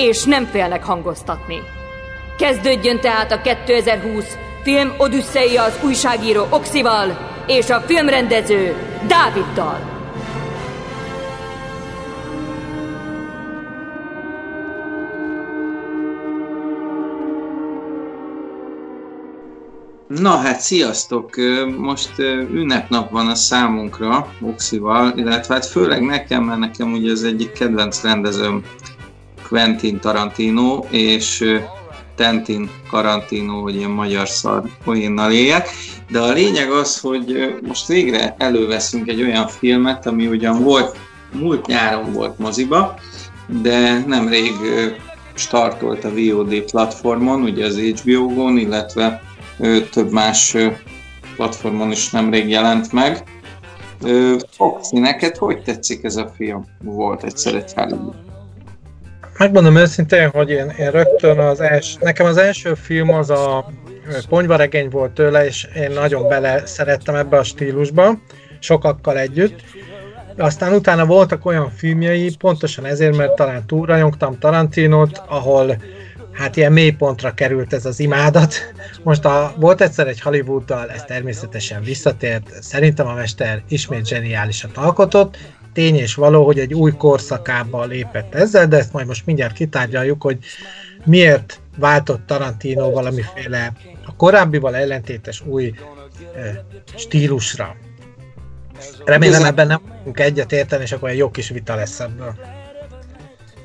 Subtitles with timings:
[0.00, 1.62] és nem félnek hangoztatni.
[2.38, 8.74] Kezdődjön tehát a 2020 film Odüsszeia az újságíró Oxival és a filmrendező
[9.06, 9.98] Dáviddal.
[20.08, 21.30] Na hát, sziasztok!
[21.76, 22.18] Most
[22.52, 28.02] ünnepnap van a számunkra, Oxival, illetve hát főleg nekem, mert nekem ugye az egyik kedvenc
[28.02, 28.64] rendezőm
[29.50, 31.44] Quentin Tarantino, és
[32.14, 35.68] Tentin Tarantino, hogy ilyen magyar szar poénnal éljek.
[36.10, 40.96] De a lényeg az, hogy most végre előveszünk egy olyan filmet, ami ugyan volt,
[41.32, 42.94] múlt nyáron volt moziba,
[43.62, 44.52] de nemrég
[45.34, 49.22] startolt a VOD platformon, ugye az HBO-gon, illetve
[49.90, 50.56] több más
[51.36, 53.24] platformon is nemrég jelent meg.
[54.50, 56.64] Foxy, neked hogy tetszik ez a film?
[56.82, 58.29] Volt egyszer egy Hollywood.
[59.40, 63.70] Megmondom őszintén, hogy én, én rögtön az első, nekem az első film az a
[64.28, 68.18] ponyvaregény volt tőle, és én nagyon bele szerettem ebbe a stílusba,
[68.58, 69.60] sokakkal együtt.
[70.36, 75.76] Aztán utána voltak olyan filmjei, pontosan ezért, mert talán túl rajongtam Tarantinot, ahol
[76.32, 78.54] hát ilyen mélypontra került ez az imádat.
[79.02, 85.36] Most a, volt egyszer egy Hollywooddal, ez természetesen visszatért, szerintem a mester ismét zseniálisat alkotott,
[85.72, 90.22] tény és való, hogy egy új korszakába lépett ezzel, de ezt majd most mindjárt kitárgyaljuk,
[90.22, 90.38] hogy
[91.04, 93.72] miért váltott Tarantino valamiféle
[94.06, 95.74] a korábbival ellentétes új
[96.36, 96.64] e,
[96.96, 97.76] stílusra.
[99.04, 102.34] Remélem ebben nem fogunk egyet érteni, és akkor egy jó kis vita lesz ebből.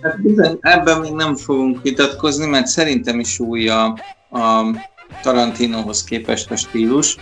[0.02, 3.84] Hát bizony, ebben még nem fogunk vitatkozni, mert szerintem is új a,
[4.32, 4.66] a
[5.22, 7.16] Tarantinohoz képest a stílus,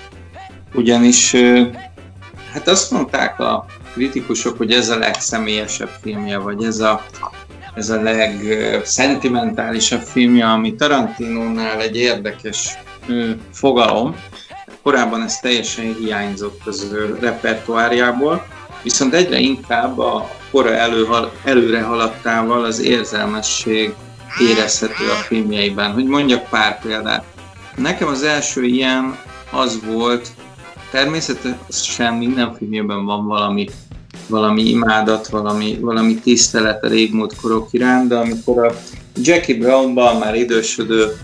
[0.74, 1.35] ugyanis
[2.52, 7.06] hát azt mondták a kritikusok, hogy ez a legszemélyesebb filmje, vagy ez a,
[7.76, 12.78] ez a legszentimentálisabb filmje, ami Tarantinónál egy érdekes
[13.53, 14.16] fogalom.
[14.82, 18.46] Korábban ez teljesen hiányzott az ő repertoárjából,
[18.84, 21.08] viszont egyre inkább a kora elő,
[21.44, 23.94] előre haladtával az érzelmesség
[24.40, 25.92] érezhető a filmjeiben.
[25.92, 27.24] Hogy mondjak pár példát.
[27.76, 29.18] Nekem az első ilyen
[29.52, 30.32] az volt,
[30.94, 33.70] természetesen minden filmjében van valami,
[34.28, 38.74] valami imádat, valami, valami tisztelet a régmúlt korok iránt, de amikor a
[39.16, 41.16] Jackie Brownban már idősödő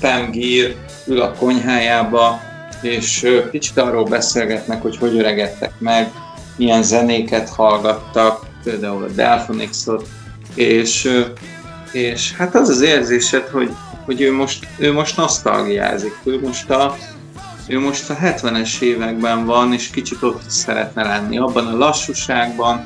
[0.00, 0.74] Pam Gear
[1.06, 2.40] ül a konyhájába,
[2.82, 6.12] és kicsit arról beszélgetnek, hogy hogy öregedtek meg,
[6.56, 10.08] milyen zenéket hallgattak, például a Delphonixot,
[10.54, 11.10] és,
[11.92, 13.70] és hát az az érzésed, hogy,
[14.04, 16.96] hogy ő, most, ő most nosztalgiázik, ő most a,
[17.70, 22.84] ő most a 70-es években van, és kicsit ott szeretne lenni, abban a lassúságban,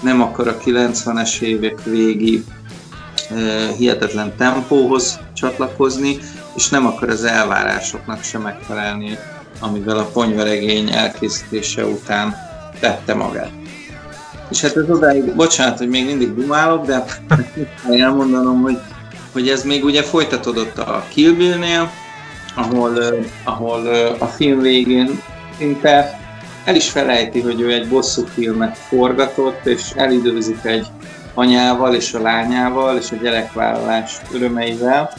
[0.00, 2.44] nem akar a 90-es évek végi
[3.76, 6.18] hihetetlen tempóhoz csatlakozni,
[6.56, 9.18] és nem akar az elvárásoknak sem megfelelni,
[9.60, 12.34] amivel a ponyvaregény elkészítése után
[12.80, 13.50] tette magát.
[14.50, 17.04] És hát ez odáig, bocsánat, hogy még mindig dumálok, de
[17.90, 18.78] elmondanom, hogy,
[19.32, 21.90] hogy ez még ugye folytatódott a Kill Bill-nél,
[22.54, 22.98] ahol,
[23.44, 23.86] ahol
[24.18, 25.22] a film végén
[25.58, 26.18] szinte
[26.64, 30.86] el is felejti, hogy ő egy bosszú filmet forgatott, és elidőzik egy
[31.34, 35.12] anyával és a lányával és a gyerekvállalás örömeivel.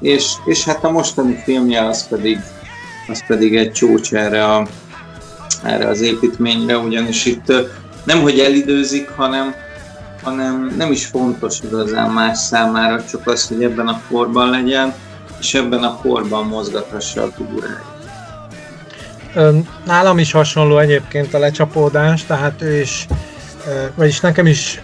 [0.00, 2.38] És, és hát a mostani filmje az pedig,
[3.08, 4.66] az pedig egy csúcs erre, a,
[5.62, 7.52] erre az építményre, ugyanis itt
[8.04, 9.54] nem hogy elidőzik, hanem,
[10.22, 14.94] hanem nem is fontos igazán más számára, csak az, hogy ebben a korban legyen,
[15.40, 17.94] és ebben a korban mozgathassa a figuráit.
[19.84, 23.06] Nálam is hasonló egyébként a lecsapódás, tehát ő is,
[23.94, 24.80] vagyis nekem is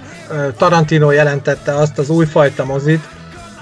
[0.57, 3.09] Tarantino jelentette azt az újfajta mozit,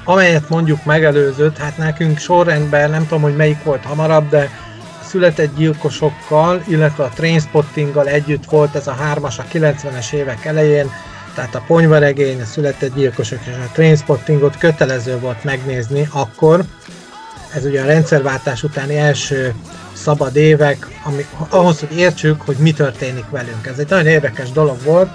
[0.04, 4.50] amelyet mondjuk megelőzött, hát nekünk sorrendben, nem tudom, hogy melyik volt hamarabb, de
[5.04, 10.90] született gyilkosokkal, illetve a Trainspottinggal együtt volt ez a hármas a 90-es évek elején,
[11.34, 16.64] tehát a ponyvaregény, a született gyilkosok és a Trainspottingot kötelező volt megnézni akkor.
[17.54, 19.54] Ez ugye a rendszerváltás utáni első
[19.92, 23.66] szabad évek, ami, ahhoz, hogy értsük, hogy mi történik velünk.
[23.66, 25.08] Ez egy nagyon érdekes dolog volt.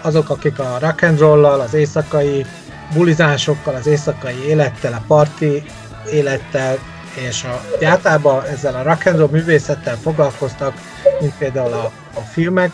[0.00, 2.46] Azok, akik a rock and roll az éjszakai
[2.94, 5.62] bulizásokkal, az éjszakai élettel, a parti
[6.12, 6.78] élettel,
[7.28, 10.74] és a, általában ezzel a rock and roll művészettel foglalkoztak,
[11.20, 12.70] mint például a, a filmek,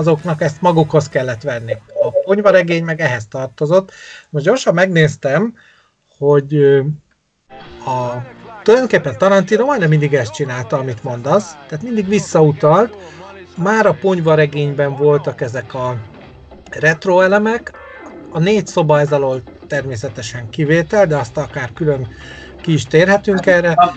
[0.00, 1.72] azoknak ezt magukhoz kellett venni.
[1.72, 3.92] A ponyvaregény meg ehhez tartozott.
[4.30, 5.54] Most gyorsan megnéztem,
[6.18, 6.54] hogy
[7.84, 8.22] a,
[8.62, 12.96] tulajdonképpen Tarantino majdnem mindig ezt csinálta, amit mondasz, tehát mindig visszautalt.
[13.56, 15.96] Már a ponyvaregényben voltak ezek a
[16.70, 17.72] retro elemek,
[18.30, 22.08] a négy szoba ez alól természetesen kivétel, de azt akár külön
[22.60, 23.94] ki is térhetünk erre.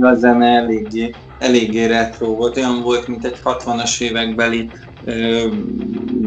[0.00, 4.70] A zene eléggé, eléggé retro volt, olyan volt, mint egy 60-as évekbeli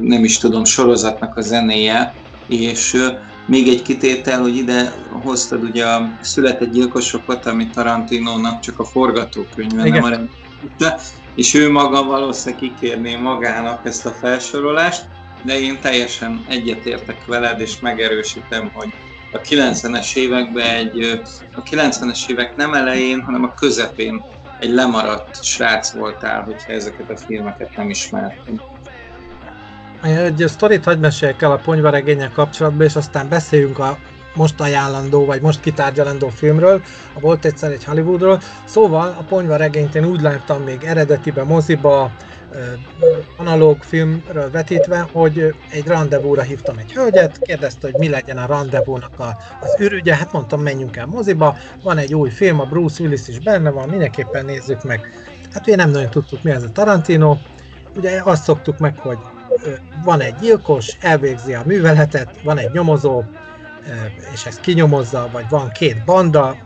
[0.02, 2.16] nem is tudom, sorozatnak a zenéje,
[2.48, 2.98] és
[3.48, 4.94] még egy kitétel, hogy ide
[5.24, 10.02] hoztad ugye a született gyilkosokat, amit Tarantinónak csak a forgatókönyve Igen.
[10.02, 10.30] nem
[10.80, 11.00] a
[11.36, 15.10] és ő maga valószínűleg kikérné magának ezt a felsorolást,
[15.44, 18.94] de én teljesen egyetértek veled, és megerősítem, hogy
[19.32, 21.22] a 90-es években egy,
[21.54, 24.24] a 90-es évek nem elején, hanem a közepén
[24.60, 28.62] egy lemaradt srác voltál, hogyha ezeket a filmeket nem ismertem.
[30.04, 33.98] Egy sztorit hagyd meséljek el a ponyvaregények kapcsolatban, és aztán beszéljünk a
[34.34, 36.82] most ajánlandó, vagy most kitárgyalandó filmről,
[37.14, 38.40] a volt egyszer egy Hollywoodról.
[38.66, 42.12] Szóval a ponyvaregényt én úgy láttam még eredetiben moziba,
[43.38, 49.20] analóg filmről vetítve, hogy egy rendezvúra hívtam egy hölgyet, kérdezte, hogy mi legyen a rendezvúnak
[49.62, 53.40] az ürügye, hát mondtam, menjünk el moziba, van egy új film, a Bruce Willis is
[53.40, 55.02] benne van, mindenképpen nézzük meg.
[55.54, 57.38] Hát ugye nem nagyon tudtuk, mi ez a Tarantino,
[57.96, 59.18] ugye azt szoktuk meg, hogy
[60.04, 63.24] van egy gyilkos, elvégzi a műveletet, van egy nyomozó,
[64.34, 66.58] és ezt kinyomozza, vagy van két banda,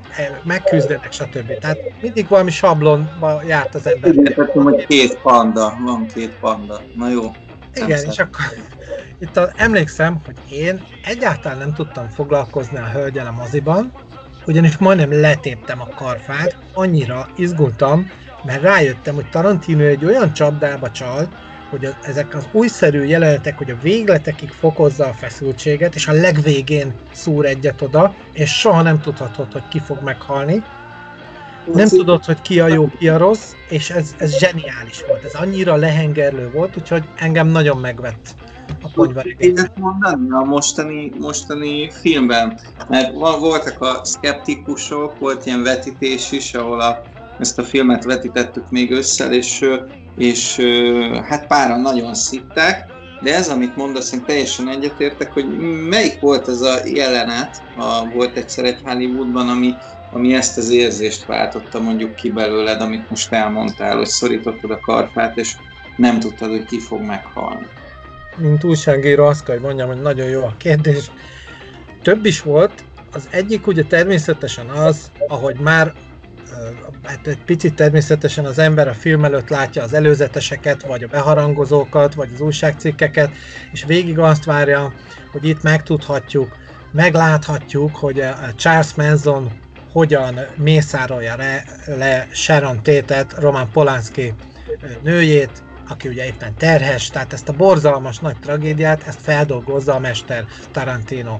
[0.44, 1.60] megküzdenek, stb.
[1.60, 4.14] Tehát mindig valami sablonba járt az ember.
[4.14, 6.82] Igen, hogy két panda, van két panda.
[6.96, 7.32] Na jó.
[7.74, 8.46] Igen, és akkor
[9.20, 13.94] itt a, emlékszem, hogy én egyáltalán nem tudtam foglalkozni a hölgyel a moziban,
[14.46, 18.12] ugyanis majdnem letéptem a karfát, annyira izgultam,
[18.44, 21.30] mert rájöttem, hogy Tarantino egy olyan csapdába csalt,
[21.72, 27.46] hogy ezek az újszerű jelenetek, hogy a végletekig fokozza a feszültséget, és a legvégén szúr
[27.46, 30.64] egyet oda, és soha nem tudhatod, hogy ki fog meghalni.
[31.74, 35.24] Nem tudod, hogy ki a jó, ki a rossz, és ez, ez zseniális volt.
[35.24, 38.36] Ez annyira lehengerlő volt, úgyhogy engem nagyon megvett
[38.82, 39.56] a ponyvaregény.
[39.76, 42.60] mondani a mostani, mostani filmben,
[42.90, 47.02] mert voltak a szkeptikusok, volt ilyen vetítés is, ahol a,
[47.40, 49.66] ezt a filmet vetítettük még össze, és
[50.18, 50.62] és
[51.28, 52.92] hát páran nagyon szitták,
[53.22, 55.58] de ez, amit mondasz, én teljesen egyetértek, hogy
[55.90, 59.74] melyik volt az a jelenet, a, volt egyszer egy Hollywoodban, ami,
[60.12, 65.38] ami ezt az érzést váltotta mondjuk ki belőled, amit most elmondtál, hogy szorítottad a karfát,
[65.38, 65.56] és
[65.98, 67.68] nem tudtad, hogy ki fog meghalni.
[68.36, 71.12] Mint újságíró azt kell, hogy mondjam, hogy nagyon jó a kérdés.
[72.02, 75.94] Több is volt, az egyik ugye természetesen az, ahogy már
[77.04, 82.14] hát egy picit természetesen az ember a film előtt látja az előzeteseket, vagy a beharangozókat,
[82.14, 83.32] vagy az újságcikkeket,
[83.72, 84.94] és végig azt várja,
[85.32, 86.58] hogy itt megtudhatjuk,
[86.92, 89.52] megláthatjuk, hogy a Charles Manson
[89.92, 94.34] hogyan mészárolja le, le Sharon Tétet, Roman Polanski
[95.04, 100.46] nőjét, aki ugye éppen terhes, tehát ezt a borzalmas nagy tragédiát, ezt feldolgozza a mester
[100.72, 101.40] Tarantino.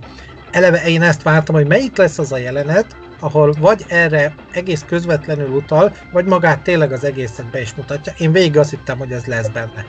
[0.52, 5.50] Eleve én ezt vártam, hogy melyik lesz az a jelenet, ahol vagy erre egész közvetlenül
[5.50, 8.14] utal, vagy magát tényleg az egészet be is mutatja.
[8.18, 9.86] Én végig azt hittem, hogy ez lesz benne.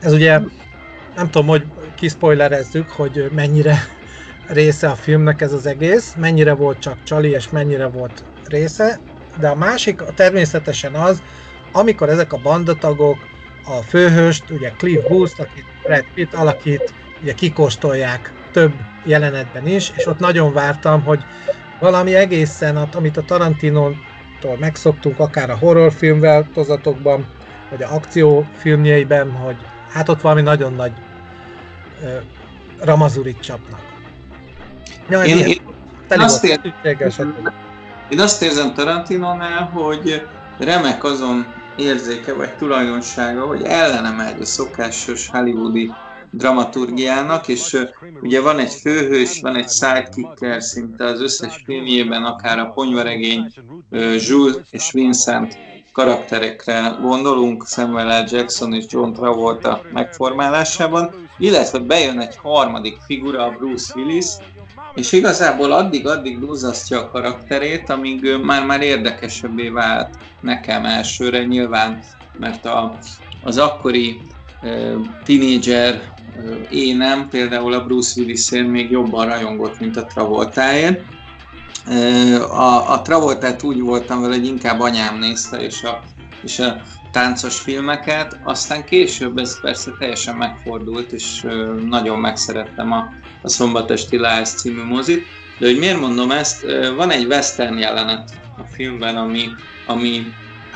[0.00, 0.40] Ez ugye,
[1.16, 3.78] nem tudom, hogy kiszpoilerezzük, hogy mennyire
[4.46, 9.00] része a filmnek ez az egész, mennyire volt csak Csali, és mennyire volt része,
[9.38, 11.22] de a másik természetesen az,
[11.72, 13.18] amikor ezek a bandatagok
[13.64, 18.72] a főhőst, ugye Cliff Booth, akit Brad Pitt alakít, ugye kikóstolják több
[19.04, 21.24] jelenetben is, és ott nagyon vártam, hogy
[21.80, 27.26] valami egészen, amit a Tarantino-tól megszoktunk, akár a horrorfilmvel tozatokban,
[27.70, 29.56] vagy a akciófilmjeiben, hogy
[29.88, 30.92] hát ott valami nagyon nagy
[32.02, 32.22] uh,
[32.80, 33.80] ramazurit csapnak.
[35.08, 36.60] Ja, én, én, én, azt ér,
[38.08, 40.26] én azt érzem Tarantinonál, hogy
[40.58, 45.92] remek azon érzéke vagy tulajdonsága, hogy ellene megy a szokásos hollywoodi
[46.36, 47.76] dramaturgiának, és
[48.20, 53.52] ugye van egy főhős, van egy sidekicker szinte az összes filmjében, akár a ponyvaregény
[54.28, 55.58] Jules és Vincent
[55.92, 58.26] karakterekre gondolunk, Samuel L.
[58.30, 64.26] Jackson és John Travolta megformálásában, illetve bejön egy harmadik figura, a Bruce Willis,
[64.94, 72.02] és igazából addig-addig duzzasztja a karakterét, amíg már-már érdekesebbé vált nekem elsőre, nyilván,
[72.38, 72.98] mert a,
[73.44, 74.20] az akkori
[74.62, 76.14] uh, tínédzser
[76.70, 81.00] énem például a Bruce willis még jobban rajongott, mint a Travoltáért.
[82.50, 86.02] A, a Travoltát úgy voltam vele, hogy inkább anyám nézte, és a,
[86.42, 91.46] és a táncos filmeket, aztán később ez persze teljesen megfordult, és
[91.88, 93.08] nagyon megszerettem a,
[93.42, 95.22] a Szombatesti Láz című mozit.
[95.58, 96.66] De hogy miért mondom ezt,
[96.96, 99.48] van egy western jelenet a filmben, ami,
[99.86, 100.26] ami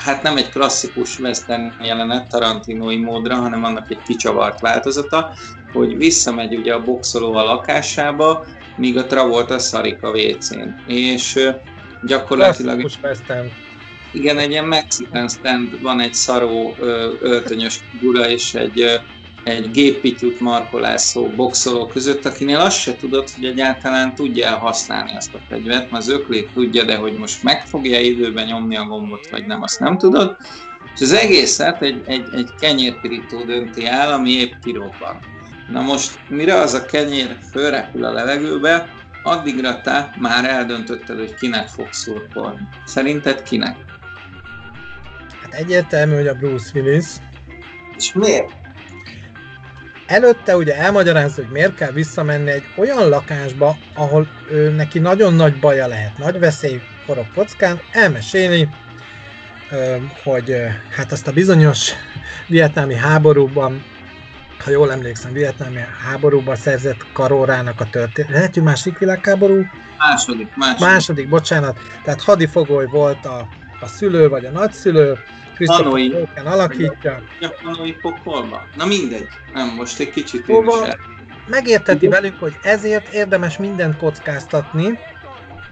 [0.00, 5.32] hát nem egy klasszikus western jelenet tarantinói módra, hanem annak egy kicsavart változata,
[5.72, 10.84] hogy visszamegy ugye a boxoló a lakásába, míg a Travolta szarik a WC-n.
[10.86, 11.38] És
[12.02, 12.78] gyakorlatilag...
[12.78, 13.48] Klasszikus western
[14.12, 16.74] igen, egy ilyen Mexican stand, van egy szaró
[17.20, 19.00] öltönyös figura és egy,
[19.44, 25.40] egy géppityút markolászó boxoló között, akinél azt se tudod, hogy egyáltalán tudja használni azt a
[25.48, 29.46] fegyvert, mert az öklét tudja, de hogy most meg fogja időben nyomni a gombot, vagy
[29.46, 30.36] nem, azt nem tudod.
[30.94, 35.18] És az egészet egy, egy, egy kenyérpirító dönti el, ami épp kirobban.
[35.72, 38.88] Na most, mire az a kenyér fölrepül a levegőbe,
[39.22, 42.60] addigra te már eldöntötted, hogy kinek fogsz szurkolni.
[42.84, 43.76] Szerinted kinek?
[45.42, 47.06] Hát egyértelmű, hogy a Bruce Willis.
[47.96, 48.59] És miért?
[50.10, 55.58] Előtte ugye elmagyarázza, hogy miért kell visszamenni egy olyan lakásba, ahol ő, neki nagyon nagy
[55.58, 58.68] baja lehet, nagy veszély forog kockán, elmesélni,
[60.22, 60.54] hogy
[60.90, 61.92] hát azt a bizonyos
[62.48, 63.84] vietnámi háborúban,
[64.64, 68.30] ha jól emlékszem, vietnámi háborúban szerzett karórának a történet.
[68.30, 69.64] Lehet, hogy másik világháború?
[69.98, 70.86] Második, második.
[70.86, 71.78] Második, bocsánat.
[72.04, 73.48] Tehát hadifogoly volt a,
[73.80, 75.18] a szülő vagy a nagyszülő,
[75.66, 76.28] Hanoi.
[76.34, 77.22] alakítja.
[77.62, 78.68] Hanoi pokolba?
[78.74, 80.98] Na mindegy, nem, most egy kicsit én is el.
[81.46, 84.98] Megérteti velük, hogy ezért érdemes mindent kockáztatni,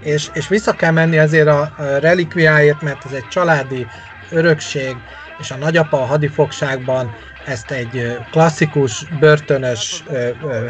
[0.00, 3.86] és, és vissza kell menni azért a, relikviáért, mert ez egy családi
[4.30, 4.96] örökség,
[5.38, 7.14] és a nagyapa a hadifogságban
[7.44, 10.04] ezt egy klasszikus, börtönös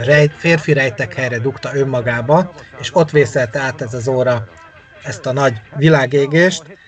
[0.04, 4.48] rejt, férfi rejtek helyre dugta önmagába, és ott vészelte át ez az óra
[5.02, 6.78] ezt a nagy világégést,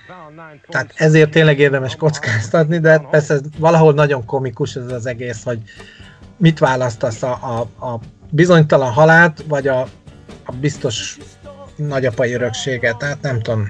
[0.67, 5.59] tehát ezért tényleg érdemes kockáztatni, de persze valahol nagyon komikus ez az egész, hogy
[6.37, 7.99] mit választasz a, a, a
[8.29, 9.79] bizonytalan halált, vagy a,
[10.45, 11.17] a biztos
[11.75, 13.67] nagyapai örökséget, tehát nem tudom.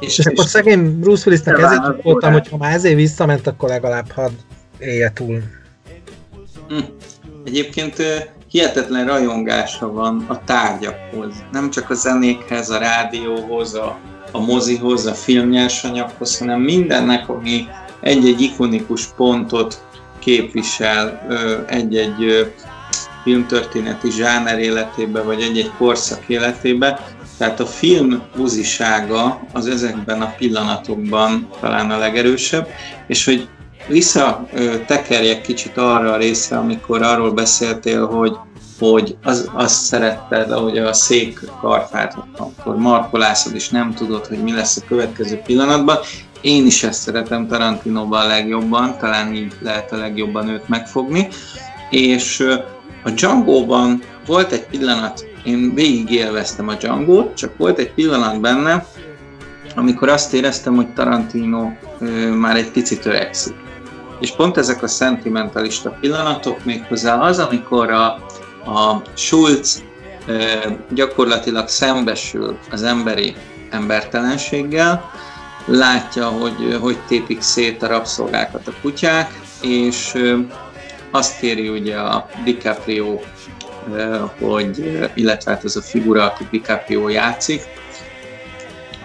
[0.00, 4.10] És, és akkor szegény Bruce Willisnek ezért voltam, hogy ha már ezért visszament, akkor legalább
[4.10, 4.32] hadd
[4.78, 5.42] élje túl.
[6.68, 6.78] Hm.
[7.44, 7.96] Egyébként
[8.50, 13.98] hihetetlen rajongása van a tárgyakhoz, nem csak a zenékhez, a rádióhoz, a,
[14.32, 17.66] a mozihoz, a filmnyersanyaghoz, hanem mindennek, ami
[18.00, 19.82] egy-egy ikonikus pontot
[20.18, 21.26] képvisel
[21.68, 22.52] egy-egy
[23.22, 27.00] filmtörténeti zsáner életébe, vagy egy-egy korszak életébe.
[27.38, 32.68] Tehát a film buzisága az ezekben a pillanatokban talán a legerősebb,
[33.06, 33.48] és hogy
[33.88, 38.36] visszatekerjek kicsit arra a részre, amikor arról beszéltél, hogy
[38.78, 44.52] hogy az, azt szeretted, ahogy a szék karfát, akkor markolászod, és nem tudod, hogy mi
[44.52, 45.96] lesz a következő pillanatban.
[46.40, 51.28] Én is ezt szeretem Tarantinóban a legjobban, talán így lehet a legjobban őt megfogni.
[51.90, 52.46] És
[53.04, 58.86] a Django-ban volt egy pillanat, én végig élveztem a django csak volt egy pillanat benne,
[59.76, 61.70] amikor azt éreztem, hogy Tarantino
[62.38, 63.54] már egy picit öregszik.
[64.20, 68.18] És pont ezek a szentimentalista pillanatok méghozzá az, amikor a,
[68.74, 69.82] a Schulz
[70.90, 73.34] gyakorlatilag szembesül az emberi
[73.70, 75.10] embertelenséggel,
[75.66, 80.14] látja, hogy hogy tépik szét a rabszolgákat a kutyák, és
[81.10, 83.20] azt kéri ugye a DiCaprio,
[84.40, 87.62] hogy, illetve hát az a figura, aki DiCaprio játszik,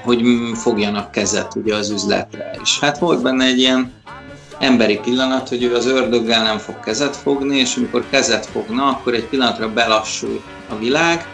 [0.02, 2.56] hogy fogjanak kezet ugye az üzletre.
[2.62, 3.92] És hát volt benne egy ilyen
[4.64, 9.14] emberi pillanat, hogy ő az ördöggel nem fog kezet fogni, és amikor kezet fogna, akkor
[9.14, 11.28] egy pillanatra belassul a világ,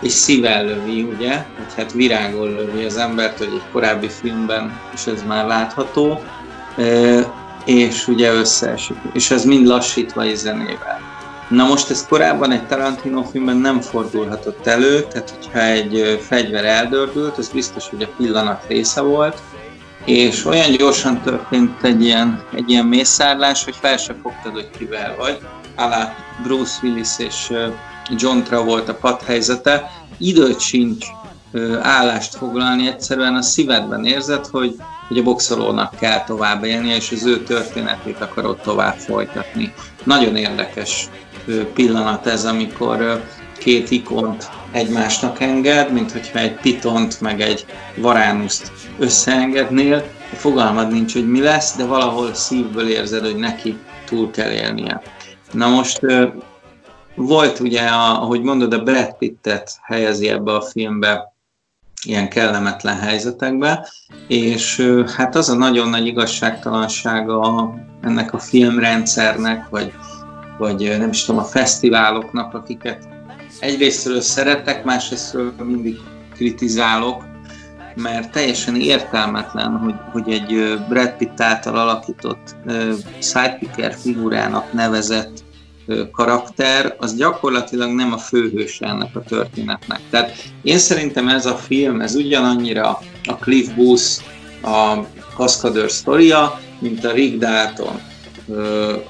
[0.00, 5.06] és szível lövi, ugye, hogy hát virágol lövi az embert, hogy egy korábbi filmben is
[5.06, 6.20] ez már látható,
[7.64, 11.00] és ugye összeesik, és ez mind lassítva és zenével.
[11.48, 17.38] Na most ez korábban egy Tarantino filmben nem fordulhatott elő, tehát hogyha egy fegyver eldördült,
[17.38, 19.40] az biztos, hogy a pillanat része volt,
[20.04, 25.14] és olyan gyorsan történt egy ilyen, egy ilyen mészárlás, hogy fel se fogtad, hogy kivel
[25.16, 25.38] vagy.
[25.76, 27.52] Alá Bruce Willis és
[28.16, 29.90] John Travolta padhelyzete.
[30.18, 31.06] Időt sincs
[31.80, 34.74] állást foglalni, egyszerűen a szívedben érzed, hogy,
[35.08, 39.72] hogy a boxolónak kell tovább élnie, és az ő történetét akarod tovább folytatni.
[40.04, 41.08] Nagyon érdekes
[41.74, 43.22] pillanat ez, amikor
[43.58, 51.30] két ikont egymásnak enged, mint hogyha egy pitont meg egy varánuszt összeengednél, fogalmad nincs, hogy
[51.30, 55.02] mi lesz, de valahol szívből érzed, hogy neki túl kell élnie.
[55.52, 56.00] Na most
[57.14, 61.32] volt ugye, ahogy mondod, a Brad Pittet helyezi ebbe a filmbe
[62.04, 63.88] ilyen kellemetlen helyzetekbe,
[64.28, 69.92] és hát az a nagyon nagy igazságtalansága ennek a filmrendszernek, vagy,
[70.58, 73.08] vagy nem is tudom, a fesztiváloknak, akiket
[73.62, 75.96] egyrésztről szeretek, másrésztről mindig
[76.34, 77.22] kritizálok,
[77.94, 82.56] mert teljesen értelmetlen, hogy, hogy egy Brad Pitt által alakított
[83.18, 85.44] sidekicker figurának nevezett
[86.12, 90.00] karakter, az gyakorlatilag nem a főhős ennek a történetnek.
[90.10, 94.22] Tehát én szerintem ez a film, ez ugyanannyira a Cliff Booth,
[94.62, 98.00] a Cascadeur sztoria, mint a Rick Dalton,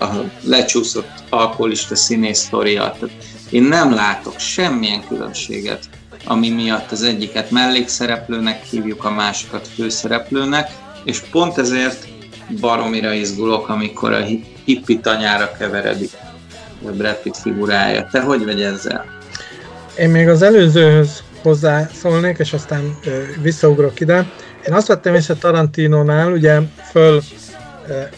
[0.01, 0.07] a
[0.43, 2.97] lecsúszott alkoholista színész sztoria.
[3.01, 5.89] Tehát én nem látok semmilyen különbséget,
[6.25, 10.71] ami miatt az egyiket mellékszereplőnek hívjuk, a másikat főszereplőnek,
[11.05, 12.09] és pont ezért
[12.61, 14.25] baromira izgulok, amikor a
[14.65, 16.11] hippi tanyára keveredik
[16.91, 18.09] Brad Pitt figurája.
[18.11, 19.05] Te hogy vagy ezzel?
[19.99, 24.31] Én még az előzőhöz hozzászólnék, és aztán ö, visszaugrok ide.
[24.67, 27.23] Én azt vettem észre Tarantinónál, ugye föl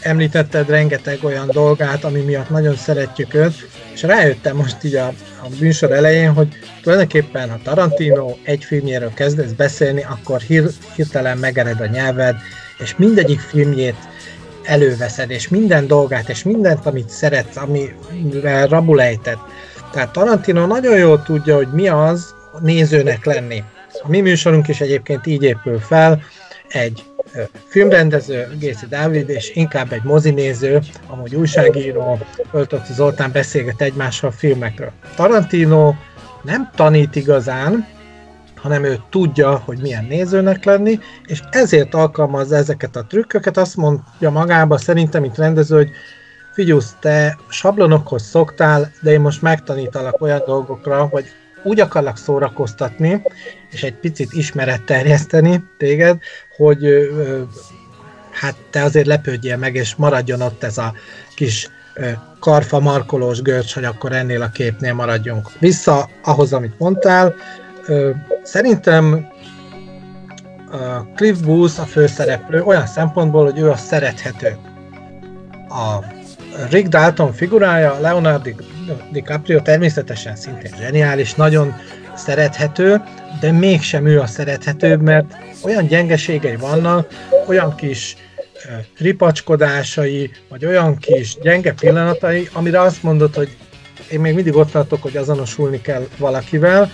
[0.01, 3.53] említetted rengeteg olyan dolgát, ami miatt nagyon szeretjük őt,
[3.93, 5.07] és rájöttem most így a,
[5.41, 6.47] a műsor elején, hogy
[6.81, 12.35] tulajdonképpen ha Tarantino egy filmjéről kezdesz beszélni, akkor hír, hirtelen megered a nyelved,
[12.77, 13.95] és mindegyik filmjét
[14.63, 19.37] előveszed, és minden dolgát, és mindent, amit szeretsz, amire rabulejted.
[19.91, 23.63] Tehát Tarantino nagyon jól tudja, hogy mi az nézőnek lenni.
[24.03, 26.21] A mi műsorunk is egyébként így épül fel,
[26.67, 27.03] egy
[27.67, 32.19] filmrendező, Géci Dávid, és inkább egy mozinéző, amúgy újságíró,
[32.51, 34.91] Öltötti Zoltán beszélget egymással filmekről.
[35.15, 35.93] Tarantino
[36.43, 37.87] nem tanít igazán,
[38.55, 44.29] hanem ő tudja, hogy milyen nézőnek lenni, és ezért alkalmazza ezeket a trükköket, azt mondja
[44.29, 45.89] magába szerintem, mint rendező, hogy
[46.53, 51.25] figyelsz, te sablonokhoz szoktál, de én most megtanítalak olyan dolgokra, hogy
[51.63, 53.21] úgy akarlak szórakoztatni,
[53.71, 56.17] és egy picit ismeret terjeszteni téged,
[56.57, 57.09] hogy
[58.31, 60.93] hát te azért lepődjél meg, és maradjon ott ez a
[61.35, 61.69] kis
[62.39, 65.51] karfa markolós görcs, hogy akkor ennél a képnél maradjunk.
[65.59, 67.35] Vissza ahhoz, amit mondtál,
[68.43, 69.27] Szerintem
[71.15, 74.57] Cliff Booth a főszereplő olyan szempontból, hogy ő a szerethető.
[75.69, 76.03] A
[76.69, 78.49] Rick Dalton figurája, Leonardo
[79.11, 81.75] DiCaprio természetesen szintén zseniális, nagyon
[82.15, 83.01] szerethető,
[83.39, 87.07] de mégsem ő a szerethetőbb, mert olyan gyengeségei vannak,
[87.47, 88.15] olyan kis
[88.97, 93.55] tripacskodásai, vagy olyan kis gyenge pillanatai, amire azt mondod, hogy
[94.11, 96.91] én még mindig ott tartok, hogy azonosulni kell valakivel,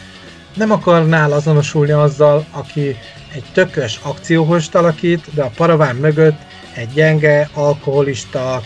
[0.56, 2.96] nem akarnál azonosulni azzal, aki
[3.34, 6.40] egy tökös akcióhost alakít, de a paraván mögött
[6.76, 8.62] egy gyenge, alkoholista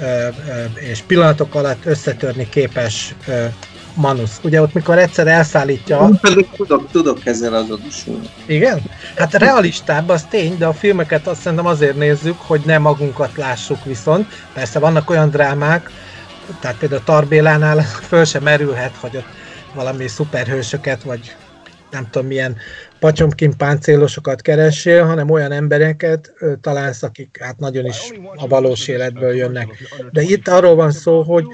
[0.00, 0.28] ö, ö,
[0.74, 3.44] és pillanatok alatt összetörni képes ö,
[3.98, 4.40] Manusz.
[4.42, 6.10] Ugye ott, mikor egyszer elszállítja...
[6.56, 8.28] Tudok, tudok ezzel azonosulni.
[8.46, 8.80] Igen?
[9.16, 13.84] Hát realistább, az tény, de a filmeket azt szerintem azért nézzük, hogy ne magunkat lássuk
[13.84, 14.26] viszont.
[14.52, 15.90] Persze vannak olyan drámák,
[16.60, 19.28] tehát például Tarbélánál föl sem merülhet, hogy ott
[19.74, 21.36] valami szuperhősöket, vagy
[21.90, 22.56] nem tudom milyen
[23.00, 29.68] pacsomkin páncélosokat keressél, hanem olyan embereket találsz, akik hát nagyon is a valós életből jönnek.
[30.10, 31.44] De itt arról van szó, hogy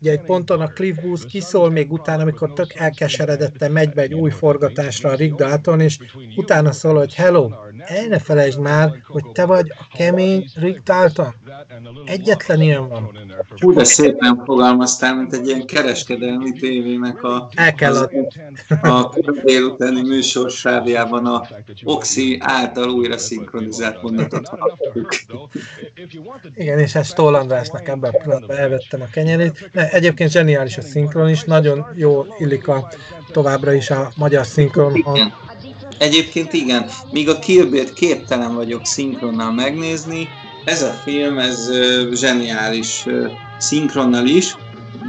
[0.00, 4.14] ugye egy ponton a Cliff Booth kiszól még utána, amikor tök elkeseredette, megy be egy
[4.14, 5.98] új forgatásra a Rick Dalton, és
[6.36, 11.34] utána szól, hogy hello, el ne felejtsd már, hogy te vagy a kemény Rick Dalton.
[12.04, 13.10] Egyetlen ilyen van.
[13.60, 18.26] Hú, de szépen fogalmaztál, mint egy ilyen kereskedelmi tévének a, El kell adni.
[18.68, 21.48] a délutáni műsorsá Skandinaviában a
[21.84, 25.14] Oxi által újra szinkronizált mondatot hallottuk.
[26.54, 29.70] Igen, és ezt Stól Andrásnak ebben a pillanatban elvettem a kenyerét.
[29.72, 32.90] De egyébként zseniális a szinkron is, nagyon jó illik a
[33.32, 34.94] továbbra is a magyar szinkron.
[34.94, 35.32] Igen.
[35.98, 40.28] Egyébként igen, míg a Kill Bill-t képtelen vagyok szinkronnal megnézni,
[40.64, 41.70] ez a film, ez
[42.12, 43.06] zseniális
[43.58, 44.56] szinkronnal is,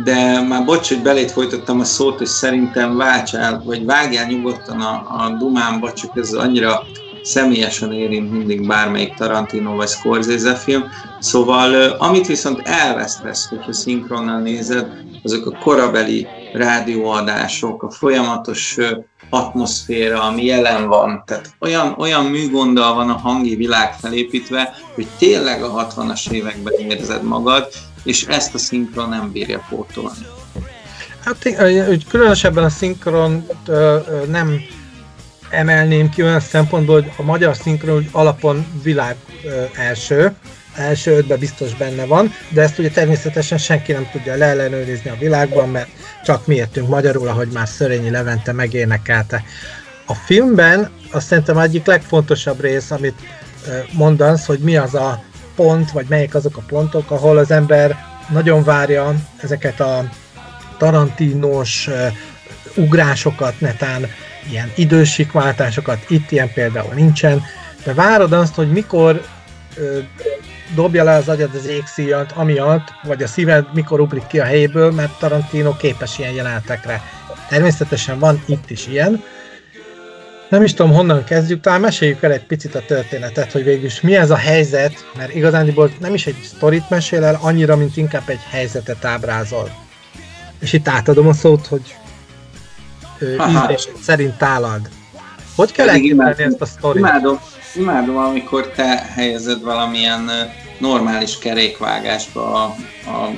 [0.04, 4.94] de már bocs, hogy belét folytattam a szót, és szerintem váltsál, vagy vágjál nyugodtan a,
[4.94, 6.82] a dumámba, csak ez annyira
[7.24, 10.84] személyesen érint mindig bármelyik Tarantino vagy Scorsese film.
[11.20, 14.88] Szóval amit viszont elvesztesz, hogyha szinkronnal nézed,
[15.24, 18.78] azok a korabeli rádióadások, a folyamatos
[19.30, 21.24] atmoszféra, ami jelen van.
[21.26, 27.24] Tehát olyan, olyan műgonddal van a hangi világ felépítve, hogy tényleg a 60-as években érzed
[27.24, 27.68] magad,
[28.04, 30.26] és ezt a szinkron nem bírja pótolni.
[31.26, 31.44] Hát
[31.88, 33.48] hogy különösebben a szinkron
[34.28, 34.62] nem
[35.50, 39.16] emelném ki olyan szempontból, hogy a magyar szinkron alapon világ
[39.76, 40.34] első,
[40.76, 45.70] első ötbe biztos benne van, de ezt ugye természetesen senki nem tudja leellenőrizni a világban,
[45.70, 45.90] mert
[46.24, 49.44] csak mi értünk magyarul, ahogy már Szörényi Levente megénekelte.
[50.06, 53.20] A filmben azt szerintem egyik legfontosabb rész, amit
[53.92, 55.24] mondasz, hogy mi az a
[55.60, 57.98] pont, vagy melyik azok a pontok, ahol az ember
[58.30, 60.10] nagyon várja ezeket a
[60.78, 61.90] tarantinos
[62.76, 64.06] ugrásokat, netán
[64.50, 67.44] ilyen idősikváltásokat, itt ilyen például nincsen,
[67.84, 69.22] de várod azt, hogy mikor
[69.78, 69.98] uh,
[70.76, 74.92] dobja le az agyad az égszíjat, amiatt, vagy a szíved mikor ugrik ki a helyéből,
[74.92, 77.02] mert Tarantino képes ilyen jelenetekre.
[77.50, 79.24] Természetesen van itt is ilyen,
[80.50, 84.16] nem is tudom, honnan kezdjük, talán meséljük el egy picit a történetet, hogy végül mi
[84.16, 88.42] ez a helyzet, mert igazándiból nem is egy sztorit mesél el, annyira, mint inkább egy
[88.50, 89.72] helyzetet ábrázol.
[90.60, 91.96] És itt átadom a szót, hogy
[93.50, 94.90] ízlés szerint tálad.
[95.56, 97.00] Hogy kell elképzelni ezt a sztorit?
[97.00, 97.40] Imádom,
[97.76, 100.30] imádom, amikor te helyezed valamilyen
[100.78, 102.76] normális kerékvágásba a,
[103.10, 103.30] a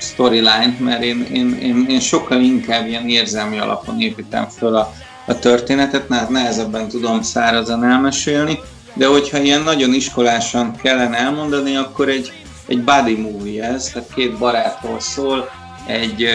[0.00, 4.92] storyline, mert én, én, én, én sokkal inkább ilyen érzelmi alapon építem föl a
[5.26, 8.58] a történetet, mert nehezebben tudom szárazan elmesélni,
[8.94, 12.32] de hogyha ilyen nagyon iskolásan kellene elmondani, akkor egy,
[12.66, 15.50] egy body movie ez, tehát két barátról szól,
[15.86, 16.26] egy,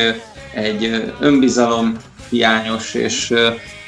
[0.53, 1.97] egy önbizalom
[2.29, 3.33] hiányos és,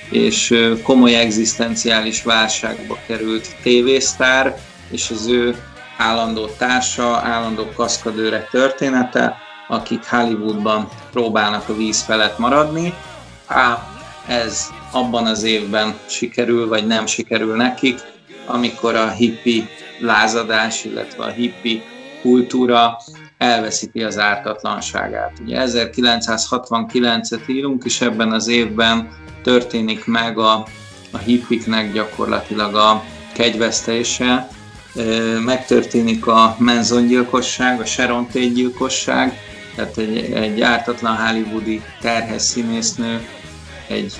[0.09, 4.57] és komoly egzisztenciális válságba került tévésztár,
[4.91, 5.55] és az ő
[5.97, 9.37] állandó társa, állandó kaszkadőre története,
[9.67, 12.93] akik Hollywoodban próbálnak a víz felett maradni.
[13.45, 13.87] Á,
[14.27, 17.99] ez abban az évben sikerül, vagy nem sikerül nekik,
[18.45, 19.67] amikor a hippi
[19.99, 21.81] lázadás, illetve a hippi
[22.21, 22.97] kultúra
[23.37, 25.31] elveszíti az ártatlanságát.
[25.43, 29.09] Ugye 1969-et írunk, és ebben az évben
[29.43, 30.67] történik meg a,
[31.11, 34.47] a hippiknek gyakorlatilag a kegyvesztése,
[35.45, 37.27] megtörténik a Manson
[37.79, 39.39] a Sharon Tate gyilkosság,
[39.75, 43.27] tehát egy, egy ártatlan hollywoodi terhes színésznő
[43.87, 44.13] egy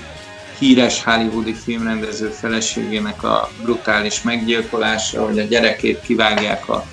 [0.62, 6.86] híres hollywoodi filmrendező feleségének a brutális meggyilkolása, hogy a gyerekét kivágják a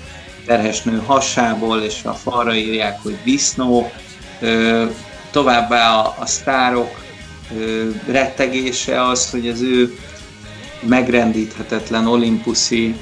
[0.45, 3.91] terhesnő hasából, és a falra írják, hogy disznó.
[5.31, 6.89] Továbbá a, a sztárok
[8.07, 9.97] rettegése az, hogy az ő
[10.81, 12.95] megrendíthetetlen olimpuszi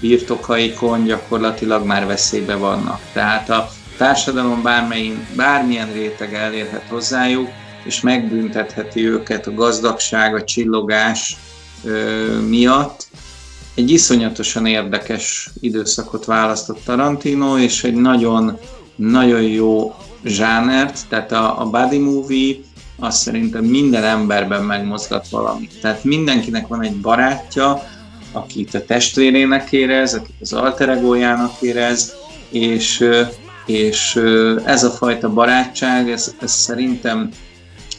[0.00, 3.00] birtokaikon gyakorlatilag már veszélybe vannak.
[3.12, 7.48] Tehát a társadalom bármelyen, bármilyen réteg elérhet hozzájuk,
[7.84, 11.36] és megbüntetheti őket a gazdagság, a csillogás
[12.48, 13.06] miatt.
[13.74, 18.58] Egy iszonyatosan érdekes időszakot választott Tarantino, és egy nagyon,
[18.96, 19.94] nagyon jó
[20.24, 22.56] zsánert, tehát a, a body movie
[22.98, 25.80] azt szerintem minden emberben megmozgat valamit.
[25.80, 27.82] Tehát mindenkinek van egy barátja,
[28.32, 32.14] akit a testvérének érez, akit az alteregójának érez,
[32.50, 33.08] és,
[33.66, 34.20] és
[34.64, 37.30] ez a fajta barátság, ez, ez szerintem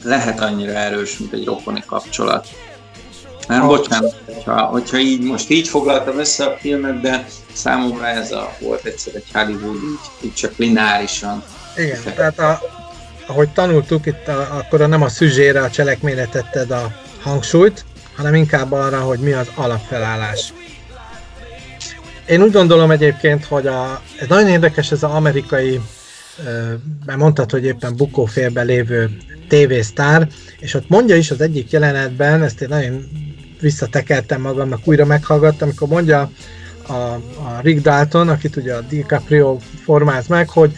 [0.05, 2.47] lehet annyira erős, mint egy rokoni kapcsolat.
[3.47, 3.67] Nem, oh.
[3.67, 8.85] bocsánat, hogyha, hogyha így, most így foglaltam össze a filmet, de számomra ez a, volt
[8.85, 11.43] egyszer egy Hollywood, így, így csak lineárisan.
[11.77, 12.13] Igen, fel.
[12.13, 12.61] tehát a,
[13.27, 16.91] ahogy tanultuk, itt a, akkor nem a szüzsére, a cselekményre tetted a
[17.21, 20.53] hangsúlyt, hanem inkább arra, hogy mi az alapfelállás.
[22.27, 25.81] Én úgy gondolom egyébként, hogy a, ez nagyon érdekes ez az amerikai,
[27.05, 29.17] mert mondtad, hogy éppen bukófélben lévő
[29.47, 30.27] tévésztár,
[30.59, 33.09] és ott mondja is az egyik jelenetben, ezt én nagyon
[33.59, 36.31] visszatekertem magamnak, újra meghallgattam, amikor mondja
[36.87, 40.71] a, a Rick Dalton, akit ugye a DiCaprio formáz meg, hogy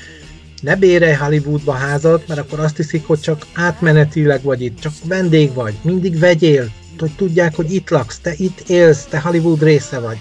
[0.62, 5.54] ne bérelj Hollywoodba házat, mert akkor azt hiszik, hogy csak átmenetileg vagy itt, csak vendég
[5.54, 10.18] vagy, mindig vegyél, hogy tudják, hogy itt laksz, te itt élsz, te Hollywood része vagy.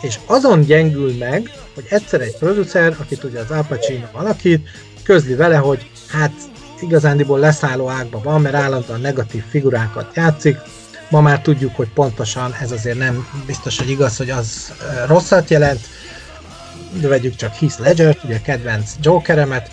[0.00, 4.68] És azon gyengül meg, hogy egyszer egy producer, akit ugye az Al Pacino alakít,
[5.02, 6.32] közli vele, hogy hát
[6.80, 10.56] igazándiból leszálló ágban van, mert állandóan negatív figurákat játszik.
[11.10, 14.72] Ma már tudjuk, hogy pontosan ez azért nem biztos, hogy igaz, hogy az
[15.06, 15.80] rosszat jelent.
[17.00, 19.70] De vegyük csak Heath ledger ugye kedvenc Jokeremet,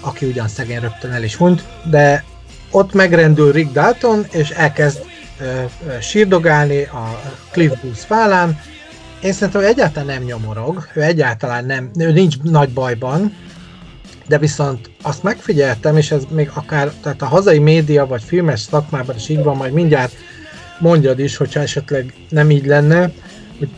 [0.00, 2.24] aki ugyan szegény rögtön el is hunyt, de
[2.70, 5.04] ott megrendül Rick Dalton, és elkezd
[5.40, 8.60] ö, ö, sírdogálni a Cliff Booth vállán.
[9.24, 13.36] Én szerintem ő egyáltalán nem nyomorog, ő egyáltalán nem, ő nincs nagy bajban,
[14.26, 19.16] de viszont azt megfigyeltem, és ez még akár tehát a hazai média vagy filmes szakmában
[19.16, 20.12] is így van, majd mindjárt
[20.78, 23.10] mondjad is, hogyha esetleg nem így lenne,
[23.58, 23.68] hogy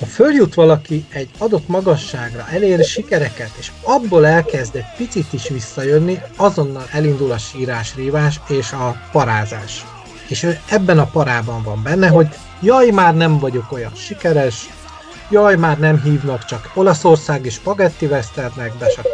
[0.00, 6.20] ha följut valaki egy adott magasságra, elér sikereket, és abból elkezd egy picit is visszajönni,
[6.36, 9.84] azonnal elindul a sírás, rívás és a parázás.
[10.28, 12.28] És ő ebben a parában van benne, hogy
[12.60, 14.68] jaj, már nem vagyok olyan sikeres,
[15.30, 19.06] jaj, már nem hívnak csak olaszországi spagetti westernekbe, csak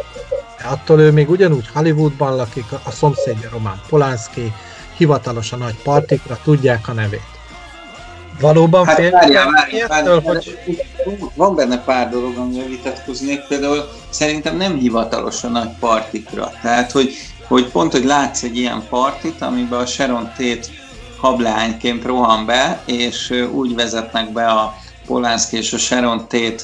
[0.63, 4.53] attól ő még ugyanúgy Hollywoodban lakik, a szomszédja Roman Polanski,
[4.97, 7.33] hivatalosan nagy partikra tudják a nevét.
[8.39, 10.57] Valóban hát, várjál, várjál, várjál, hogy...
[11.35, 16.51] Van benne pár dolog, amivel vitatkoznék, például szerintem nem hivatalos a nagy partikra.
[16.61, 17.13] Tehát, hogy,
[17.47, 20.67] hogy pont, hogy látsz egy ilyen partit, amiben a Sharon Tate
[21.17, 24.75] hablányként rohan be, és úgy vezetnek be a
[25.05, 26.63] Polanski és a Sharon Tate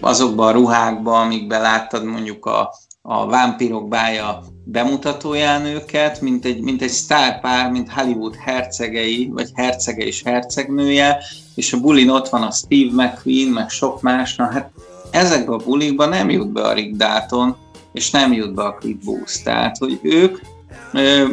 [0.00, 2.72] azokba a ruhákba, amikben láttad mondjuk a,
[3.02, 10.04] a Vámpírok bája bemutatóján őket, mint egy, mint egy sztárpár, mint Hollywood hercegei, vagy hercege
[10.04, 11.18] és hercegnője,
[11.54, 14.70] és a bulin ott van a Steve McQueen, meg sok más, na hát
[15.10, 17.56] ezekben a bulikban nem jut be a Rick Dalton,
[17.92, 19.42] és nem jut be a Cliff Booth.
[19.44, 20.40] Tehát, hogy ők
[20.92, 21.28] ö,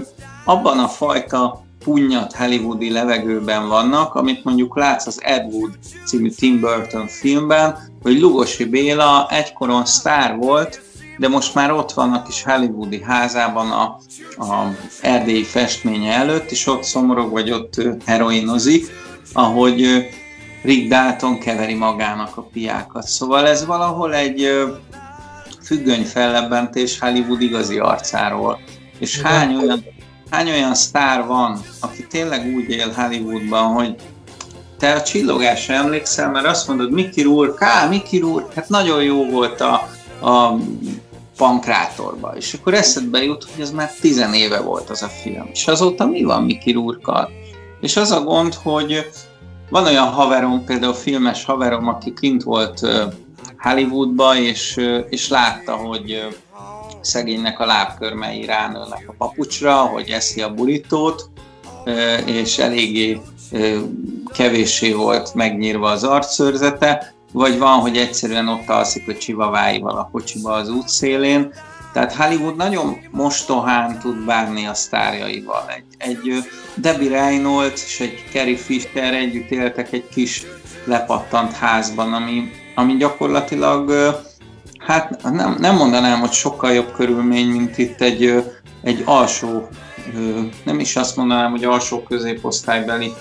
[0.46, 5.72] abban a fajta punnyat hollywoodi levegőben vannak, amit mondjuk látsz az Ed Wood
[6.06, 10.82] című Tim Burton filmben, hogy Lugosi Béla egykoron sztár volt,
[11.18, 13.84] de most már ott van a kis hollywoodi házában a,
[14.44, 18.92] a erdélyi festménye előtt, és ott szomorog, vagy ott heroinozik,
[19.34, 20.10] ahogy
[20.64, 23.08] Rick Dalton keveri magának a piákat.
[23.08, 24.50] Szóval ez valahol egy
[25.64, 28.60] függöny fellebbentés Hollywood igazi arcáról.
[29.00, 29.86] És hány olyan,
[30.30, 33.96] hány olyan sztár van, aki tényleg úgy él Hollywoodban, hogy
[34.78, 39.26] te a csillogásra emlékszel, mert azt mondod, Mickey Rourke, á, Mickey Rourke, hát nagyon jó
[39.26, 39.74] volt a,
[40.22, 40.56] a
[41.38, 42.34] pankrátorba.
[42.36, 45.50] És akkor eszedbe jut, hogy ez már tizen éve volt az a film.
[45.52, 47.30] És azóta mi van Miki Rurkal?
[47.82, 49.10] És az a gond, hogy
[49.70, 52.88] van olyan haverom, például filmes haverom, aki kint volt
[53.58, 56.28] Hollywoodba, és, és látta, hogy
[57.02, 61.30] szegénynek a lábkörmei ránőnek a papucsra, hogy eszi a burítót,
[62.26, 63.22] és eléggé
[64.34, 70.52] kevéssé volt megnyírva az arcszőrzete, vagy van, hogy egyszerűen ott alszik a csivaváival a kocsiba
[70.52, 71.54] az útszélén.
[71.94, 75.64] Tehát Hollywood nagyon mostohán tud bánni a sztárjaival.
[75.76, 76.44] Egy, egy
[76.76, 80.46] Debbie Reynolds és egy Carrie Fisher együtt éltek egy kis
[80.86, 83.92] lepattant házban, ami, ami gyakorlatilag,
[84.90, 88.44] hát nem, nem mondanám, hogy sokkal jobb körülmény, mint itt egy,
[88.84, 89.68] egy alsó,
[90.64, 93.14] nem is azt mondanám, hogy alsó középosztálybeli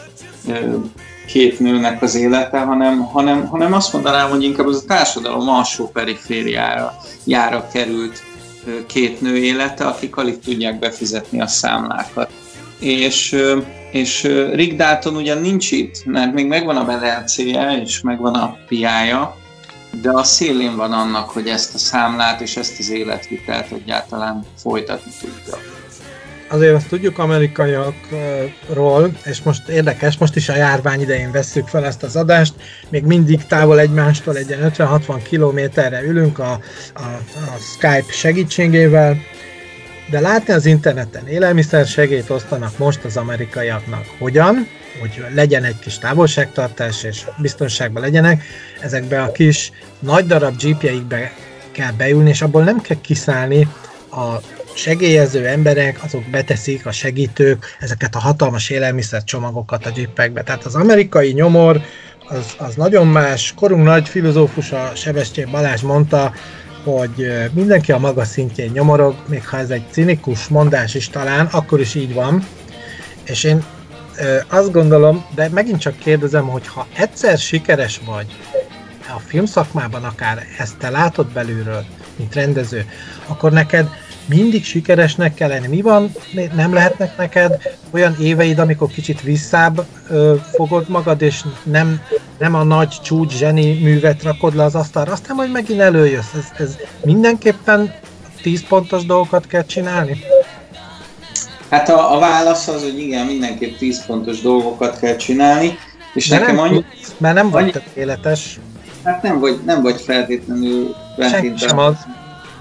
[1.27, 5.89] két nőnek az élete, hanem, hanem, hanem azt mondanám, hogy inkább az a társadalom alsó
[5.89, 8.23] perifériára jára került
[8.87, 12.31] két nő élete, akik alig tudják befizetni a számlákat.
[12.79, 13.37] És,
[13.93, 19.37] és Rick Dalton ugyan nincs itt, mert még megvan a bedelcéje, és megvan a piája,
[20.03, 25.11] de a szélén van annak, hogy ezt a számlát és ezt az életvitelt egyáltalán folytatni
[25.21, 25.59] tudja.
[26.51, 32.03] Azért azt tudjuk amerikaiakról, és most érdekes, most is a járvány idején vesszük fel ezt
[32.03, 32.55] az adást,
[32.89, 36.61] még mindig távol egymástól egy 50-60 kilométerre ülünk a,
[36.95, 37.03] a,
[37.35, 39.17] a Skype segítségével,
[40.11, 44.05] de látni az interneten élelmiszer segélyt osztanak most az amerikaiaknak.
[44.19, 44.67] Hogyan?
[45.01, 48.43] Hogy legyen egy kis távolságtartás és biztonságban legyenek.
[48.81, 51.33] Ezekbe a kis nagy darab jeepjeikbe
[51.73, 53.69] kell beülni, és abból nem kell kiszállni
[54.11, 54.37] a
[54.75, 60.43] segélyező emberek, azok beteszik, a segítők, ezeket a hatalmas élelmiszer csomagokat a jippekbe.
[60.43, 61.81] Tehát az amerikai nyomor
[62.29, 63.55] az, az nagyon más.
[63.57, 66.33] Korunk nagy filozófusa Sebestyén Balázs mondta,
[66.85, 71.81] hogy mindenki a maga szintjén nyomorog, még ha ez egy cinikus mondás is talán, akkor
[71.81, 72.47] is így van.
[73.25, 73.65] És én
[74.49, 78.27] azt gondolom, de megint csak kérdezem, hogy ha egyszer sikeres vagy,
[79.17, 81.85] a filmszakmában akár ezt te látod belülről,
[82.17, 82.85] mint rendező,
[83.27, 83.89] akkor neked
[84.29, 85.67] mindig sikeresnek kell lenni.
[85.67, 86.11] Mi van,
[86.55, 92.01] nem lehetnek neked olyan éveid, amikor kicsit visszább ö, fogod magad, és nem,
[92.39, 96.35] nem a nagy csúcs zseni művet rakod le az asztalra, aztán majd megint előjössz.
[96.35, 97.95] Ez, ez mindenképpen
[98.43, 100.19] 10 pontos dolgokat kell csinálni?
[101.71, 105.79] Hát a, a válasz az, hogy igen, mindenképp 10 pontos dolgokat kell csinálni,
[106.15, 106.85] és De nekem nem, annyi...
[107.19, 107.71] Mert nem vagy annyi...
[107.71, 108.61] tökéletes.
[109.05, 111.97] Hát nem vagy, nem vagy feltétlenül, feltétlenül sem az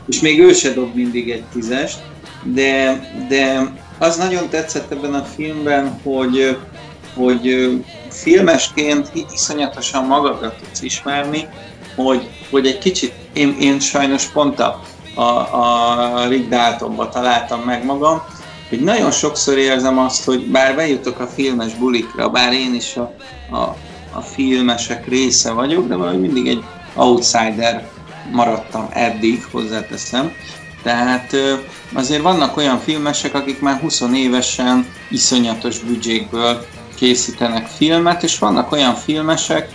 [0.08, 2.00] és még ő se dob mindig egy tízest,
[2.44, 6.58] de, de az nagyon tetszett ebben a filmben, hogy,
[7.16, 7.70] hogy
[8.10, 11.48] filmesként iszonyatosan magadra tudsz ismerni,
[11.96, 14.82] hogy, hogy egy kicsit, én, én sajnos pont a,
[15.16, 18.22] a, a Rick Daltonba találtam meg magam,
[18.70, 23.14] hogy nagyon sokszor érzem azt, hogy bár bejutok a filmes bulikra, bár én is a,
[23.52, 23.76] a,
[24.12, 26.64] a filmesek része vagyok, de valahogy mindig egy
[26.96, 27.90] outsider
[28.32, 30.32] maradtam eddig, hozzáteszem.
[30.84, 31.36] Tehát
[31.94, 38.96] azért vannak olyan filmesek, akik már 20 évesen iszonyatos büdzsékből készítenek filmet, és vannak olyan
[38.96, 39.70] filmesek,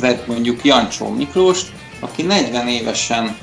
[0.00, 1.60] vett mondjuk Jancsó Miklós,
[2.00, 3.36] aki 40 évesen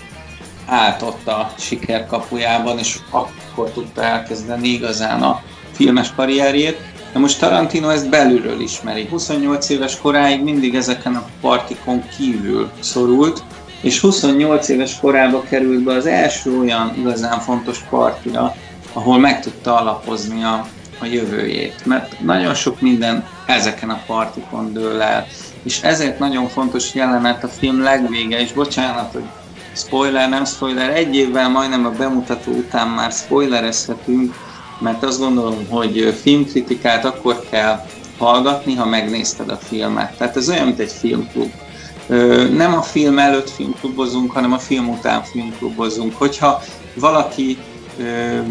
[0.66, 6.78] állt ott a siker kapujában, és akkor tudta elkezdeni igazán a filmes karrierjét.
[7.14, 9.08] De most Tarantino ezt belülről ismeri.
[9.10, 13.44] 28 éves koráig mindig ezeken a partikon kívül szorult,
[13.84, 18.56] és 28 éves korába került be az első olyan igazán fontos partira,
[18.94, 20.68] ahol meg tudta alapozni a,
[21.00, 21.86] a jövőjét.
[21.86, 25.28] Mert nagyon sok minden ezeken a partikon dől el.
[25.64, 29.26] És ezért nagyon fontos jelenet a film legvége, és bocsánat, hogy
[29.76, 34.34] spoiler, nem spoiler, egy évvel majdnem a bemutató után már spoilerezhetünk,
[34.80, 37.86] mert azt gondolom, hogy filmkritikát akkor kell
[38.18, 40.18] hallgatni, ha megnézted a filmet.
[40.18, 41.52] Tehát ez olyan, mint egy filmklub.
[42.54, 46.18] Nem a film előtt filmklubozunk, hanem a film után filmklubozunk.
[46.18, 46.62] Hogyha
[46.96, 47.58] valaki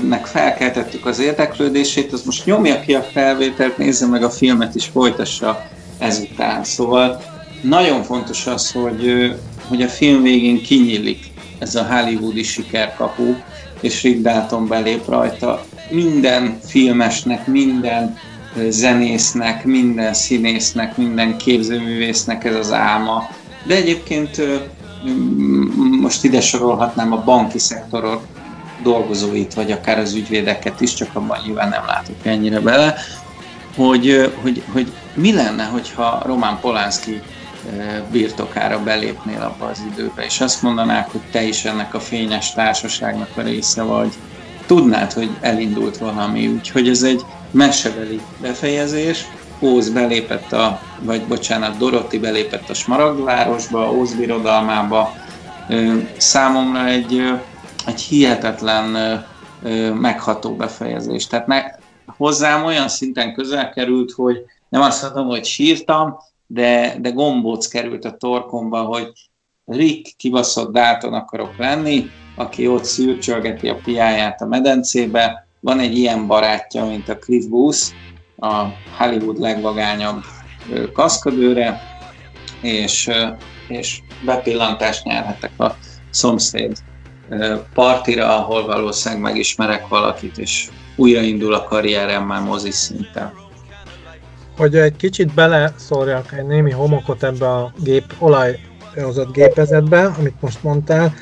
[0.09, 4.87] nek felkeltettük az érdeklődését, az most nyomja ki a felvételt, nézze meg a filmet és
[4.87, 6.65] folytassa ezután.
[6.65, 7.23] Szóval
[7.63, 9.35] nagyon fontos az, hogy,
[9.69, 13.35] hogy a film végén kinyílik ez a hollywoodi sikerkapu,
[13.81, 15.65] és Rick Dalton belép rajta.
[15.91, 18.19] Minden filmesnek, minden
[18.69, 23.29] zenésznek, minden színésznek, minden képzőművésznek ez az álma.
[23.65, 24.43] De egyébként
[26.01, 28.27] most ide sorolhatnám a banki szektorot,
[28.83, 32.95] dolgozóit, vagy akár az ügyvédeket is, csak abban nyilván nem látok ennyire bele,
[33.77, 37.23] hogy, hogy, hogy mi lenne, hogyha Roman Polanski
[38.11, 43.29] birtokára belépnél abba az időbe, és azt mondanák, hogy te is ennek a fényes társaságnak
[43.37, 44.13] a része vagy.
[44.67, 49.27] Tudnád, hogy elindult valami, úgyhogy ez egy mesebeli befejezés.
[49.63, 55.13] Óz belépett a, vagy bocsánat, Doroti belépett a Smaragdvárosba, Óz birodalmába.
[56.17, 57.23] Számomra egy
[57.87, 59.21] egy hihetetlen
[59.95, 61.27] megható befejezés.
[61.27, 61.63] Tehát ne,
[62.17, 68.05] hozzám olyan szinten közel került, hogy nem azt mondom, hogy sírtam, de, de gombóc került
[68.05, 69.13] a torkomba, hogy
[69.65, 75.47] Rick kibaszott Dalton akarok lenni, aki ott szürcsölgeti a piáját a medencébe.
[75.61, 77.81] Van egy ilyen barátja, mint a Cliff Booth,
[78.43, 80.25] a Hollywood legvagányabb
[80.93, 81.81] kaszkadőre,
[82.61, 83.11] és,
[83.69, 85.77] és bepillantást nyerhetek a
[86.11, 86.77] szomszéd
[87.75, 93.33] partira, ahol valószínűleg megismerek valakit, és újraindul a karrierem már mozis szinten.
[94.57, 101.15] Hogy egy kicsit beleszórjak egy némi homokot ebbe a gép, olajozott gépezetbe, amit most mondtál,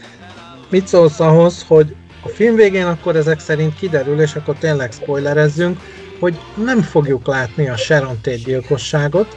[0.71, 5.81] mit szólsz ahhoz, hogy a film végén akkor ezek szerint kiderül, és akkor tényleg spoilerezzünk,
[6.21, 9.37] hogy nem fogjuk látni a Sharon Tate gyilkosságot,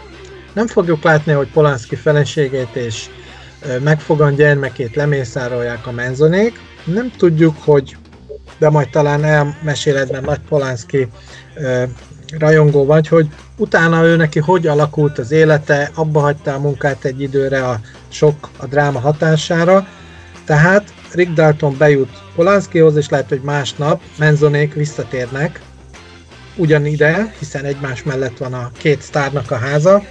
[0.53, 3.05] nem fogjuk látni, hogy Polanski feleségét és
[3.83, 6.59] megfogan gyermekét lemészárolják a menzonék.
[6.83, 7.97] Nem tudjuk, hogy
[8.57, 11.07] de majd talán elmeséled, mert Nagy Polánszki
[12.37, 17.21] rajongó vagy, hogy utána ő neki hogy alakult az élete, abba hagyta a munkát egy
[17.21, 19.87] időre a sok a dráma hatására,
[20.45, 25.61] tehát Rick Dalton bejut Polanskihoz, és lehet, hogy másnap menzonék visszatérnek
[26.55, 30.03] ugyanide, hiszen egymás mellett van a két sztárnak a háza,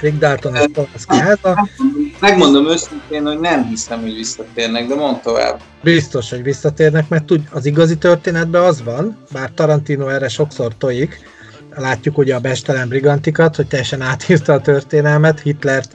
[0.00, 1.68] Rick Dalton és Polanski háza.
[2.20, 5.60] Megmondom őszintén, hogy nem hiszem, hogy visszatérnek, de mondd tovább.
[5.82, 11.20] Biztos, hogy visszatérnek, mert tud, az igazi történetben az van, bár Tarantino erre sokszor tojik,
[11.76, 15.92] látjuk ugye a Bestelen Brigantikat, hogy teljesen átírta a történelmet, Hitlert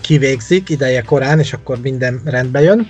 [0.00, 2.88] kivégzik ideje korán, és akkor minden rendbe jön.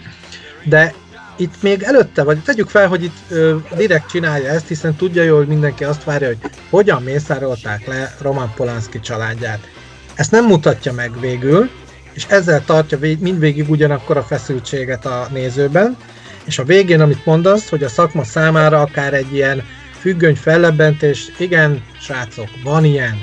[0.64, 0.94] De
[1.36, 5.36] itt még előtte, vagy tegyük fel, hogy itt ö, direkt csinálja ezt, hiszen tudja jól,
[5.36, 6.38] hogy mindenki azt várja, hogy
[6.70, 9.68] hogyan mészárolták le Roman Polanski családját.
[10.14, 11.70] Ezt nem mutatja meg végül,
[12.12, 15.96] és ezzel tartja vég, mindvégig ugyanakkor a feszültséget a nézőben,
[16.44, 19.62] és a végén, amit mondasz, hogy a szakma számára akár egy ilyen
[20.00, 23.14] függöny fellebbentés, igen, srácok, van ilyen,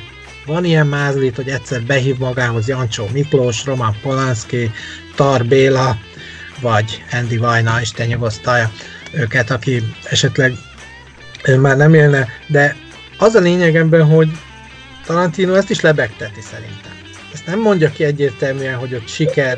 [0.45, 4.71] van ilyen mázlit, hogy egyszer behív magához Jancsó Miklós, Roman Polanski,
[5.15, 5.97] Tar Béla,
[6.61, 8.71] vagy Andy Vajna, Isten nyugosztalja
[9.13, 10.53] őket, aki esetleg
[11.59, 12.75] már nem élne, de
[13.17, 14.29] az a lényeg ebben, hogy
[15.05, 16.91] Tarantino ezt is lebegteti szerintem.
[17.33, 19.57] Ezt nem mondja ki egyértelműen, hogy ott siker,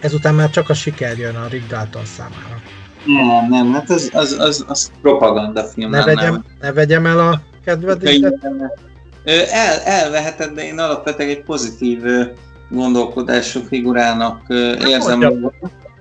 [0.00, 2.60] ezután már csak a siker jön a Rick Dalton számára.
[3.04, 5.90] Nem, nem, hát az, az, az, az propaganda film.
[5.90, 6.44] Ne vegyem, nem.
[6.60, 8.34] ne vegyem el a kedvedet.
[9.50, 12.02] El, elveheted, de én alapvetően egy pozitív
[12.70, 14.42] gondolkodású figurának
[14.88, 15.18] érzem.
[15.18, 15.52] Mondja,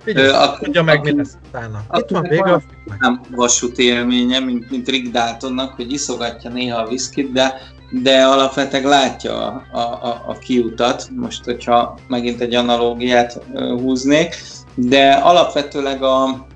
[0.03, 1.83] Figyelj, meg, mi lesz utána.
[1.93, 2.61] Itt van vége a
[2.99, 7.53] Nem vasúti élménye, mint, mint Rick Daltonnak, hogy iszogatja néha a viszkit, de
[7.91, 14.35] de alapvetően látja a, a, a kiutat, most hogyha megint egy analógiát húznék,
[14.75, 16.47] de alapvetőleg a,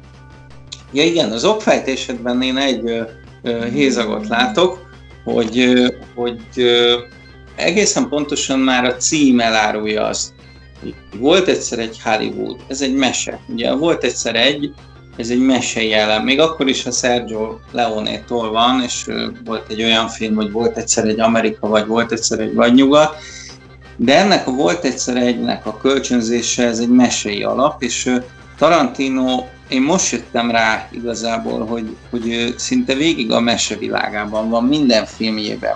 [0.92, 3.04] ja igen, az okfejtésedben én egy
[3.74, 4.80] hézagot látok,
[5.24, 5.74] hogy,
[6.16, 6.42] hogy
[7.56, 10.33] egészen pontosan már a cím elárulja azt,
[11.20, 13.40] volt egyszer egy Hollywood, ez egy mese.
[13.48, 14.74] Ugye volt egyszer egy,
[15.18, 16.22] ez egy mese jelen.
[16.22, 19.06] Még akkor is, ha Sergio Leone-tól van, és
[19.46, 23.16] volt egy olyan film, hogy volt egyszer egy Amerika, vagy volt egyszer egy vagy nyugat,
[23.96, 28.16] de ennek a volt egyszer egynek a kölcsönzése, ez egy mesei alap, és
[28.58, 35.76] Tarantino, én most jöttem rá igazából, hogy, hogy szinte végig a mesevilágában van minden filmjében.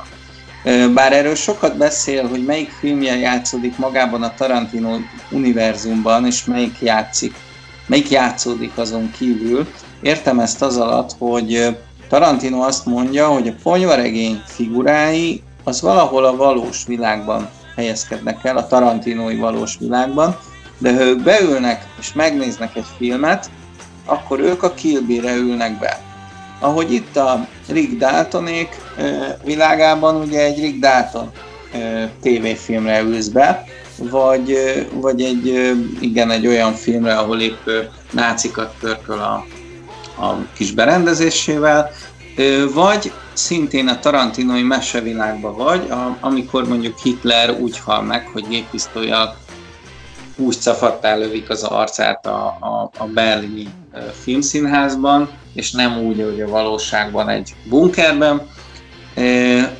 [0.93, 4.97] Bár erről sokat beszél, hogy melyik filmje játszódik magában a Tarantino
[5.31, 7.35] univerzumban, és melyik játszik,
[7.85, 9.67] melyik játszódik azon kívül,
[10.01, 11.77] értem ezt az alatt, hogy
[12.09, 18.67] Tarantino azt mondja, hogy a ponyvaregény figurái az valahol a valós világban helyezkednek el, a
[18.67, 20.37] tarantinói valós világban,
[20.77, 23.49] de ha ők beülnek és megnéznek egy filmet,
[24.05, 25.01] akkor ők a Kill
[25.37, 26.06] ülnek be.
[26.59, 28.69] Ahogy itt a Rick Daltonék
[29.43, 31.31] világában ugye egy Rick Dalton
[32.21, 33.63] tévéfilmre ülsz be,
[33.97, 34.57] vagy,
[34.93, 37.69] vagy egy, igen, egy olyan filmre, ahol épp
[38.11, 39.45] nácikat pörköl a,
[40.25, 41.89] a kis berendezésével,
[42.73, 49.35] vagy szintén a tarantinoi mesevilágban vagy, amikor mondjuk Hitler úgy hal meg, hogy géppisztolyjal
[50.37, 53.67] úgy cafattál lövik az arcát a, a, a berlini
[54.21, 58.41] filmszínházban, és nem úgy, hogy a valóságban egy bunkerben.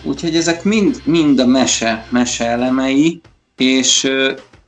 [0.03, 3.21] Úgyhogy ezek mind, mind a mese, mese elemei,
[3.57, 4.11] és,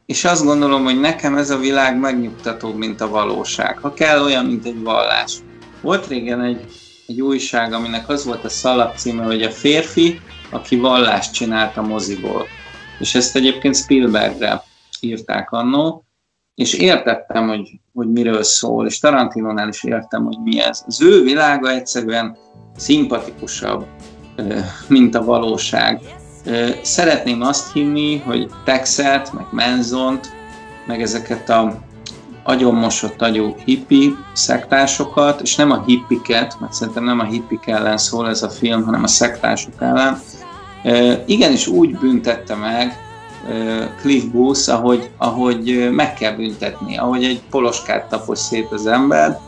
[0.06, 3.78] és azt gondolom, hogy nekem ez a világ megnyugtatóbb, mint a valóság.
[3.78, 5.34] Ha kell, olyan, mint egy vallás.
[5.82, 6.66] Volt régen egy,
[7.08, 11.82] egy újság, aminek az volt a szalap címe, hogy a férfi, aki vallást csinált a
[11.82, 12.48] moziból.
[13.00, 14.64] És ezt egyébként Spielbergre
[15.04, 16.04] írták annó,
[16.56, 20.84] és értettem, hogy, hogy miről szól, és Tarantinonál is értem, hogy mi ez.
[20.88, 22.38] Az ő világa egyszerűen
[22.76, 23.86] szimpatikusabb,
[24.88, 26.02] mint a valóság.
[26.82, 30.32] Szeretném azt hinni, hogy Texet, meg Menzont,
[30.86, 31.80] meg ezeket a
[32.44, 38.30] agyonmosott agyú hippi szektásokat, és nem a hippiket, mert szerintem nem a hippik ellen szól
[38.30, 40.20] ez a film, hanem a szektások ellen,
[41.26, 43.09] igenis úgy büntette meg
[44.02, 49.40] Cliff Booth, ahogy, ahogy meg kell büntetni, ahogy egy poloskát tapos szét az ember,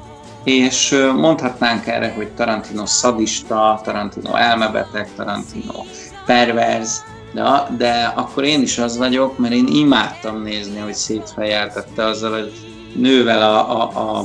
[0.44, 5.84] és mondhatnánk erre, hogy Tarantino szadista, Tarantino elmebeteg, Tarantino
[6.26, 7.44] perverz, de,
[7.78, 12.52] de akkor én is az vagyok, mert én imádtam nézni, hogy szétfejeltette azzal, hogy
[12.96, 14.20] nővel a, a, a,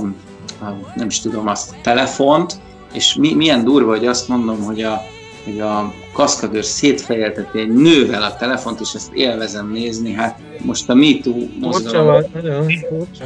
[0.64, 2.60] a nem is tudom azt, a telefont,
[2.92, 5.02] és mi, milyen durva, hogy azt mondom, hogy a,
[5.46, 10.94] hogy a kaszkadőr szétfejelteti egy nővel a telefont, és ezt élvezem nézni, hát most a
[10.94, 12.22] MeToo mozgalom,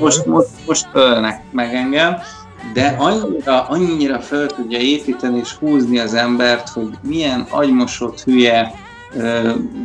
[0.01, 2.17] most, most, most ölnek meg engem,
[2.73, 8.73] de annyira, annyira fel tudja építeni és húzni az embert, hogy milyen agymosott, hülye,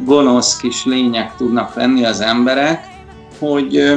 [0.05, 2.87] gonosz kis lények tudnak lenni az emberek,
[3.39, 3.93] hogy,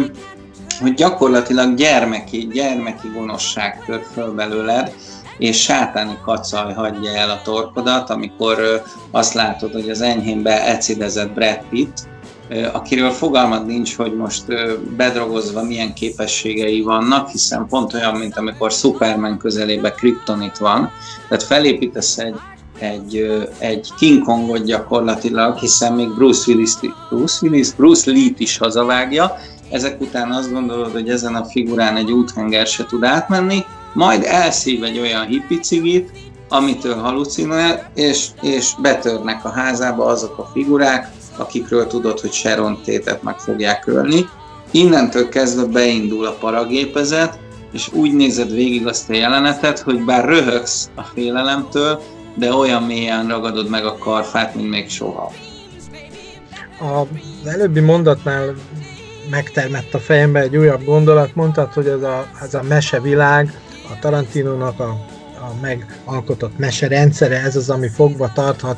[0.81, 4.95] hogy gyakorlatilag gyermeki, gyermeki gonoszság tör föl belőled,
[5.39, 11.61] és sátáni kacaj hagyja el a torkodat, amikor azt látod, hogy az enyhén beecidezett Brad
[11.71, 12.09] Pitt,
[12.73, 14.45] akiről fogalmad nincs, hogy most
[14.97, 20.91] bedrogozva milyen képességei vannak, hiszen pont olyan, mint amikor Superman közelébe kriptonit van,
[21.29, 22.37] tehát felépítesz egy,
[22.79, 26.73] egy, egy King Kongot gyakorlatilag, hiszen még Bruce Willis,
[27.09, 29.37] Bruce Willis, Bruce Lee-t is hazavágja,
[29.71, 33.65] ezek után azt gondolod, hogy ezen a figurán egy úthenger se tud átmenni,
[33.95, 36.11] majd elszív egy olyan hippicigit,
[36.49, 43.23] amitől halucinál, és, és betörnek a házába azok a figurák, akikről tudod, hogy Sharon tétet
[43.23, 44.29] meg fogják ölni.
[44.71, 47.39] Innentől kezdve beindul a paragépezet,
[47.73, 52.03] és úgy nézed végig azt a jelenetet, hogy bár röhögsz a félelemtől,
[52.35, 55.33] de olyan mélyen ragadod meg a karfát, mint még soha.
[56.81, 58.55] Az előbbi mondatnál
[59.31, 63.61] megtermett a fejembe egy újabb gondolat, mondtad, hogy ez a, ez a mesevilág,
[63.91, 64.89] a Tarantinónak a,
[65.35, 68.77] a megalkotott meserendszere, ez az, ami fogva tarthat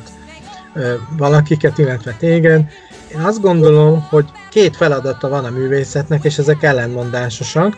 [0.73, 2.71] ö, valakiket, illetve téged.
[3.13, 7.77] Én azt gondolom, hogy két feladata van a művészetnek, és ezek ellenmondásosak,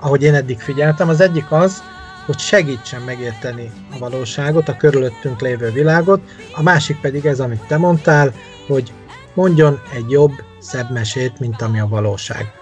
[0.00, 1.08] ahogy én eddig figyeltem.
[1.08, 1.82] Az egyik az,
[2.26, 6.20] hogy segítsen megérteni a valóságot, a körülöttünk lévő világot,
[6.52, 8.32] a másik pedig ez, amit te mondtál,
[8.66, 8.92] hogy
[9.34, 12.52] mondjon egy jobb, szebb mesét, mint ami a valóság.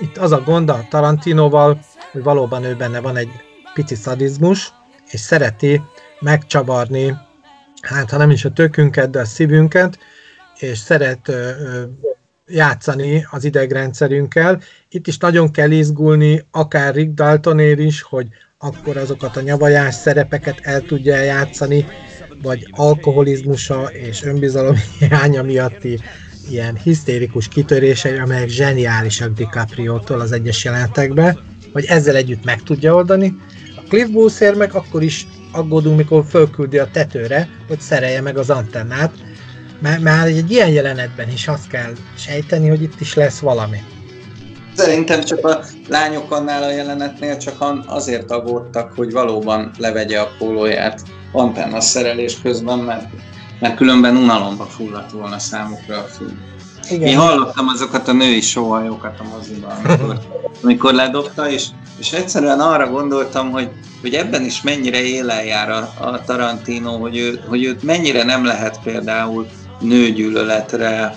[0.00, 1.78] Itt az a gond a Tarantinoval,
[2.14, 3.30] hogy valóban ő benne van egy
[3.74, 4.72] pici szadizmus,
[5.10, 5.82] és szereti
[6.20, 7.14] megcsavarni,
[7.80, 9.98] hát ha nem is a tökünket, de a szívünket,
[10.58, 11.82] és szeret ö, ö,
[12.46, 14.60] játszani az idegrendszerünkkel.
[14.88, 20.60] Itt is nagyon kell izgulni, akár Rick Daltonér is, hogy akkor azokat a nyavajás szerepeket
[20.62, 21.86] el tudja játszani,
[22.42, 26.00] vagy alkoholizmusa és önbizalom hiánya miatti
[26.50, 33.36] ilyen hisztérikus kitörései, amelyek zseniálisak DiCaprio-tól az egyes jelenetekben, hogy ezzel együtt meg tudja oldani.
[33.76, 38.50] A Cliff Boothért meg akkor is aggódunk, mikor fölküldi a tetőre, hogy szerelje meg az
[38.50, 39.12] antennát,
[39.80, 43.78] mert már egy ilyen jelenetben is azt kell sejteni, hogy itt is lesz valami.
[44.76, 51.02] Szerintem csak a lányok annál a jelenetnél csak azért aggódtak, hogy valóban levegye a pólóját
[51.32, 53.06] antenna szerelés közben, mert,
[53.60, 56.53] mert különben unalomba fulladt volna számukra a film.
[56.90, 57.08] Igen.
[57.08, 60.18] Én hallottam azokat a női sóhajókat a moziban, amikor,
[60.62, 61.66] amikor ledobta, és,
[61.98, 63.70] és egyszerűen arra gondoltam, hogy,
[64.00, 68.44] hogy ebben is mennyire élen jár a, a Tarantino, hogy, ő, hogy őt mennyire nem
[68.44, 69.46] lehet például
[69.80, 71.16] nőgyűlöletre,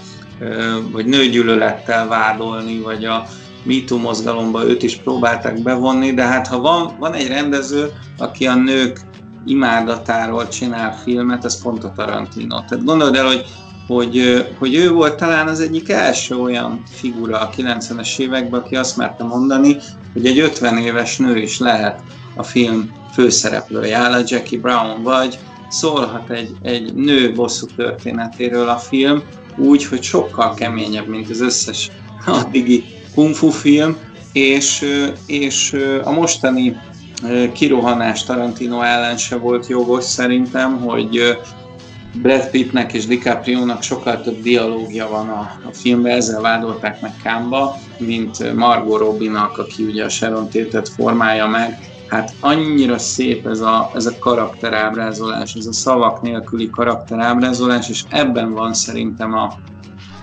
[0.92, 3.28] vagy nőgyűlölettel vádolni, vagy a
[3.64, 8.56] MeToo mozgalomba őt is próbálták bevonni, de hát ha van, van egy rendező, aki a
[8.56, 9.00] nők
[9.46, 12.62] imádatáról csinál filmet, ez pont a Tarantino.
[12.62, 13.46] Tehát gondold el, hogy,
[13.88, 18.98] hogy, hogy ő volt talán az egyik első olyan figura a 90-es években, aki azt
[18.98, 19.78] merte mondani,
[20.14, 22.02] hogy egy 50 éves nő is lehet
[22.36, 29.24] a film főszereplője, a Jackie Brown, vagy szólhat egy, egy nő bosszú történetéről a film,
[29.58, 31.92] úgy, hogy sokkal keményebb, mint az összes
[32.26, 32.84] addigi
[33.16, 33.98] kung fu film,
[34.34, 34.86] és,
[35.26, 36.78] és a mostani
[37.54, 41.38] kirohanás Tarantino ellen se volt jogos szerintem, hogy
[42.14, 47.76] Brad Pittnek és DiCaprio-nak sokkal több dialógia van a, a filmben, ezzel vádolták meg Kámba,
[47.98, 51.80] mint Margot Robbie-nak, aki ugye a Sharon Tate-et formálja meg.
[52.08, 58.52] Hát annyira szép ez a, ez a karakterábrázolás, ez a szavak nélküli karakterábrázolás, és ebben
[58.54, 59.54] van szerintem a,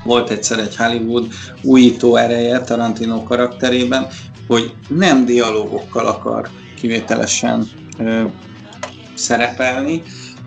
[0.05, 1.27] volt egyszer egy Hollywood
[1.63, 4.07] újító ereje Tarantino karakterében,
[4.47, 7.65] hogy nem dialógokkal akar kivételesen
[7.99, 8.23] ö,
[9.15, 10.03] szerepelni,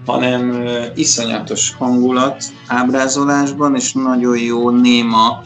[0.07, 5.41] hanem iszonyatos hangulat ábrázolásban, és nagyon jó néma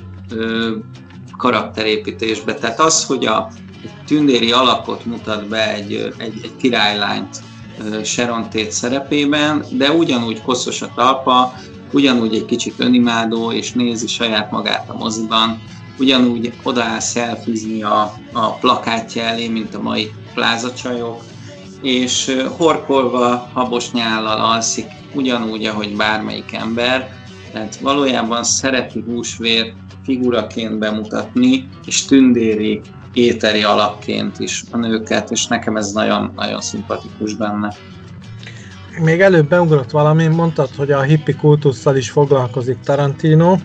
[1.37, 2.53] karakterépítésbe.
[2.53, 3.49] Tehát az, hogy a
[4.05, 7.37] tündéri alakot mutat be egy, egy, egy királylányt
[8.03, 11.53] Sharon Tate szerepében, de ugyanúgy koszos a talpa,
[11.91, 15.61] ugyanúgy egy kicsit önimádó, és nézi saját magát a moziban,
[15.99, 21.21] ugyanúgy odaáll szelfizni a, a plakátja elé, mint a mai plázacsajok,
[21.81, 27.09] és horkolva habos nyállal alszik, ugyanúgy, ahogy bármelyik ember,
[27.51, 29.73] tehát valójában szereti húsvér
[30.03, 32.81] figuraként bemutatni, és tündéri
[33.13, 37.73] éteri alakként is a nőket, és nekem ez nagyon-nagyon szimpatikus benne.
[38.99, 43.57] Még előbb beugrott valami, mondtad, hogy a hippi kultusszal is foglalkozik Tarantino,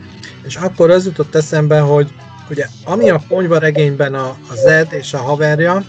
[0.46, 2.12] és akkor az jutott eszembe, hogy
[2.50, 5.84] ugye ami a ponyvaregényben a, a Zed és a haverja,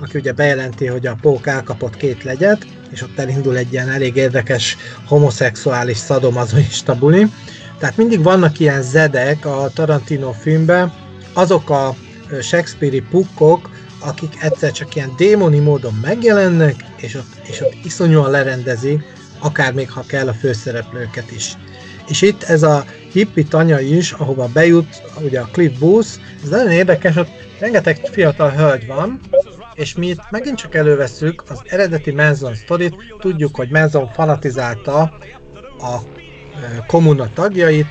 [0.00, 4.16] aki ugye bejelenti, hogy a pók elkapott két legyet, és ott elindul egy ilyen elég
[4.16, 4.76] érdekes
[5.06, 7.26] homoszexuális szadomazonista buli.
[7.78, 10.92] Tehát mindig vannak ilyen zedek a Tarantino filmben,
[11.32, 11.94] azok a
[12.40, 19.02] Shakespeare-i pukkok, akik egyszer csak ilyen démoni módon megjelennek, és ott, és ott iszonyúan lerendezik,
[19.38, 21.52] akár még ha kell a főszereplőket is.
[22.08, 26.08] És itt ez a hippi tanya is, ahova bejut ugye a Cliff Booth,
[26.42, 29.20] ez nagyon érdekes, ott rengeteg fiatal hölgy van,
[29.76, 35.00] és mi itt megint csak előveszük az eredeti Manson sztorit, tudjuk, hogy Manson fanatizálta
[35.78, 35.98] a
[36.86, 37.86] kommuna tagjait,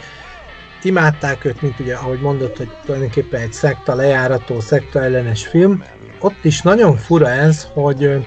[0.82, 5.84] imádták őt, mint ugye, ahogy mondott, hogy tulajdonképpen egy szekta lejárató, szekta ellenes film.
[6.20, 8.26] Ott is nagyon fura ez, hogy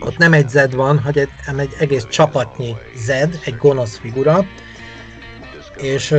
[0.00, 4.44] ott nem egy zed van, hanem egy egész csapatnyi zed, egy gonosz figura,
[5.76, 6.14] és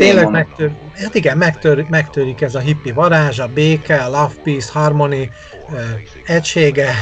[0.00, 4.70] tényleg megtör, hát igen, megtör, megtörik ez a hippi varázs, a béke, a love, peace,
[4.72, 5.30] harmony,
[5.72, 5.80] ö,
[6.26, 6.94] egysége,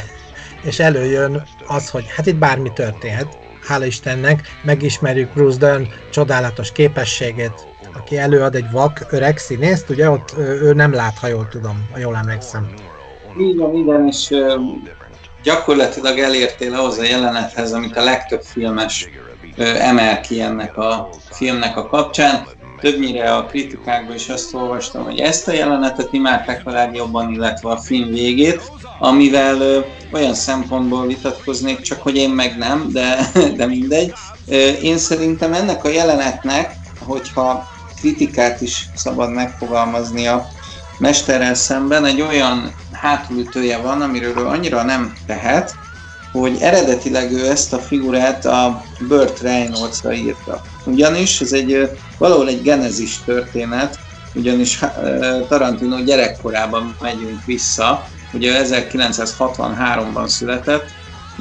[0.62, 3.38] és előjön az, hogy hát itt bármi történhet
[3.68, 10.34] hála Istennek, megismerjük Bruce Dern csodálatos képességét, aki előad egy vak öreg színészt, ugye ott
[10.38, 12.72] ő nem lát, ha jól tudom, ha jól emlékszem.
[13.38, 14.34] Igen, igen, és
[15.42, 19.08] gyakorlatilag elértél ahhoz a jelenethez, amit a legtöbb filmes
[19.56, 22.46] emel ki ennek a filmnek a kapcsán.
[22.80, 27.76] Többnyire a kritikákban is azt olvastam, hogy ezt a jelenetet imádták a legjobban, illetve a
[27.76, 29.80] film végét, amivel ö,
[30.12, 34.12] olyan szempontból vitatkoznék, csak hogy én meg nem, de, de mindegy.
[34.46, 37.66] Ö, én szerintem ennek a jelenetnek, hogyha
[38.00, 40.46] kritikát is szabad megfogalmazni a
[40.98, 45.76] mesterrel szemben, egy olyan hátulütője van, amiről annyira nem tehet,
[46.32, 50.62] hogy eredetileg ő ezt a figurát a Burt Reynolds-ra írta.
[50.84, 53.98] Ugyanis ez egy valahol egy genezis történet,
[54.34, 54.78] ugyanis
[55.48, 60.84] Tarantino gyerekkorában megyünk vissza, ugye 1963-ban született,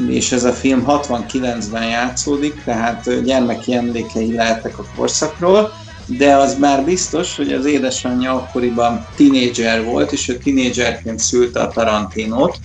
[0.07, 5.71] és ez a film 69-ben játszódik, tehát gyermeki emlékei lehetek a korszakról,
[6.05, 11.67] de az már biztos, hogy az édesanyja akkoriban tinédzser volt, és ő tinédzserként szülte a
[11.67, 12.59] Tarantinót,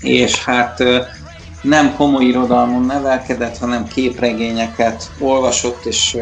[0.00, 0.82] és hát
[1.64, 6.16] nem komoly irodalmon nevelkedett, hanem képregényeket olvasott, és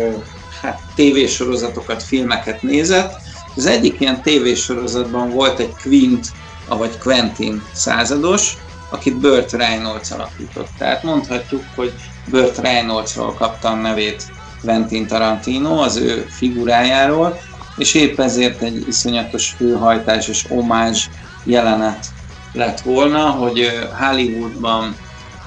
[0.60, 3.20] hát tévésorozatokat, filmeket nézett.
[3.56, 6.26] Az egyik ilyen tévésorozatban volt egy Quint,
[6.68, 8.56] vagy Quentin százados,
[8.90, 10.68] akit Burt Reynolds alakított.
[10.78, 11.92] Tehát mondhatjuk, hogy
[12.30, 14.24] Burt Reynoldsról kapta a nevét
[14.60, 17.40] Quentin Tarantino, az ő figurájáról,
[17.76, 21.08] és épp ezért egy iszonyatos főhajtás és omázs
[21.44, 22.06] jelenet
[22.52, 24.96] lett volna, hogy Hollywoodban,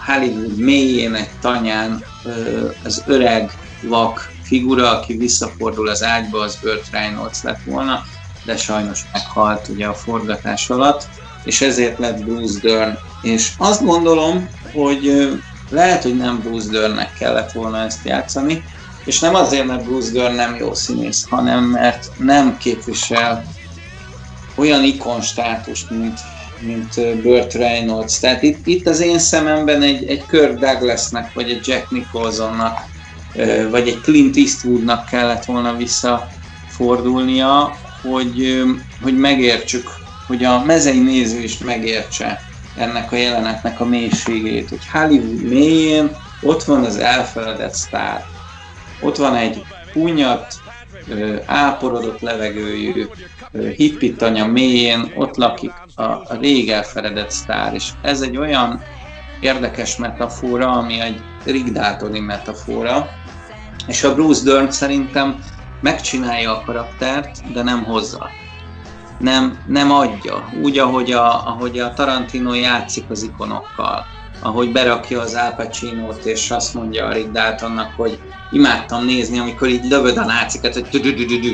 [0.06, 2.04] Hollywood egy tanyán
[2.84, 3.52] az öreg
[3.82, 8.04] vak figura, aki visszafordul az ágyba, az Burt Reynolds lett volna,
[8.44, 11.10] de sajnos meghalt ugye a forgatás alatt,
[11.44, 12.98] és ezért lett Bruce Dern.
[13.22, 15.32] És azt gondolom, hogy
[15.70, 18.64] lehet, hogy nem Bruce Dernnek kellett volna ezt játszani,
[19.06, 23.46] és nem azért, mert Bruce Dern nem jó színész, hanem mert nem képvisel
[24.56, 26.20] olyan ikon státust, mint,
[26.66, 28.20] mint Burt Reynolds.
[28.20, 32.80] Tehát itt, itt az én szememben egy, egy Kirk Douglasnek, vagy egy Jack Nicholsonnak,
[33.70, 38.64] vagy egy Clint Eastwoodnak kellett volna visszafordulnia, hogy,
[39.02, 39.90] hogy megértsük,
[40.28, 42.40] hogy a mezei néző is megértse
[42.78, 48.26] ennek a jelenetnek a mélységét, hogy Hollywood mélyén ott van az elfeledett sztár.
[49.02, 49.64] Ott van egy
[49.94, 50.54] punyat,
[51.46, 53.06] áporodott levegőjű
[53.76, 58.82] hippitanya mélyén, ott lakik a, a rég elfeledett sztár, és ez egy olyan
[59.40, 63.08] érdekes metafora, ami egy Rick Daltoni metafora,
[63.88, 65.44] és a Bruce Dern szerintem
[65.82, 68.30] megcsinálja a karaktert, de nem hozza.
[69.20, 70.50] Nem, nem adja.
[70.62, 74.06] Úgy, ahogy a, ahogy a Tarantino játszik az ikonokkal.
[74.40, 78.20] Ahogy berakja az Al Pacino-t, és azt mondja a Rick Daltonnak, hogy
[78.52, 81.02] imádtam nézni, amikor így lövöd a nácikat, hogy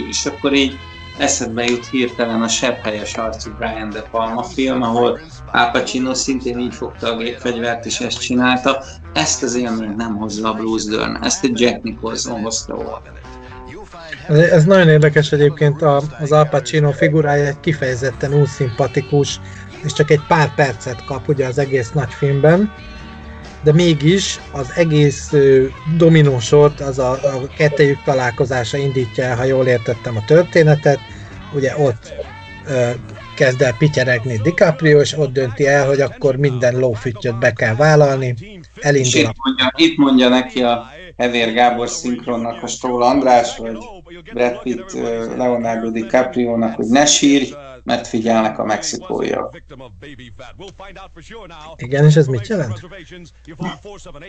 [0.10, 0.78] és akkor így
[1.18, 2.48] eszedbe jut hirtelen a
[2.84, 5.20] helyes arcú Brian De Palma film, ahol
[5.52, 8.84] Al Pacino szintén így fogta a gépfegyvert, és ezt csinálta.
[9.14, 13.02] Ezt az élményt nem hozza a Bruce Dern, ezt a Jack Nicholson hozta volna.
[14.28, 15.82] Ez, nagyon érdekes egyébként,
[16.20, 19.40] az Al Pacino figurája egy kifejezetten unszimpatikus,
[19.84, 22.74] és csak egy pár percet kap ugye az egész nagy filmben,
[23.64, 25.34] de mégis az egész
[25.98, 31.00] dominósort az a, a kettejük találkozása indítja el, ha jól értettem a történetet,
[31.54, 32.14] ugye ott
[32.68, 32.90] ö,
[33.36, 38.36] kezd el pityeregni DiCaprio, és ott dönti el, hogy akkor minden lófüttyöt be kell vállalni,
[38.82, 39.20] elindul.
[39.22, 40.86] itt mondja, itt mondja neki a
[41.18, 43.78] Hevér Gábor szinkronnak a Stroll András, vagy
[44.34, 44.94] Brad Pitt
[45.38, 47.54] Leonardo DiCaprio-nak, hogy ne sírj,
[47.84, 49.64] mert figyelnek a mexikóiak.
[51.76, 52.80] Igen, és ez mit jelent?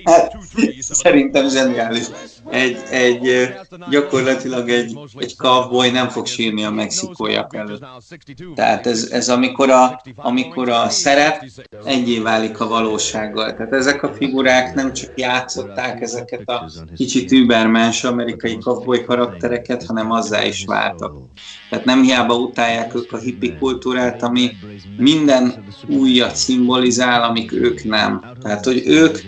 [0.04, 0.36] Hát,
[0.78, 2.04] szerintem zseniális.
[2.50, 3.54] Egy, egy,
[3.90, 7.84] gyakorlatilag egy, egy cowboy nem fog sírni a mexikóiak előtt.
[8.54, 11.44] Tehát ez, ez amikor, a, amikor a szerep
[11.84, 13.54] egyé válik a valósággal.
[13.54, 20.10] Tehát ezek a figurák nem csak játszották ezeket a kicsit übermens amerikai cowboy karaktereket, hanem
[20.10, 21.14] azzá is váltak.
[21.70, 24.50] Tehát nem hiába utálják ők a hippi kultúrát, ami
[24.96, 28.24] minden újat szimbolizál, amik ők nem.
[28.42, 29.18] Tehát, hogy ők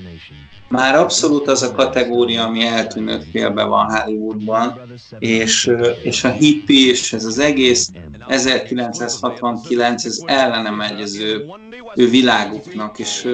[0.68, 4.80] már abszolút az a kategória, ami eltűnött félbe van Hollywoodban,
[5.18, 5.70] és,
[6.02, 7.90] és a hippi és ez az egész
[8.28, 11.44] 1969, ez ellene megy az ő,
[11.94, 13.28] ő világuknak, és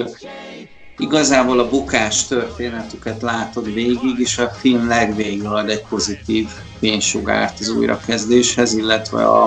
[1.01, 6.49] igazából a bukás történetüket látod végig, és a film legvégül ad egy pozitív
[6.79, 9.45] fénysugárt az újrakezdéshez, illetve a,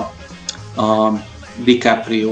[0.75, 1.21] a
[1.63, 2.31] DiCaprio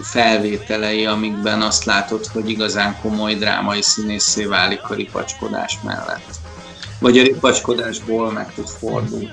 [0.00, 6.28] felvételei, amikben azt látod, hogy igazán komoly drámai színészé válik a ripacskodás mellett.
[6.98, 9.32] Vagy a ripacskodásból meg tud fordulni.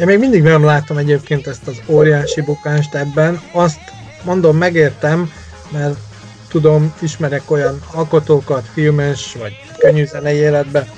[0.00, 3.40] Én még mindig nem látom egyébként ezt az óriási bukást ebben.
[3.52, 3.80] Azt
[4.24, 5.32] mondom, megértem,
[5.70, 5.98] mert
[6.50, 10.88] tudom, ismerek olyan alkotókat, filmes vagy könnyű zenei életben,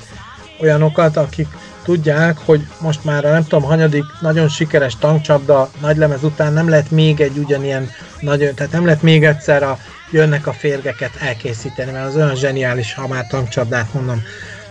[0.60, 1.48] olyanokat, akik
[1.82, 7.20] tudják, hogy most már nem tudom, hanyadik nagyon sikeres tankcsapda nagylemez után nem lehet még
[7.20, 7.90] egy ugyanilyen
[8.20, 9.78] nagyon, tehát nem lehet még egyszer a
[10.10, 14.22] jönnek a férgeket elkészíteni, mert az olyan zseniális, ha már tankcsapdát mondom.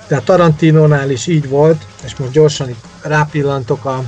[0.07, 4.03] De a Tarantinónál is így volt, és most gyorsan itt rápillantok a,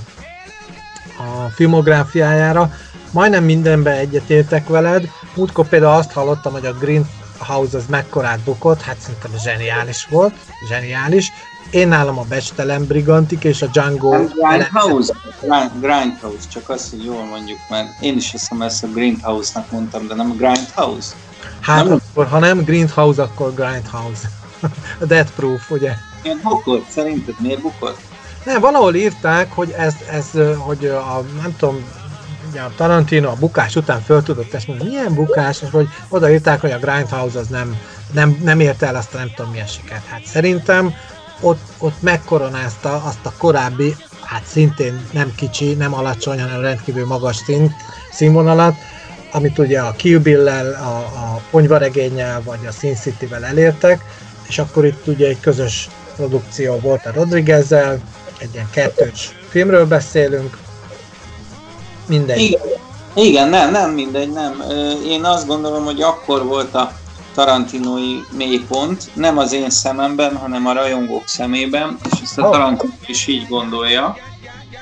[1.18, 2.74] a filmográfiájára,
[3.12, 5.10] majdnem mindenben egyetértek veled.
[5.36, 10.34] Múltkor például azt hallottam, hogy a Green House az mekkorát bukott, hát szerintem zseniális volt,
[10.68, 11.32] zseniális.
[11.72, 14.10] Én nálam a Bestelen Brigantik és a Django...
[14.10, 15.14] Grindhouse,
[15.80, 20.16] Grindhouse, csak azt, hogy jól mondjuk, mert én is hiszem ezt a Grindhouse-nak mondtam, de
[20.16, 21.16] nem a Grindhouse.
[21.60, 21.94] Hát nem?
[21.94, 24.30] akkor, ha nem Grindhouse, akkor Grindhouse.
[25.02, 25.94] a Death Proof, ugye?
[26.24, 27.98] Ilyen bukott, szerinted miért bukott?
[28.46, 31.84] Nem, valahol írták, hogy ez, ez hogy a, nem tudom,
[32.54, 36.62] ugye a Tarantino a bukás után föl tudott ezt mondani, milyen bukás, és hogy odaírták,
[36.62, 37.78] hogy a Grindhouse az nem,
[38.12, 40.06] nem, nem érte el azt a nem tudom milyen sikert.
[40.06, 40.94] Hát szerintem
[41.40, 47.36] ott, ott megkoronázta azt a korábbi, hát szintén nem kicsi, nem alacsony, hanem rendkívül magas
[47.36, 47.76] szín,
[48.12, 48.76] színvonalat,
[49.32, 54.04] amit ugye a Kill Bill-lel, a, a Ponyvaregénnyel vagy a Sin City-vel elértek,
[54.48, 58.00] és akkor itt ugye egy közös produkció volt a Rodriguez-zel,
[58.38, 60.58] egy ilyen kettős filmről beszélünk,
[62.08, 62.42] mindegy.
[62.42, 62.62] Igen,
[63.16, 64.64] igen, nem, nem mindegy, nem.
[65.08, 66.92] Én azt gondolom, hogy akkor volt a
[67.34, 72.52] tarantinói mélypont, nem az én szememben, hanem a rajongók szemében, és ezt a oh.
[72.52, 74.18] Tarantino is így gondolja.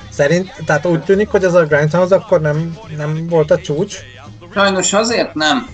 [0.10, 3.96] Szerint, tehát úgy tűnik, hogy ez a Grindhouse akkor nem, nem volt a csúcs?
[4.54, 5.68] Sajnos azért nem.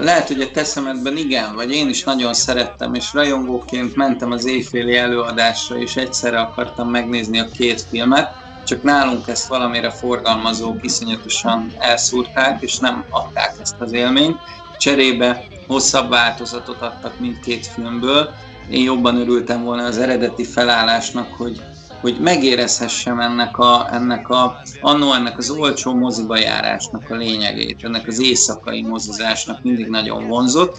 [0.00, 4.46] Lehet, hogy a te szemedben igen, vagy én is nagyon szerettem, és rajongóként mentem az
[4.46, 8.34] éjféli előadásra, és egyszerre akartam megnézni a két filmet,
[8.66, 14.36] csak nálunk ezt valamire forgalmazók iszonyatosan elszúrták, és nem adták ezt az élményt.
[14.78, 18.30] Cserébe hosszabb változatot adtak mindkét filmből.
[18.70, 21.62] Én jobban örültem volna az eredeti felállásnak, hogy
[22.00, 28.06] hogy megérezhessem ennek a, ennek a, annó ennek az olcsó moziba járásnak a lényegét, ennek
[28.06, 30.76] az éjszakai mozizásnak mindig nagyon vonzott.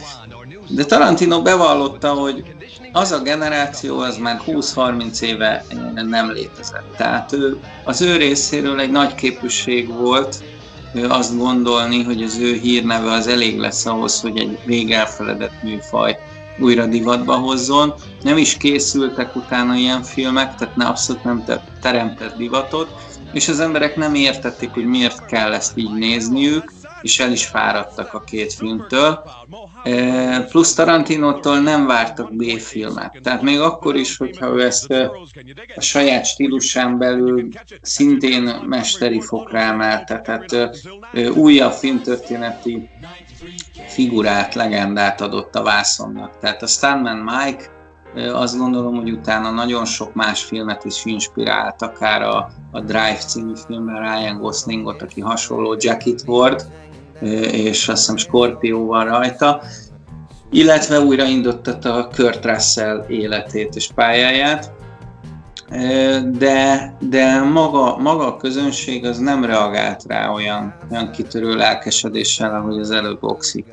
[0.67, 2.43] De Tarantino bevallotta, hogy
[2.91, 6.95] az a generáció az már 20-30 éve nem létezett.
[6.97, 10.43] Tehát ő, az ő részéről egy nagy képűség volt
[11.07, 16.19] azt gondolni, hogy az ő hírneve az elég lesz ahhoz, hogy egy rég elfeledett műfaj
[16.59, 17.93] újra divatba hozzon.
[18.27, 21.43] Nem is készültek utána ilyen filmek, tehát ne abszolút nem
[21.81, 22.89] teremtett divatot,
[23.33, 26.71] és az emberek nem értették, hogy miért kell ezt így nézniük,
[27.01, 29.23] és el is fáradtak a két filmtől.
[29.83, 33.19] E, plusz Tarantinótól nem vártak B-filmet.
[33.23, 35.11] Tehát még akkor is, hogyha ő ezt e,
[35.75, 37.47] a saját stílusán belül
[37.81, 40.71] szintén mesteri fokra emelte, tehát e,
[41.29, 42.89] újabb filmtörténeti
[43.87, 46.37] figurát, legendát adott a vászonnak.
[46.39, 47.75] Tehát a Stuntman Mike
[48.33, 53.53] azt gondolom, hogy utána nagyon sok más filmet is inspirált, akár a, a Drive című
[53.65, 56.65] filmben Ryan Goslingot, aki hasonló Jacket Ward,
[57.51, 59.61] és azt hiszem Scorpio van rajta,
[60.51, 64.71] illetve újraindította a Kurt Russell életét és pályáját,
[66.31, 72.79] de, de maga, maga a közönség az nem reagált rá olyan, olyan kitörő lelkesedéssel, ahogy
[72.79, 73.65] az előbb Oxy.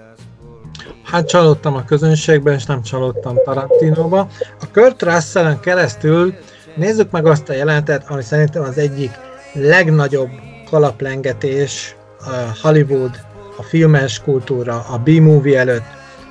[1.04, 4.28] Hát csalódtam a közönségben, és nem csalódtam Tarantinóba.
[4.60, 6.34] A Kurt Russell keresztül
[6.76, 9.10] nézzük meg azt a jelentet, ami szerintem az egyik
[9.52, 10.30] legnagyobb
[10.70, 13.20] kalaplengetés a Hollywood,
[13.56, 15.84] a filmes kultúra, a B-movie előtt,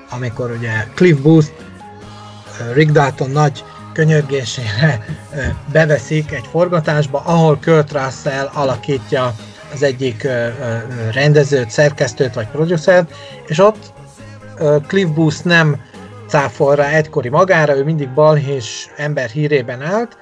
[0.09, 1.47] amikor ugye Cliff Booth,
[2.74, 3.63] Rick Dalton nagy
[3.93, 5.05] könyörgésére
[5.71, 9.34] beveszik egy forgatásba, ahol Kurt Russell alakítja
[9.74, 10.28] az egyik
[11.11, 13.13] rendezőt, szerkesztőt vagy producert,
[13.47, 13.92] és ott
[14.88, 15.82] Cliff Booth nem
[16.28, 20.18] cáfol rá egykori magára, ő mindig balhés ember hírében állt,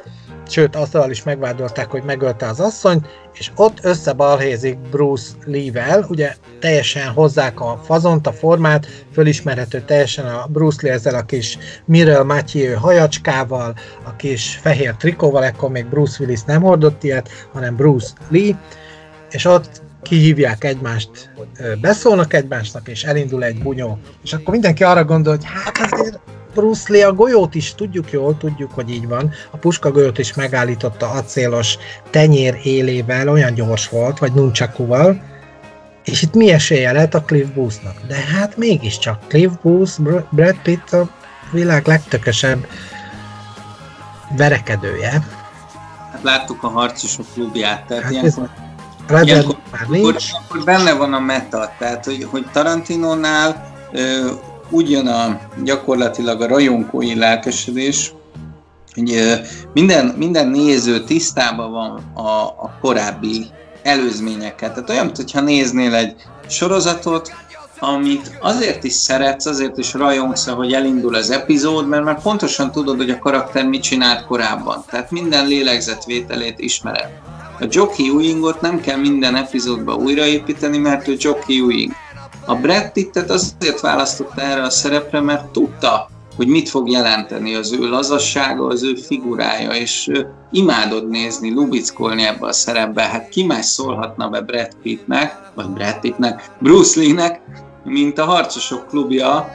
[0.50, 7.12] sőt azzal is megvádolták, hogy megölte az asszonyt, és ott összebalhézik Bruce Lee-vel, ugye teljesen
[7.12, 12.78] hozzák a fazont, a formát, fölismerhető teljesen a Bruce Lee ezzel a kis Mirrell Mathieu
[12.78, 13.74] hajacskával,
[14.04, 18.60] a kis fehér trikóval, ekkor még Bruce Willis nem hordott ilyet, hanem Bruce Lee,
[19.30, 21.32] és ott kihívják egymást,
[21.82, 24.00] beszólnak egymásnak, és elindul egy bunyó.
[24.24, 26.20] És akkor mindenki arra gondol, hogy hát azért
[26.54, 29.32] Bruce Lee a golyót is tudjuk jól, tudjuk, hogy így van.
[29.52, 31.78] A puska golyót is megállította acélos
[32.10, 35.22] tenyér élével, olyan gyors volt, vagy nunchakuval.
[36.06, 37.96] És itt mi esélye lett a Cliff Boothnak?
[38.08, 40.00] De hát mégiscsak Cliff Booth,
[40.30, 41.10] Brad Pitt a
[41.52, 42.68] világ legtökösebb
[44.38, 45.10] verekedője.
[46.12, 48.50] Hát láttuk a harcosok klubját, tehát hát ilyenkor,
[49.24, 50.06] ilyenkor, már nincs.
[50.06, 53.70] Akkor, akkor benne van a meta, tehát hogy, hogy Tarantinónál
[54.70, 58.14] úgy jön a, gyakorlatilag a rajongói lelkesedés,
[58.94, 59.42] hogy
[59.74, 63.46] minden, minden néző tisztában van a, a korábbi
[63.84, 64.74] előzményeket.
[64.74, 66.16] Tehát olyan, mintha néznél egy
[66.48, 67.34] sorozatot,
[67.80, 72.98] amit azért is szeretsz, azért is rajongsz, hogy elindul az epizód, mert már pontosan tudod,
[72.98, 74.84] hogy a karakter mit csinált korábban.
[74.90, 77.10] Tehát minden lélegzetvételét ismered.
[77.62, 81.92] A Jockey Ewingot nem kell minden epizódba újraépíteni, mert ő Jockey Ewing.
[82.46, 87.72] A Brad Pittet azért választotta erre a szerepre, mert tudta, hogy mit fog jelenteni az
[87.72, 90.12] ő lazassága, az ő figurája, és
[90.52, 93.02] imádod nézni, lubickolni ebbe a szerepbe.
[93.02, 97.42] Hát ki más szólhatna be Brad Pittnek, vagy Brad Pittnek, Bruce Lee-nek,
[97.84, 99.48] mint a Harcosok klubja,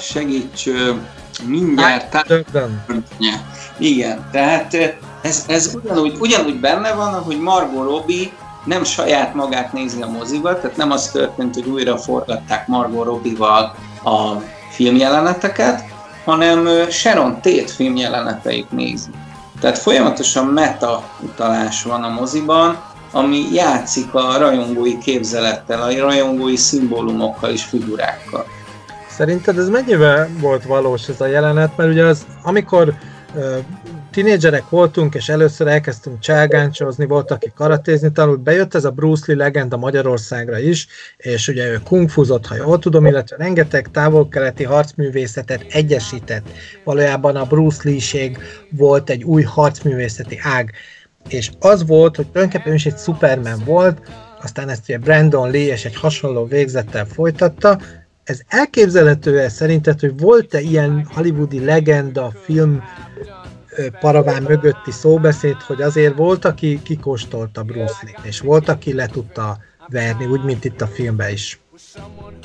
[0.00, 0.68] segíts
[1.46, 2.10] mindjárt
[3.78, 8.30] Igen, tehát ez, ez ugyanúgy, ugyanúgy benne van, hogy Margot Robbie
[8.64, 13.74] nem saját magát nézi a moziba, tehát nem az történt, hogy újra forgatták Margot Robbie-val
[14.04, 14.32] a
[14.70, 15.84] filmjeleneteket,
[16.24, 19.10] hanem Sharon Tate filmjeleneteit nézi.
[19.60, 22.78] Tehát folyamatosan meta utalás van a moziban,
[23.12, 28.46] ami játszik a rajongói képzelettel, a rajongói szimbólumokkal és figurákkal.
[29.08, 31.76] Szerinted ez mennyivel volt valós ez a jelenet?
[31.76, 32.94] Mert ugye az, amikor
[34.10, 39.36] tinédzserek voltunk, és először elkezdtünk cselgáncsozni, volt, aki karatézni tanult, bejött ez a Bruce Lee
[39.36, 40.86] legenda Magyarországra is,
[41.16, 46.48] és ugye ő kungfuzott, ha jól tudom, illetve rengeteg távol-keleti harcművészetet egyesített.
[46.84, 48.38] Valójában a Bruce Lee-ség
[48.70, 50.70] volt egy új harcművészeti ág,
[51.28, 53.98] és az volt, hogy tulajdonképpen is egy Superman volt,
[54.42, 57.78] aztán ezt ugye Brandon Lee és egy hasonló végzettel folytatta,
[58.24, 62.82] ez elképzelhető-e szerinted, hogy volt-e ilyen hollywoodi legenda film
[64.00, 69.58] paraván mögötti szóbeszéd, hogy azért volt, aki kikóstolta Bruce Lee, és volt, aki le tudta
[69.86, 71.60] verni, úgy, mint itt a filmben is.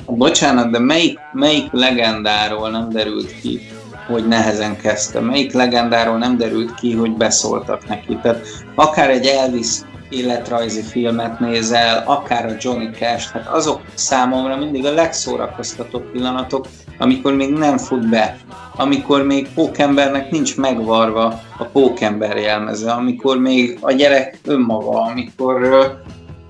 [0.06, 3.60] Bocsánat, de melyik, melyik legendáról nem derült ki,
[4.06, 5.20] hogy nehezen kezdte?
[5.20, 8.18] Melyik legendáról nem derült ki, hogy beszóltak neki?
[8.22, 9.68] Tehát akár egy Elvis
[10.08, 16.66] életrajzi filmet nézel, akár a Johnny Cash, hát azok számomra mindig a legszórakoztatóbb pillanatok,
[16.98, 18.36] amikor még nem fut be,
[18.76, 25.94] amikor még pókembernek nincs megvarva a pókember jelmeze, amikor még a gyerek önmaga, amikor,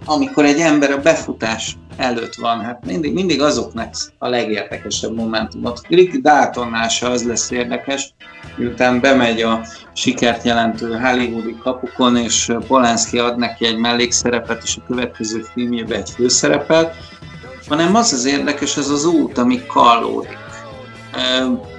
[0.04, 5.80] amikor egy ember a befutás előtt van, hát mindig, mindig azoknak a legérdekesebb momentumot.
[5.88, 8.14] Rick Daltonnál se az lesz érdekes,
[8.56, 9.60] miután bemegy a
[9.92, 16.10] sikert jelentő hollywoodi kapukon, és Polanski ad neki egy mellékszerepet, és a következő filmjében egy
[16.10, 16.94] főszerepet,
[17.68, 20.38] hanem az az érdekes, az az út, ami kallódik.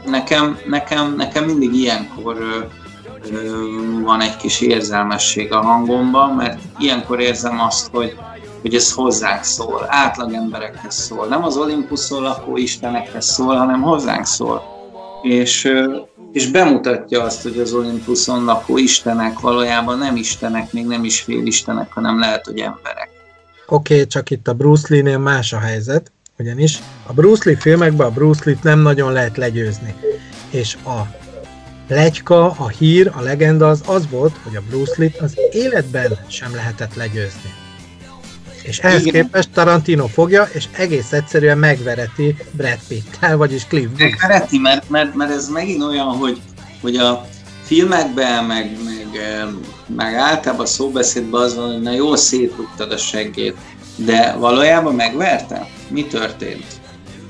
[0.05, 2.67] Nekem, nekem, nekem mindig ilyenkor
[4.03, 8.17] van egy kis érzelmesség a hangomban, mert ilyenkor érzem azt, hogy,
[8.61, 11.27] hogy ez hozzánk szól, átlag emberekhez szól.
[11.27, 14.61] Nem az Olympuszon lakó istenekhez szól, hanem hozzánk szól.
[15.21, 15.73] És,
[16.31, 21.93] és bemutatja azt, hogy az Olympuszon lakó istenek valójában nem istenek, még nem is félistenek,
[21.93, 23.16] hanem lehet, hogy emberek.
[23.69, 28.07] Oké, okay, csak itt a Bruce Lee-nél más a helyzet, ugyanis a Bruce Lee filmekben
[28.07, 29.95] a Bruce Lee-t nem nagyon lehet legyőzni.
[30.49, 31.15] És a
[31.87, 36.55] legyka, a hír, a legenda az az volt, hogy a Bruce Lee-t az életben sem
[36.55, 37.53] lehetett legyőzni.
[38.63, 39.23] És ehhez Igen.
[39.23, 44.01] képest Tarantino fogja, és egész egyszerűen megvereti Brad Pitt-tel, vagyis Cliff Booth.
[44.01, 46.41] Megvereti, mert, mert, mert ez megint olyan, hogy,
[46.81, 47.25] hogy a
[47.63, 49.07] filmekben, meg, meg,
[49.95, 53.55] meg általában a szóbeszédben az van, hogy na jól szétrúgtad a seggét,
[53.95, 55.67] de valójában megverte?
[55.87, 56.65] Mi történt?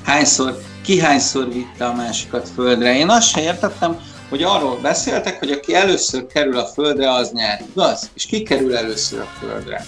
[0.03, 2.95] Hányszor, ki hányszor vitte a másikat földre?
[2.95, 3.99] Én azt sem értettem,
[4.30, 8.10] hogy arról beszéltek, hogy aki először kerül a földre, az nyer, igaz?
[8.14, 9.86] És ki kerül először a földre?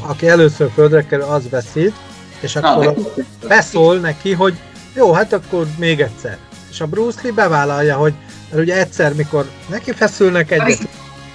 [0.00, 1.94] Aki először földre kerül, az veszít,
[2.40, 4.54] és akkor Na, beszól neki, hogy
[4.94, 6.38] jó, hát akkor még egyszer.
[6.70, 8.14] És a Bruce Lee bevállalja, hogy
[8.50, 10.88] mert ugye egyszer, mikor neki feszülnek egyet...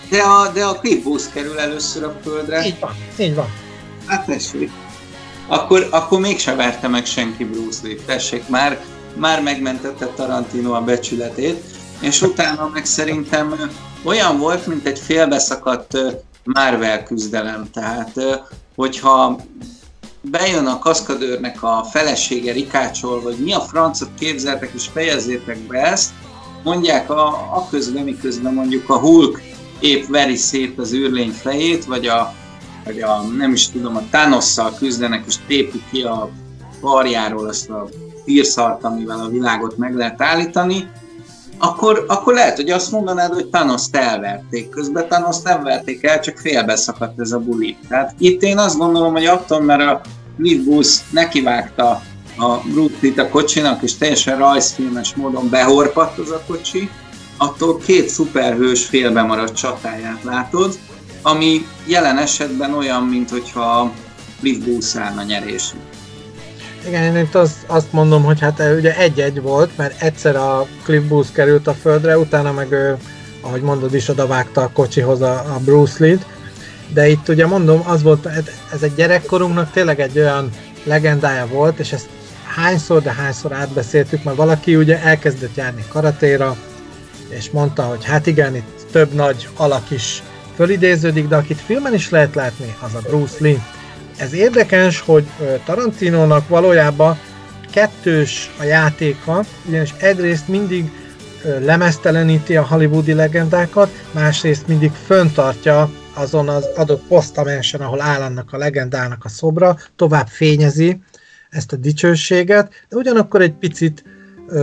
[0.10, 2.66] De a, de a Booth kerül először a földre.
[2.66, 3.47] Így van, így van.
[4.05, 4.72] Hát tessék.
[5.47, 7.95] Akkor, akkor mégsem verte meg senki Bruce Lee.
[8.05, 8.80] Tessék, már,
[9.16, 11.64] már megmentette Tarantino a becsületét,
[11.99, 13.72] és utána meg szerintem
[14.03, 15.97] olyan volt, mint egy félbeszakadt
[16.43, 17.70] Marvel küzdelem.
[17.74, 18.12] Tehát,
[18.76, 19.39] hogyha
[20.22, 26.12] bejön a kaszkadőrnek a felesége Rikácsol, vagy mi a francot képzeltek, és fejezzétek be ezt,
[26.64, 29.41] mondják a, a közben, miközben mondjuk a Hulk
[29.80, 32.34] épp veri szét az űrlény fejét, vagy a,
[32.86, 36.30] vagy a nem is tudom, a Thanosszal küzdenek, és tépik ki a
[36.82, 37.89] karjáról azt a
[38.25, 40.89] tírszart, amivel a világot meg lehet állítani,
[41.57, 44.69] akkor, akkor lehet, hogy azt mondanád, hogy Thanos-t elverték.
[44.69, 47.78] Közben thanos nem verték el, csak félbeszakadt ez a buli.
[47.88, 50.01] Tehát itt én azt gondolom, hogy attól, mert a
[50.38, 52.01] Booth nekivágta
[52.38, 56.89] a Brooklyn a kocsinak, és teljesen rajzfilmes módon behorpadt az a kocsi,
[57.38, 60.77] attól két szuperhős félbe maradt csatáját látod,
[61.21, 63.91] ami jelen esetben olyan, mint hogyha
[64.39, 65.77] Cliff Booth állna nyerésre.
[66.88, 71.03] Igen, én itt azt, azt mondom, hogy hát ugye egy-egy volt, mert egyszer a Cliff
[71.03, 72.97] Booth került a földre, utána meg ő,
[73.41, 76.25] ahogy mondod is, odavágta a kocsihoz a, a Bruce Lee-t,
[76.93, 78.25] de itt ugye mondom, az volt,
[78.73, 80.49] ez egy gyerekkorunknak tényleg egy olyan
[80.83, 82.07] legendája volt, és ezt
[82.55, 86.57] hányszor, de hányszor átbeszéltük, mert valaki ugye elkezdett járni karatéra,
[87.30, 90.23] és mondta, hogy hát igen, itt több nagy alak is
[90.55, 93.65] fölidéződik, de akit filmen is lehet látni, az a Bruce Lee.
[94.17, 95.25] Ez érdekes, hogy
[95.65, 97.19] Tarantinónak valójában
[97.71, 100.91] kettős a játéka, ugyanis egyrészt mindig
[101.59, 108.57] lemezteleníti a hollywoodi legendákat, másrészt mindig föntartja azon az adott posztamensen, ahol áll annak a
[108.57, 110.99] legendának a szobra, tovább fényezi
[111.49, 114.03] ezt a dicsőséget, de ugyanakkor egy picit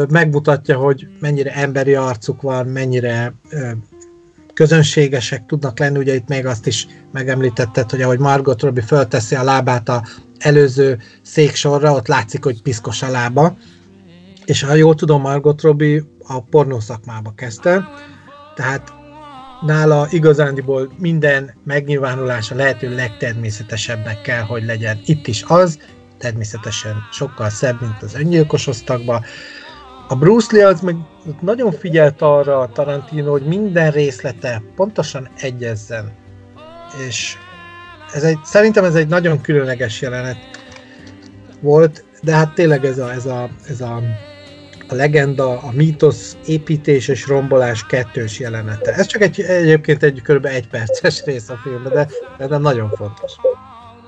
[0.08, 3.34] megmutatja, hogy mennyire emberi arcuk van, mennyire
[4.54, 9.42] közönségesek tudnak lenni, ugye itt még azt is megemlítetted, hogy ahogy Margot Robbie fölteszi a
[9.42, 10.04] lábát a
[10.38, 13.56] előző széksorra, ott látszik, hogy piszkos a lába,
[14.44, 17.88] és ha jól tudom, Margot Robbie a pornószakmába kezdte,
[18.54, 18.92] tehát
[19.66, 25.00] nála igazándiból minden megnyilvánulása lehető legtermészetesebbnek kell, hogy legyen.
[25.04, 25.78] Itt is az,
[26.18, 29.24] természetesen sokkal szebb, mint az öngyilkos osztagba.
[30.08, 30.96] A Bruce Lee az meg
[31.40, 36.12] nagyon figyelt arra a Tarantino, hogy minden részlete pontosan egyezzen.
[37.06, 37.36] És
[38.12, 40.36] ez egy, szerintem ez egy nagyon különleges jelenet
[41.60, 44.02] volt, de hát tényleg ez a, ez a, ez a,
[44.88, 48.92] a legenda, a mítosz építés és rombolás kettős jelenete.
[48.92, 50.44] Ez csak egy, egyébként egy kb.
[50.44, 52.08] egy perces rész a filmben, de,
[52.46, 53.32] de nagyon fontos.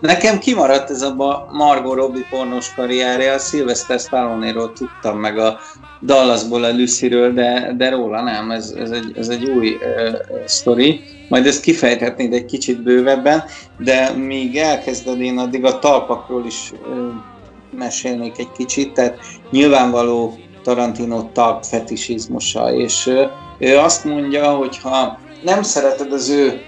[0.00, 1.14] Nekem kimaradt ez a
[1.52, 5.58] Margot Robbie pornos karrierje, a Sylvester stallone tudtam meg a
[6.02, 11.00] Dallasból a Lucyről, de, de róla nem, ez, ez, egy, ez egy új uh, sztori.
[11.28, 13.44] Majd ezt kifejthetnéd egy kicsit bővebben,
[13.78, 16.96] de míg elkezded, én addig a talpakról is uh,
[17.70, 19.18] mesélnék egy kicsit, tehát
[19.50, 23.22] nyilvánvaló Tarantino talp fetisizmusa, és uh,
[23.58, 26.60] ő azt mondja, hogy ha nem szereted az ő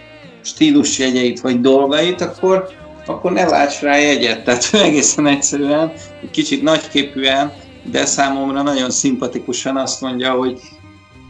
[0.43, 2.68] stílusjegyeit vagy dolgait, akkor
[3.09, 4.44] akkor ne válts rá jegyet.
[4.44, 5.92] Tehát egészen egyszerűen,
[6.22, 7.52] egy kicsit nagyképűen,
[7.82, 10.61] de számomra nagyon szimpatikusan azt mondja, hogy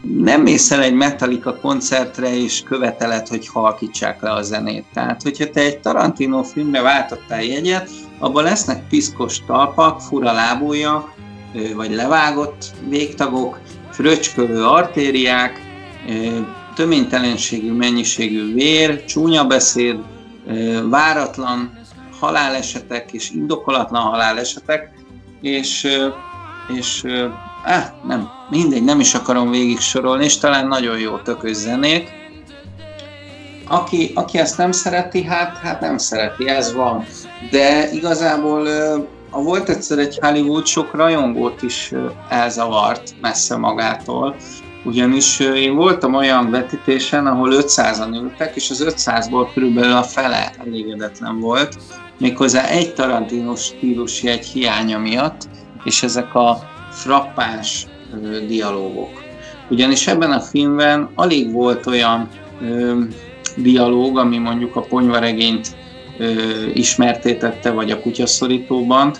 [0.01, 4.85] nem mész el egy Metallica koncertre és követeled, hogy halkítsák le a zenét.
[4.93, 11.13] Tehát, hogyha te egy Tarantino filmre váltottál jegyet, abban lesznek piszkos talpak, fura lábújak,
[11.75, 13.59] vagy levágott végtagok,
[13.91, 15.61] fröcskölő artériák,
[16.75, 19.97] töménytelenségű mennyiségű vér, csúnya beszéd,
[20.89, 21.79] váratlan
[22.19, 24.91] halálesetek és indokolatlan halálesetek,
[25.41, 25.87] és,
[26.77, 27.05] és
[27.63, 32.17] áh, nem, mindegy, nem is akarom végig sorolni, és talán nagyon jó tökös zenék.
[33.67, 37.05] Aki, aki ezt nem szereti, hát, hát nem szereti, ez van.
[37.51, 38.67] De igazából
[39.29, 41.93] a volt egyszer egy Hollywood, sok rajongót is
[42.29, 44.35] elzavart messze magától,
[44.83, 51.39] ugyanis én voltam olyan vetítésen, ahol 500-an ültek, és az 500-ból körülbelül a fele elégedetlen
[51.39, 51.77] volt,
[52.17, 55.49] méghozzá egy Tarantino stílusi egy hiánya miatt,
[55.83, 56.57] és ezek a
[56.91, 57.87] frappáns
[58.47, 59.23] dialógok.
[59.69, 62.27] Ugyanis ebben a filmben alig volt olyan
[62.61, 62.99] ö,
[63.55, 65.75] dialóg, ami mondjuk a ponyvaregényt
[66.17, 66.33] ö,
[66.73, 69.13] ismertétette, vagy a kutyaszorítóban.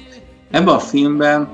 [0.51, 1.49] Ebben a filmben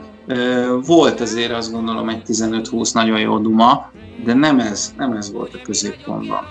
[0.86, 3.92] volt azért azt gondolom egy 15-20 nagyon jó duma,
[4.26, 6.44] de nem ez, nem ez volt a középpontban.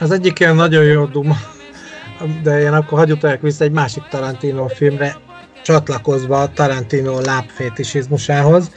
[0.00, 1.36] Az egyik ilyen nagyon jó duma,
[2.42, 5.16] de én akkor hagyjuk vissza egy másik Tarantino filmre,
[5.62, 8.70] csatlakozva a Tarantino lábfétisizmusához.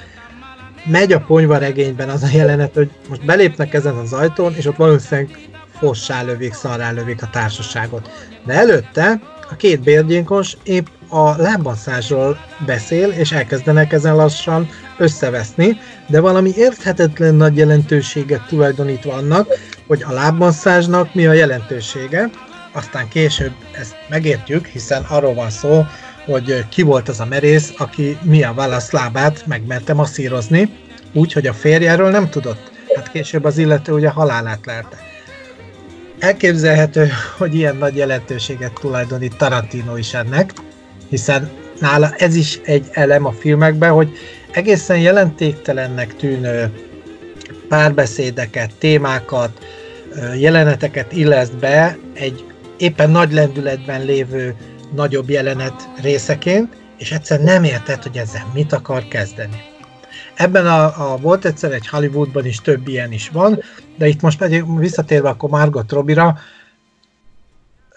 [0.86, 4.76] Megy a ponyva regényben az a jelenet, hogy most belépnek ezen az ajtón, és ott
[4.76, 5.50] valószínűleg
[5.80, 8.10] fossá lövik, szarrá lövik a társaságot.
[8.46, 15.78] De előtte a két bérgyénkos épp a lábbasszásról beszél, és elkezdenek ezen lassan összeveszni,
[16.08, 19.48] de valami érthetetlen nagy jelentőséget tulajdonítva annak,
[19.88, 22.30] hogy a lábmasszázsnak mi a jelentősége,
[22.72, 25.86] aztán később ezt megértjük, hiszen arról van szó,
[26.26, 30.70] hogy ki volt az a merész, aki Mia Wallace lábát megmerte masszírozni,
[31.14, 32.72] úgy, hogy a férjáról nem tudott.
[32.96, 34.98] Hát később az illető ugye halálát lelte.
[36.20, 40.54] Elképzelhető, hogy ilyen nagy jelentőséget tulajdonít Tarantino is ennek,
[41.10, 41.50] hiszen
[41.80, 44.18] nála ez is egy elem a filmekben, hogy
[44.52, 46.74] egészen jelentéktelennek tűnő
[47.68, 49.66] párbeszédeket, témákat,
[50.38, 52.44] jeleneteket illeszt be egy
[52.78, 54.56] éppen nagy lendületben lévő
[54.96, 59.75] nagyobb jelenet részeként, és egyszer nem érted, hogy ezzel mit akar kezdeni.
[60.36, 63.60] Ebben a, a volt egyszer egy Hollywoodban is több ilyen is van,
[63.98, 66.38] de itt most pedig visszatérve akkor Margot Robira,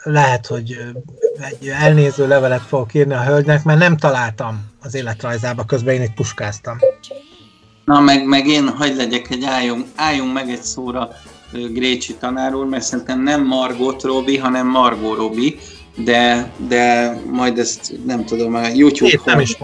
[0.03, 0.77] lehet, hogy
[1.51, 6.15] egy elnéző levelet fogok írni a hölgynek, mert nem találtam az életrajzába, közben én itt
[6.15, 6.79] puskáztam.
[7.85, 11.09] Na, meg, meg én hagyd legyek egy álljunk, álljunk meg egy szóra
[11.53, 15.59] Grécsi tanár úr, mert szerintem nem Margot Robi, hanem Margot Robi,
[15.97, 19.57] de, de majd ezt nem tudom, a YouTube nem is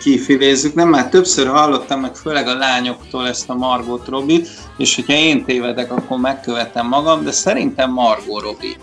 [0.00, 0.74] kifilézzük.
[0.74, 5.44] Nem, már többször hallottam, meg főleg a lányoktól ezt a Margot Robit, és hogyha én
[5.44, 8.76] tévedek, akkor megkövetem magam, de szerintem Margot Robi.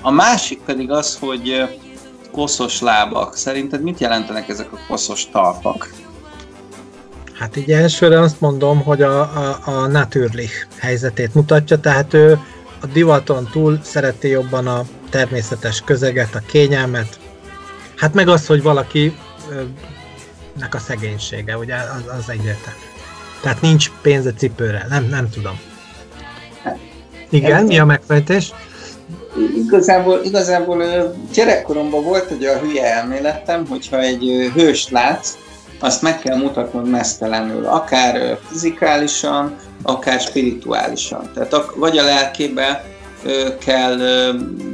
[0.00, 1.62] A másik pedig az, hogy
[2.32, 3.36] koszos lábak.
[3.36, 5.92] Szerinted mit jelentenek ezek a koszos talpak?
[7.34, 12.38] Hát így elsőre azt mondom, hogy a, a, a Natürlich helyzetét mutatja, tehát ő
[12.80, 17.18] a divaton túl szereti jobban a természetes közeget, a kényelmet,
[18.00, 19.16] hát meg az, hogy valaki
[20.58, 22.78] nek a szegénysége, ugye az, az egyértelmű.
[23.40, 25.60] Tehát nincs pénze cipőre, nem, nem tudom.
[27.30, 28.52] Igen, mi a megfejtés?
[29.56, 30.84] Igazából, igazából
[31.32, 35.36] gyerekkoromban volt egy a hülye elméletem, hogyha egy hőst látsz,
[35.78, 41.30] azt meg kell mutatnod mesztelenül, akár fizikálisan, akár spirituálisan.
[41.34, 42.84] Tehát vagy a lelkébe
[43.58, 43.98] kell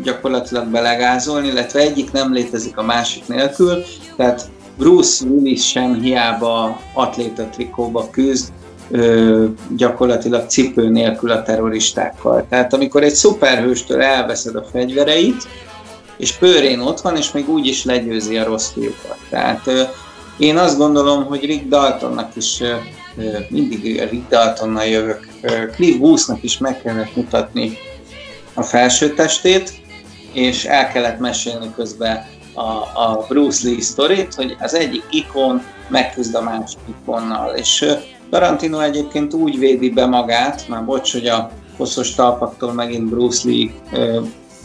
[0.03, 3.83] gyakorlatilag belegázolni, illetve egyik nem létezik a másik nélkül,
[4.17, 8.53] tehát Bruce Willis sem hiába atléta trikóba küzd,
[9.77, 12.47] gyakorlatilag cipő nélkül a terroristákkal.
[12.49, 15.49] Tehát amikor egy szuperhőstől elveszed a fegyvereit,
[16.17, 19.17] és pőrén ott van, és még úgy is legyőzi a rossz fiúkat.
[19.31, 19.71] Tehát
[20.39, 22.63] én azt gondolom, hogy Rick Daltonnak is
[23.49, 25.29] mindig Rick Daltonnal jövök,
[25.75, 27.79] Cliff Boothnak is meg kellett mutatni
[28.57, 29.73] a felső testét,
[30.33, 32.71] és el kellett mesélni közben a,
[33.03, 37.55] a Bruce Lee sztorit, hogy az egyik ikon megküzd a másik ikonnal.
[37.55, 37.85] És
[38.31, 43.71] Tarantino egyébként úgy védi be magát, már bocs, hogy a hosszos talpaktól megint Bruce Lee
[43.93, 44.21] ö,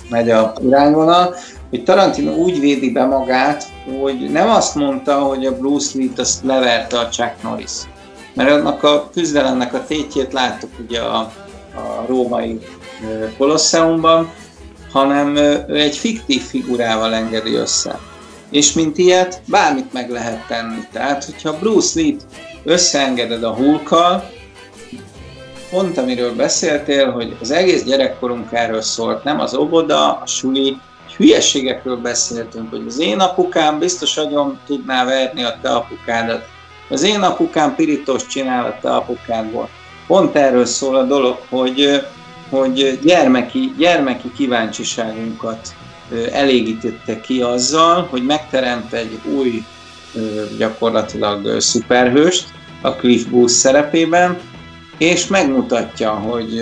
[0.10, 1.36] megy a irányvonal,
[1.70, 3.66] hogy Tarantino úgy védi be magát,
[4.02, 7.72] hogy nem azt mondta, hogy a Bruce Lee-t azt leverte a Chuck Norris.
[8.34, 11.18] Mert annak a küzdelemnek a tétjét láttuk ugye a,
[11.76, 12.60] a római
[13.38, 14.32] Kolosseumban,
[14.92, 18.00] hanem ő egy fiktív figurával engedi össze.
[18.50, 20.88] És mint ilyet, bármit meg lehet tenni.
[20.92, 22.22] Tehát, hogyha Bruce Lee-t
[22.64, 24.30] összeengeded a hulkkal,
[25.70, 30.78] pont amiről beszéltél, hogy az egész gyerekkorunk erről szólt, nem az oboda, a suli,
[31.18, 36.46] hülyeségekről beszéltünk, hogy az én apukám biztos nagyon tudná verni a te apukádat.
[36.90, 39.70] Az én apukám pirítos csinál a te apukádból.
[40.08, 42.06] Pont erről szól a dolog, hogy
[42.52, 45.76] hogy gyermeki, gyermeki kíváncsiságunkat
[46.32, 49.64] elégítette ki azzal, hogy megteremt egy új
[50.58, 54.40] gyakorlatilag szuperhőst a Cliff Booth szerepében,
[54.98, 56.62] és megmutatja, hogy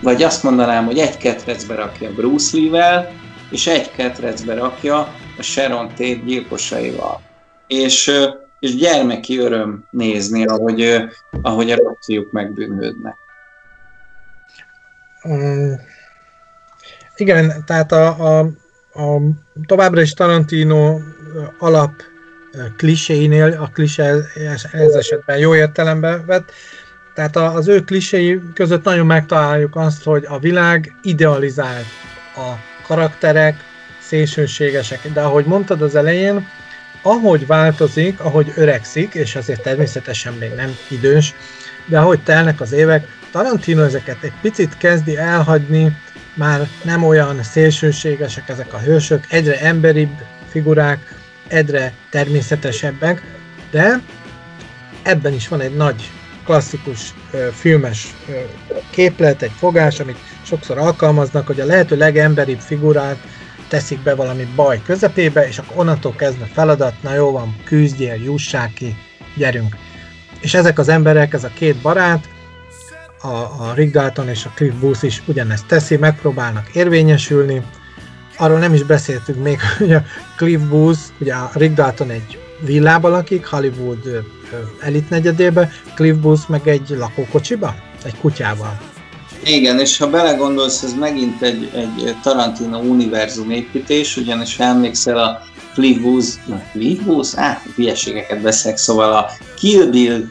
[0.00, 3.12] vagy azt mondanám, hogy egy ketrecbe rakja Bruce Lee-vel,
[3.50, 4.98] és egy ketrecbe rakja
[5.38, 7.20] a Sharon Tate gyilkosaival.
[7.66, 8.10] És,
[8.60, 11.04] és gyermeki öröm nézni, ahogy,
[11.42, 13.16] ahogy a rakciók megbűnhődnek.
[17.16, 18.38] Igen, tehát a, a,
[18.92, 19.20] a
[19.66, 20.98] továbbra is Tarantino
[21.58, 21.92] alap
[22.76, 24.02] kliséinél, a klisé
[24.72, 26.52] ez esetben jó értelembe vett,
[27.14, 31.86] tehát az ő kliséi között nagyon megtaláljuk azt, hogy a világ idealizált
[32.36, 32.52] a
[32.86, 33.56] karakterek,
[34.00, 36.48] szélsőségesek, de ahogy mondtad az elején,
[37.02, 41.34] ahogy változik, ahogy öregszik, és azért természetesen még nem idős,
[41.86, 45.96] de ahogy telnek az évek, Tarantino ezeket egy picit kezdi elhagyni,
[46.34, 50.10] már nem olyan szélsőségesek ezek a hősök, egyre emberibb
[50.48, 51.14] figurák,
[51.48, 53.22] egyre természetesebbek,
[53.70, 54.02] de
[55.02, 56.10] ebben is van egy nagy
[56.44, 57.14] klasszikus
[57.52, 58.14] filmes
[58.90, 63.18] képlet, egy fogás, amit sokszor alkalmaznak, hogy a lehető legemberibb figurát
[63.68, 68.72] teszik be valami baj közepébe, és akkor onnantól kezdve feladat, na jó van, küzdjél, jussák
[68.72, 68.96] ki,
[69.36, 69.76] gyerünk.
[70.40, 72.32] És ezek az emberek, ez a két barát,
[73.24, 77.62] a, a Rick Dalton és a Cliff Booth is ugyanezt teszi, megpróbálnak érvényesülni.
[78.36, 80.02] Arról nem is beszéltünk még, hogy a
[80.36, 84.24] Cliff Booth, ugye a Rick Dalton egy villában lakik, Hollywood
[84.80, 87.74] elit negyedébe, Cliff Booth meg egy lakókocsiba,
[88.04, 88.80] egy kutyával.
[89.44, 95.42] Igen, és ha belegondolsz, ez megint egy, egy Tarantino univerzum építés, ugyanis ha emlékszel a
[95.74, 96.00] Cliff
[97.04, 97.38] Booth?
[97.38, 100.24] Á, hülyeségeket beszélek, szóval a Kill Bill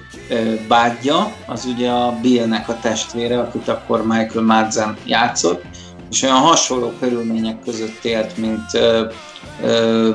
[0.67, 5.63] bátyja, az ugye a Billnek a testvére, akit akkor Michael Madsen játszott,
[6.11, 8.71] és olyan hasonló körülmények között élt, mint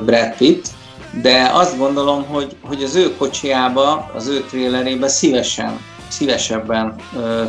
[0.05, 0.67] Brad Pitt,
[1.21, 6.95] de azt gondolom, hogy, hogy az ő kocsiába, az ő trélerébe szívesen, szívesebben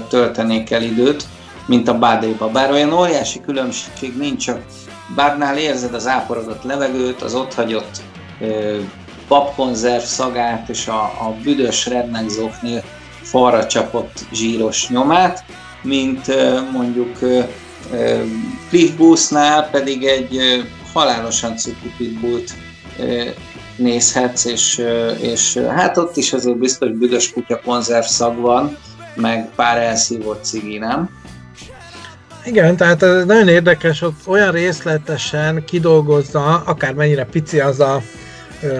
[0.08, 1.24] töltenék el időt,
[1.66, 2.48] mint a bádéba.
[2.48, 4.60] Bár olyan óriási különbség nincs, csak
[5.14, 8.02] bárnál érzed az áporodott levegőt, az ott hagyott
[9.28, 12.82] babkonzerv szagát és a, a büdös redneck zoknél
[13.22, 15.44] falra csapott zsíros nyomát,
[15.82, 16.26] mint
[16.72, 17.18] mondjuk
[18.68, 20.38] Cliff Boosnál pedig egy
[20.92, 22.54] halálosan cuki pitbullt
[23.76, 24.82] nézhetsz, és,
[25.20, 28.76] és hát ott is azért biztos büdös kutya konzerv szag van,
[29.14, 31.19] meg pár elszívott cigi, nem?
[32.44, 38.02] Igen, tehát ez nagyon érdekes, hogy olyan részletesen kidolgozza, akármennyire pici az a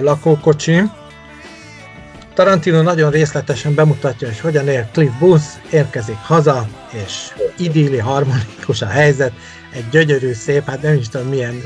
[0.01, 0.81] lakókocsi,
[2.33, 6.67] Tarantino nagyon részletesen bemutatja, hogy hogyan ér Cliff Booth, érkezik haza,
[7.05, 9.31] és idilli, harmonikus a helyzet,
[9.73, 11.61] egy gyönyörű, szép, hát nem is tudom milyen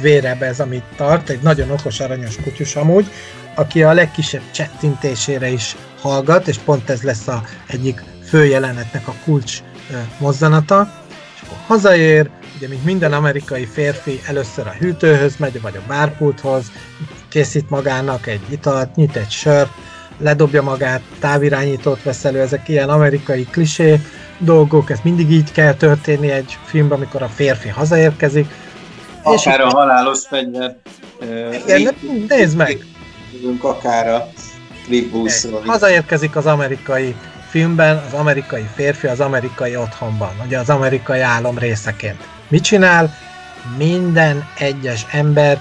[0.00, 3.06] vérebb ez, amit tart, egy nagyon okos, aranyos kutyus amúgy,
[3.54, 9.58] aki a legkisebb csettintésére is hallgat, és pont ez lesz a egyik főjelenetnek a kulcs
[10.18, 10.99] mozzanata,
[11.50, 16.64] akkor hazaér, ugye, mint minden amerikai férfi, először a hűtőhöz megy, vagy a bárpulthoz,
[17.28, 19.70] készít magának egy italt, nyit egy sört,
[20.18, 24.00] ledobja magát, távirányítót vesz elő, ezek ilyen amerikai klisé
[24.38, 28.46] dolgok, ez mindig így kell történni egy filmben, amikor a férfi hazaérkezik.
[29.22, 30.76] Akár és a halálos fegyver.
[31.66, 31.94] Igen,
[32.28, 32.84] nézd meg!
[33.60, 34.28] Akár a
[35.64, 37.14] Hazaérkezik az amerikai
[37.50, 42.28] filmben az amerikai férfi az amerikai otthonban, ugye az amerikai álom részeként.
[42.48, 43.14] Mit csinál?
[43.76, 45.60] Minden egyes ember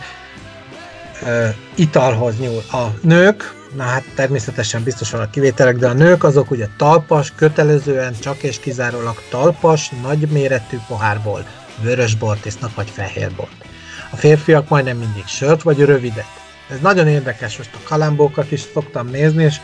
[1.26, 2.64] ö, italhoz nyúl.
[2.72, 8.14] A nők, na hát természetesen biztosan a kivételek, de a nők azok ugye talpas, kötelezően
[8.20, 11.46] csak és kizárólag talpas, nagyméretű pohárból,
[11.82, 13.66] vörösbort isznak vagy fehérbort.
[14.10, 16.26] A férfiak majdnem mindig sört vagy rövidet.
[16.70, 19.56] Ez nagyon érdekes, most a kalambókat is szoktam nézni, és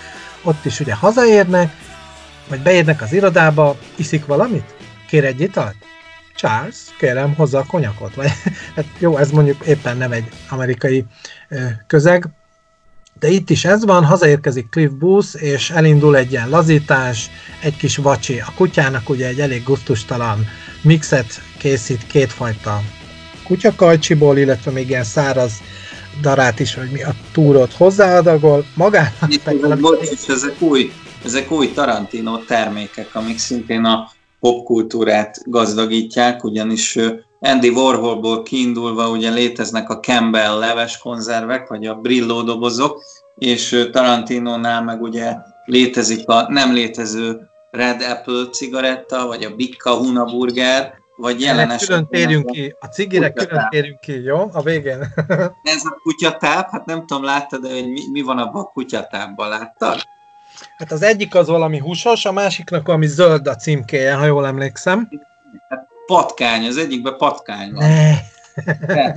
[0.44, 1.72] ott is ugye hazaérnek,
[2.48, 4.76] vagy beérnek az irodába, iszik valamit?
[5.08, 5.76] Kér egy italt?
[6.36, 8.16] Charles, kérem, hozza a konyakot.
[8.16, 8.28] Vagy,
[8.76, 11.06] hát jó, ez mondjuk éppen nem egy amerikai
[11.88, 12.30] közeg,
[13.20, 17.30] de itt is ez van, hazaérkezik Cliff Booth, és elindul egy ilyen lazítás,
[17.62, 18.40] egy kis vacsi.
[18.40, 20.48] A kutyának ugye egy elég guztustalan
[20.82, 22.82] mixet készít kétfajta
[23.46, 25.52] kutyakajcsiból, illetve még ilyen száraz
[26.22, 29.80] darát is, vagy mi a túrot hozzáadagol, magának pedig...
[29.80, 30.92] Bocs, ezek új,
[31.26, 37.00] ezek új Tarantino termékek, amik szintén a popkultúrát gazdagítják, ugyanis
[37.40, 43.04] Andy Warholból kiindulva ugye léteznek a Campbell leves konzervek, vagy a Brillo dobozok,
[43.38, 45.36] és Tarantinónál meg ugye
[45.66, 52.08] létezik a nem létező Red Apple cigaretta, vagy a Bicca Huna burger, vagy jelen külön
[52.08, 54.50] térjünk ki, a cigire külön térjünk ki, jó?
[54.54, 55.00] A végén.
[55.64, 59.50] Ez a kutyatáp, hát nem tudom, láttad, de hogy mi, mi van abban a kutyatápban,
[59.50, 60.14] láttad?
[60.78, 65.10] Hát az egyik az valami húsos, a másiknak valami zöld a címkéje, ha jól emlékszem.
[65.70, 67.90] Hát patkány, az egyikben patkány van.
[68.88, 69.14] Ne.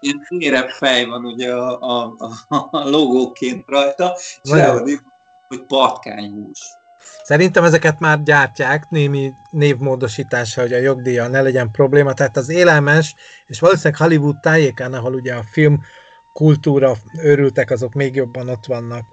[0.00, 2.14] Ilyen térebb fej van ugye a, a,
[2.48, 4.50] a, a logóként rajta, és
[5.48, 6.60] hogy patkányhús.
[7.22, 12.12] Szerintem ezeket már gyártják némi névmódosítása, hogy a jogdíja ne legyen probléma.
[12.12, 13.14] Tehát az élelmes,
[13.46, 15.82] és valószínűleg Hollywood tájékán, ahol ugye a film
[16.32, 19.04] kultúra őrültek, azok még jobban ott vannak.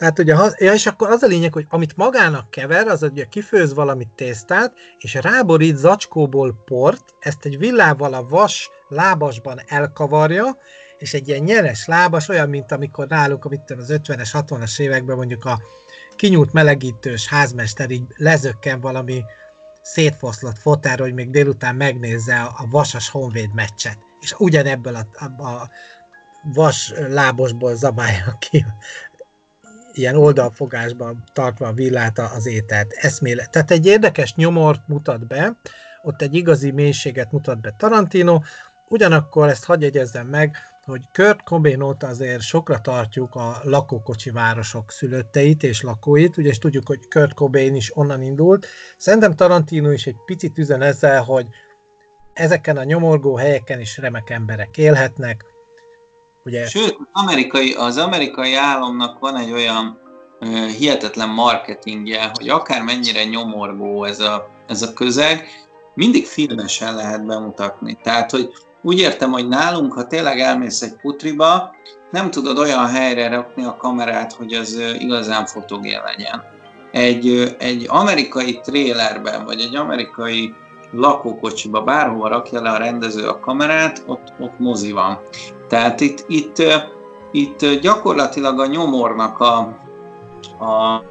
[0.00, 3.74] Tehát ugye, ja, és akkor az a lényeg, hogy amit magának kever, az ugye kifőz
[3.74, 10.56] valamit tésztát, és ráborít zacskóból port, ezt egy villával a vas lábasban elkavarja,
[10.98, 15.44] és egy ilyen nyeres lábas, olyan, mint amikor náluk, amit az 50-es, 60-as években mondjuk
[15.44, 15.60] a
[16.16, 19.24] kinyúlt melegítős házmester így lezökken valami
[19.82, 23.98] szétfoszlott fotára, hogy még délután megnézze a Vasas Honvéd meccset.
[24.20, 25.70] És ugyanebből a, a, a
[26.42, 28.66] vas lábosból zabálja ki
[30.00, 32.92] ilyen oldalfogásban tartva a villát az ételt.
[32.92, 33.50] Eszmélet.
[33.50, 35.56] Tehát egy érdekes nyomort mutat be,
[36.02, 38.40] ott egy igazi mélységet mutat be Tarantino,
[38.88, 45.62] ugyanakkor ezt hagyj jegyezzem meg, hogy Kurt óta azért sokra tartjuk a lakókocsi városok szülötteit
[45.62, 48.66] és lakóit, ugye és tudjuk, hogy Kurt Cobain is onnan indult.
[48.96, 51.46] Szerintem Tarantino is egy picit üzen ezzel, hogy
[52.32, 55.44] ezeken a nyomorgó helyeken is remek emberek élhetnek.
[56.44, 56.66] Ugye...
[56.66, 59.98] Sőt, amerikai, az amerikai államnak van egy olyan
[60.40, 65.48] uh, hihetetlen marketingje, hogy akár mennyire nyomorgó ez a, ez a közeg,
[65.94, 67.98] mindig filmesen lehet bemutatni.
[68.02, 68.50] Tehát, hogy
[68.82, 71.74] úgy értem, hogy nálunk, ha tényleg elmész egy putriba,
[72.10, 76.44] nem tudod olyan helyre rakni a kamerát, hogy az igazán fotogén legyen.
[76.92, 80.54] Egy, egy amerikai trélerben, vagy egy amerikai
[80.92, 85.20] lakókocsiba, bárhova rakja le a rendező a kamerát, ott, ott mozi van.
[85.70, 86.62] Tehát itt, itt,
[87.32, 89.56] itt gyakorlatilag a nyomornak a,
[90.58, 91.02] a,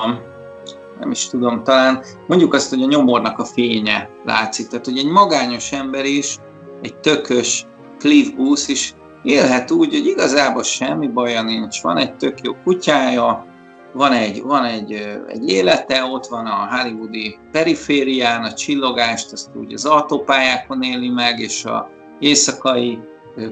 [0.99, 4.68] nem is tudom, talán mondjuk azt, hogy a nyomornak a fénye látszik.
[4.68, 6.38] Tehát, hogy egy magányos ember is
[6.81, 7.65] egy tökös
[7.98, 11.81] Cliff Booth is élhet úgy, hogy igazából semmi baja nincs.
[11.81, 13.45] Van egy tök jó kutyája,
[13.94, 14.94] van egy, van egy,
[15.27, 21.40] egy élete, ott van a hollywoodi periférián, a csillogást, azt úgy az autópályákon éli meg,
[21.40, 22.99] és a éjszakai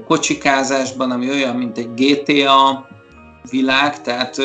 [0.08, 2.88] kocsikázásban, ami olyan, mint egy GTA
[3.50, 4.36] világ, tehát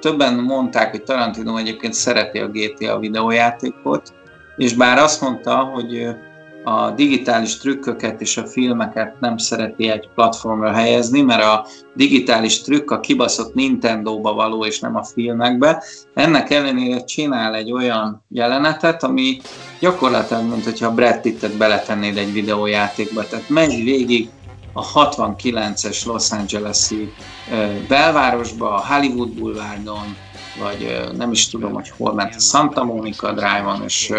[0.00, 4.14] többen mondták, hogy Tarantino egyébként szereti a GTA videójátékot,
[4.56, 6.16] és bár azt mondta, hogy
[6.64, 12.90] a digitális trükköket és a filmeket nem szereti egy platformra helyezni, mert a digitális trükk
[12.90, 15.82] a kibaszott Nintendo-ba való, és nem a filmekbe.
[16.14, 19.40] Ennek ellenére csinál egy olyan jelenetet, ami
[19.80, 23.26] gyakorlatilag, mint hogyha Brad Pittet beletennéd egy videójátékba.
[23.26, 24.28] Tehát megy végig
[24.76, 27.12] a 69-es Los Angeles-i
[27.88, 30.16] belvárosba, a Hollywood Boulevardon,
[30.58, 34.12] vagy nem is tudom, hogy hol ment a Santa Monica Drive-on, és,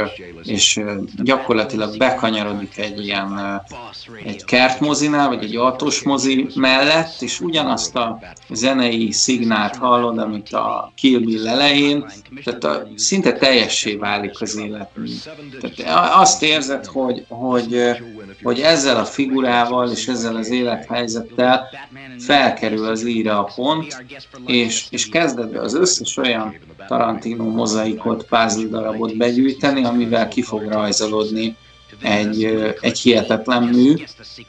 [0.43, 0.81] és
[1.23, 3.61] gyakorlatilag bekanyarodik egy ilyen
[4.25, 8.19] egy kertmozinál, vagy egy autós mozi mellett, és ugyanazt a
[8.49, 12.05] zenei szignált hallod, amit a Kill Bill elején,
[12.43, 14.89] tehát a, szinte teljessé válik az élet.
[15.75, 17.75] Tehát azt érzed, hogy, hogy,
[18.43, 21.69] hogy ezzel a figurával és ezzel az élethelyzettel
[22.19, 24.03] felkerül az íra a pont,
[24.45, 26.55] és, és kezded az összes olyan
[26.87, 31.55] Tarantino mozaikot, puzzle darabot begyűjteni, amivel ki fog rajzolódni
[32.01, 32.43] egy,
[32.81, 33.93] egy hihetetlen mű,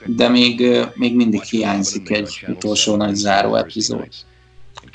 [0.06, 4.08] de még, még mindig hiányzik egy utolsó nagy záró epizód.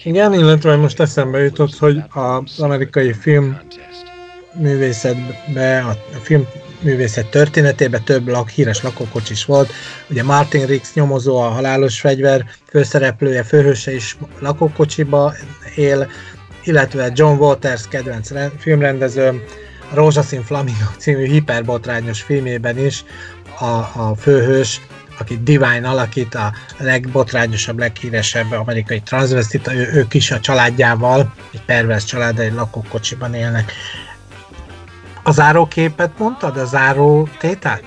[0.03, 3.60] Igen, illetve most eszembe jutott, hogy az amerikai film
[4.53, 5.80] művészetbe,
[6.14, 6.48] a film
[6.84, 9.72] művészet történetében több lak, híres lakókocsis volt.
[10.10, 15.34] Ugye Martin Riggs nyomozó, a halálos fegyver főszereplője, főhőse is lakókocsiba
[15.76, 16.07] él,
[16.64, 19.43] illetve John Waters kedvenc filmrendező,
[19.91, 23.03] a Rózsaszín Flamingo című hiperbotrányos filmében is
[23.60, 23.65] a,
[24.01, 24.81] a főhős,
[25.19, 32.03] aki Divine alakít, a legbotrányosabb, leghíresebb amerikai transvestita, ő, ők is a családjával, egy pervers
[32.03, 33.72] család, egy lakókocsiban élnek.
[35.24, 36.58] A záróképet mondtad?
[36.58, 37.84] A záró tétát?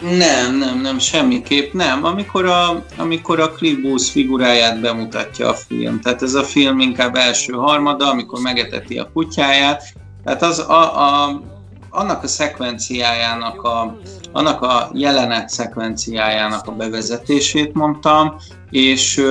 [0.00, 2.04] Nem, nem, nem, semmiképp nem.
[2.04, 3.52] Amikor a, amikor a
[3.82, 6.00] Booth figuráját bemutatja a film.
[6.00, 9.82] Tehát ez a film inkább első harmada, amikor megeteti a kutyáját.
[10.24, 11.40] Tehát az a, a,
[11.90, 13.98] annak a szekvenciájának, a,
[14.32, 18.36] annak a jelenet szekvenciájának a bevezetését mondtam,
[18.70, 19.22] és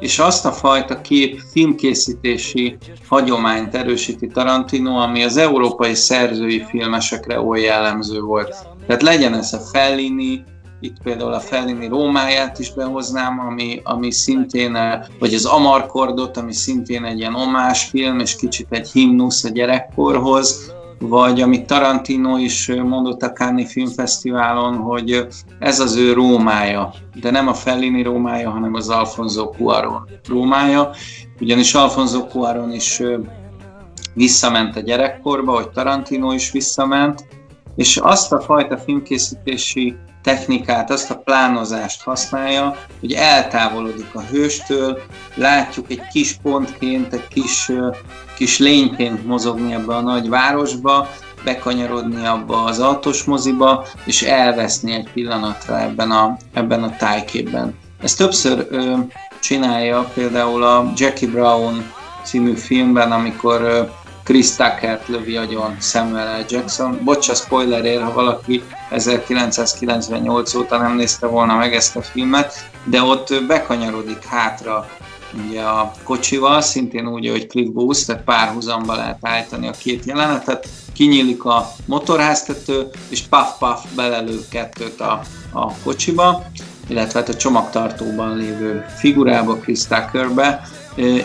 [0.00, 2.76] és azt a fajta kép filmkészítési
[3.08, 8.54] hagyományt erősíti Tarantino, ami az európai szerzői filmesekre oly jellemző volt.
[8.86, 10.44] Tehát legyen ez a Fellini,
[10.80, 14.78] itt például a Fellini Rómáját is behoznám, ami, ami szintén,
[15.18, 20.74] vagy az Amarkordot, ami szintén egy ilyen omás film, és kicsit egy himnusz a gyerekkorhoz,
[21.00, 25.26] vagy amit Tarantino is mondott a Cannes Filmfesztiválon, hogy
[25.58, 30.90] ez az ő Rómája, de nem a Fellini Rómája, hanem az Alfonso Cuaron Rómája,
[31.40, 33.02] ugyanis Alfonso Cuaron is
[34.14, 37.26] visszament a gyerekkorba, hogy Tarantino is visszament,
[37.76, 44.98] és azt a fajta filmkészítési technikát, azt a plánozást használja, hogy eltávolodik a hőstől,
[45.34, 47.72] látjuk egy kis pontként, egy kis,
[48.36, 51.08] kis lényként mozogni ebbe a nagy városba,
[51.44, 57.78] bekanyarodni abba az autós moziba, és elveszni egy pillanatra ebben a, ebben a tájképben.
[58.02, 58.96] Ezt többször ö,
[59.40, 61.92] csinálja például a Jackie Brown
[62.22, 63.82] című filmben, amikor ö,
[64.30, 66.44] Chris Tuckert lövi agyon Samuel L.
[66.48, 67.00] Jackson.
[67.04, 73.02] Bocs a spoilerért, ha valaki 1998 óta nem nézte volna meg ezt a filmet, de
[73.02, 74.88] ott bekanyarodik hátra
[75.46, 80.68] ugye a kocsival, szintén úgy, hogy Cliff Booth, tehát párhuzamba lehet állítani a két jelenetet,
[80.92, 85.20] kinyílik a motorháztető, és paf-paf belelő kettőt a,
[85.52, 86.44] a kocsiba,
[86.88, 90.60] illetve hát a csomagtartóban lévő figurába, Chris Tuckerbe.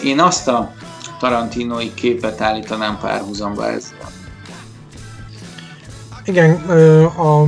[0.03, 0.73] Én azt a
[1.19, 4.11] tarantinoi képet állítanám párhuzamba ezzel.
[6.23, 6.51] Igen,
[7.05, 7.41] a,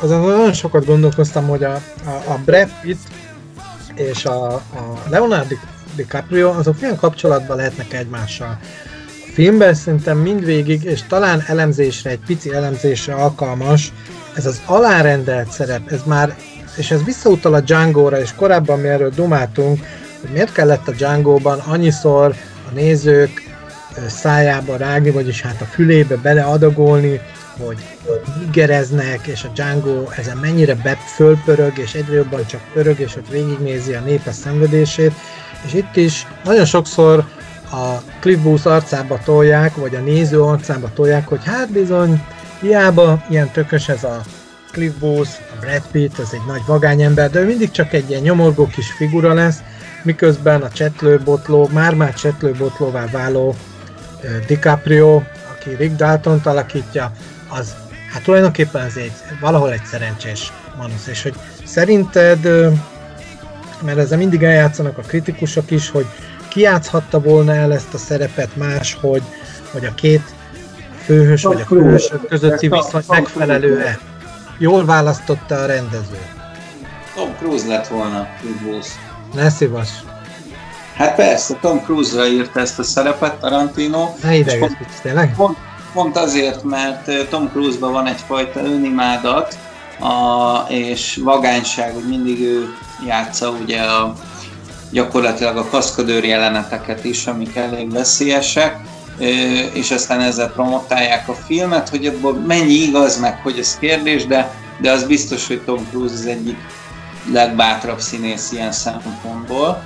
[0.00, 1.72] azon nagyon sokat gondolkoztam, hogy a,
[2.04, 3.00] a, a Brad Pitt
[3.94, 4.62] és a, a
[5.08, 5.54] Leonardo
[5.96, 8.58] DiCaprio azok milyen kapcsolatban lehetnek egymással.
[9.26, 13.92] A filmben szerintem mindvégig, és talán elemzésre, egy pici elemzésre alkalmas,
[14.34, 16.36] ez az alárendelt szerep, ez már,
[16.76, 19.80] és ez visszautal a Django-ra, és korábban mi erről dumáltunk,
[20.24, 22.34] hogy miért kellett a Django-ban annyiszor
[22.68, 23.42] a nézők
[24.08, 27.20] szájába rágni, vagyis hát a fülébe beleadagolni,
[27.58, 27.78] hogy
[28.48, 33.28] igereznek, és a Django ezen mennyire be fölpörög, és egyre jobban csak pörög, és ott
[33.28, 35.12] végignézi a népe szenvedését,
[35.66, 37.24] és itt is nagyon sokszor
[37.70, 42.22] a Cliff Booth arcába tolják, vagy a néző arcába tolják, hogy hát bizony,
[42.60, 44.20] hiába ilyen tökös ez a
[44.72, 48.22] Cliff Booth, a Brad Pitt, ez egy nagy vagányember, de ő mindig csak egy ilyen
[48.22, 49.62] nyomorgó kis figura lesz,
[50.04, 53.54] miközben a csetlőbotló, már-már csetlőbotlóvá váló
[54.46, 57.12] DiCaprio, aki Rick dalton alakítja,
[57.48, 57.74] az
[58.12, 62.38] hát tulajdonképpen ez egy, valahol egy szerencsés manusz, és hogy szerinted,
[63.82, 66.06] mert ezzel mindig eljátszanak a kritikusok is, hogy
[66.48, 69.22] kiátszhatta volna el ezt a szerepet más, hogy,
[69.72, 70.34] hogy a két
[71.04, 73.98] főhős vagy a főhős közötti viszony megfelelő-e?
[74.58, 76.18] jól választotta a rendező.
[77.14, 78.28] Tom Cruise lett volna,
[78.62, 79.03] Bruce.
[79.34, 79.88] Ne szívas.
[80.96, 84.08] Hát persze, Tom Cruise-ra írta ezt a szerepet, Tarantino.
[84.22, 84.70] Ne ideges,
[85.02, 85.34] tényleg?
[85.36, 85.56] Pont,
[85.92, 89.58] pont azért, mert Tom Cruise-ban van egyfajta önimádat,
[90.00, 92.74] a, és vagányság, hogy mindig ő
[93.06, 94.14] játsza ugye a,
[94.90, 98.80] gyakorlatilag a kaszkadőr jeleneteket is, amik elég veszélyesek,
[99.72, 104.54] és aztán ezzel promotálják a filmet, hogy abból mennyi igaz, meg hogy ez kérdés, de,
[104.80, 106.56] de az biztos, hogy Tom Cruise az egyik
[107.32, 109.82] legbátrabb színész ilyen szempontból.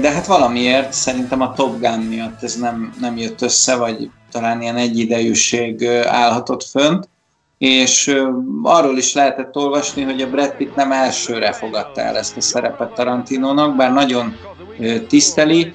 [0.00, 4.62] De hát valamiért szerintem a Top Gun miatt ez nem, nem jött össze, vagy talán
[4.62, 7.08] ilyen egyidejűség állhatott fönt
[7.60, 8.16] és
[8.62, 12.92] arról is lehetett olvasni, hogy a Brad Pitt nem elsőre fogadta el ezt a szerepet
[12.92, 14.36] Tarantinónak, bár nagyon
[15.08, 15.72] tiszteli,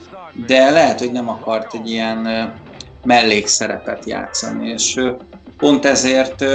[0.48, 2.54] de lehet, hogy nem akart egy ilyen
[3.04, 5.02] mellékszerepet játszani, és
[5.58, 6.46] pont ezért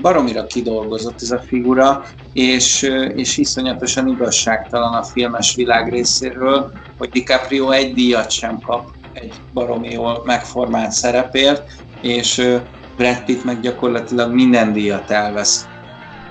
[0.00, 2.82] baromira kidolgozott ez a figura, és,
[3.14, 9.90] és iszonyatosan igazságtalan a filmes világ részéről, hogy DiCaprio egy díjat sem kap egy baromi
[9.90, 11.62] jól megformált szerepért,
[12.00, 12.58] és
[12.96, 15.66] Brad Pitt meg gyakorlatilag minden díjat elvesz.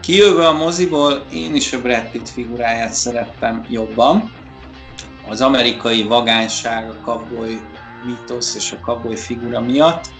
[0.02, 4.32] Kijövve a moziból, én is a Brad Pitt figuráját szerettem jobban.
[5.30, 7.60] Az amerikai vagányság, a cowboy
[8.06, 10.14] mítosz és a cowboy figura miatt,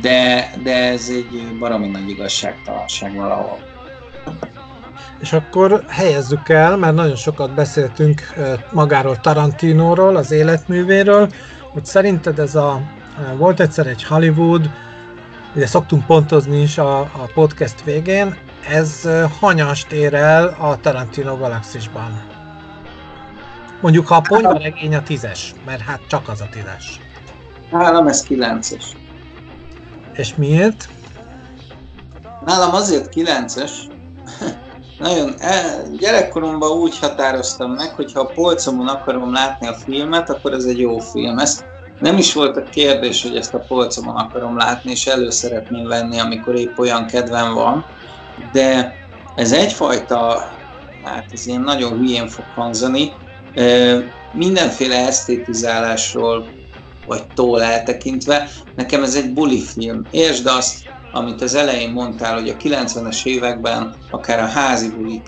[0.00, 3.58] de, de ez egy baromi nagy igazságtalanság valahol.
[5.20, 8.20] És akkor helyezzük el, mert nagyon sokat beszéltünk
[8.72, 11.28] magáról Tarantinóról, az életművéről,
[11.72, 12.80] hogy szerinted ez a
[13.36, 14.70] volt egyszer egy Hollywood,
[15.54, 18.36] ugye szoktunk pontozni is a, a podcast végén,
[18.68, 19.08] ez
[19.40, 22.22] hanyast ér el a Tarantino galaxisban.
[23.80, 27.00] Mondjuk, ha a ponyva regény a tízes, mert hát csak az a tízes.
[27.70, 28.96] Nálam ez kilences.
[30.12, 30.88] És miért?
[32.44, 33.86] Nálam azért kilences,
[34.98, 40.52] nagyon el, gyerekkoromban úgy határoztam meg, hogy ha a polcomon akarom látni a filmet, akkor
[40.52, 41.38] ez egy jó film.
[41.38, 41.64] Ezt
[42.00, 46.18] nem is volt a kérdés, hogy ezt a polcomon akarom látni, és elő szeretném venni,
[46.18, 47.84] amikor épp olyan kedvem van,
[48.52, 48.94] de
[49.36, 50.48] ez egyfajta,
[51.04, 53.12] hát ez ilyen nagyon hülyén fog hangzani,
[54.32, 56.48] mindenféle esztétizálásról
[57.06, 60.06] vagy tól eltekintve, nekem ez egy buli film.
[60.10, 60.76] Értsd azt,
[61.12, 65.22] amit az elején mondtál, hogy a 90-es években akár a házi bulik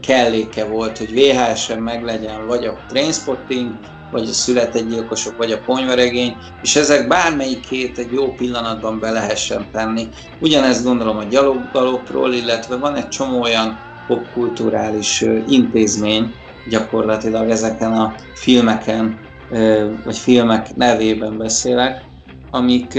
[0.00, 3.78] kelléke volt, hogy VHS-en meglegyen, vagy a Trainspotting,
[4.10, 9.66] vagy a született gyilkosok, vagy a ponyvaregény, és ezek bármelyikét egy jó pillanatban be lehessen
[9.72, 10.08] tenni.
[10.40, 16.34] Ugyanezt gondolom a gyaloggalopról, illetve van egy csomó olyan popkulturális intézmény,
[16.68, 19.18] gyakorlatilag ezeken a filmeken,
[20.04, 22.04] vagy filmek nevében beszélek,
[22.50, 22.98] amik,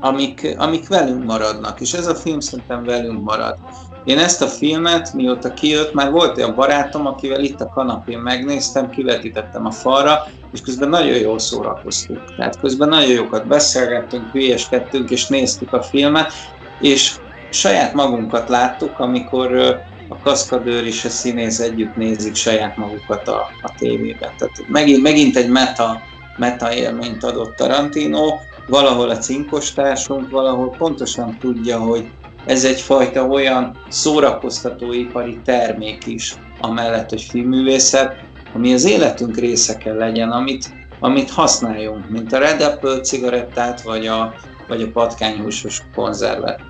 [0.00, 3.56] amik, amik velünk maradnak, és ez a film szerintem velünk marad.
[4.04, 8.90] Én ezt a filmet, mióta kijött, már volt olyan barátom, akivel itt a kanapén megnéztem,
[8.90, 12.34] kivetítettem a falra, és közben nagyon jól szórakoztunk.
[12.36, 16.32] Tehát közben nagyon jókat beszélgettünk, hülyeskedtünk, és néztük a filmet,
[16.80, 17.16] és
[17.50, 19.80] saját magunkat láttuk, amikor
[20.10, 24.30] a kaszkadőr és a színész együtt nézik saját magukat a, a tévében.
[24.38, 26.00] Tehát megint, megint egy meta,
[26.36, 28.34] meta élményt adott Tarantino,
[28.66, 32.10] valahol a cinkostársunk, valahol pontosan tudja, hogy
[32.46, 38.14] ez egyfajta olyan szórakoztatóipari termék is, amellett, hogy filmművészet,
[38.54, 44.06] ami az életünk része kell legyen, amit, amit használjunk, mint a Red Apple cigarettát, vagy
[44.06, 44.34] a,
[44.68, 46.69] vagy a patkányhúsos konzervet.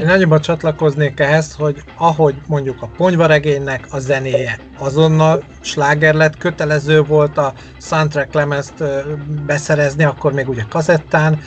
[0.00, 7.02] Én nagyobbat csatlakoznék ehhez, hogy ahogy mondjuk a ponyvaregénynek a zenéje azonnal sláger lett, kötelező
[7.02, 8.84] volt a soundtrack lemezt
[9.46, 11.40] beszerezni, akkor még ugye kazettán,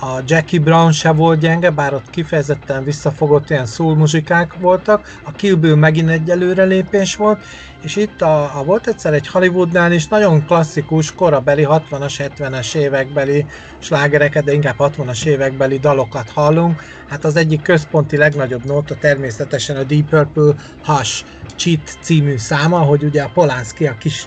[0.00, 5.32] a Jackie Brown se volt gyenge, bár ott kifejezetten visszafogott ilyen soul muzsikák voltak, a
[5.32, 7.44] Kill Bill megint egy előrelépés volt,
[7.82, 13.46] és itt a, a volt egyszer egy Hollywoodnál is nagyon klasszikus, korabeli 60-as, 70-es évekbeli
[13.78, 16.82] slágereket, de inkább 60-as évekbeli dalokat hallunk.
[17.08, 20.54] Hát az egyik központi legnagyobb nóta természetesen a Deep Purple
[20.84, 21.24] Hush
[21.56, 24.26] Cheat című száma, hogy ugye a Polanski a kis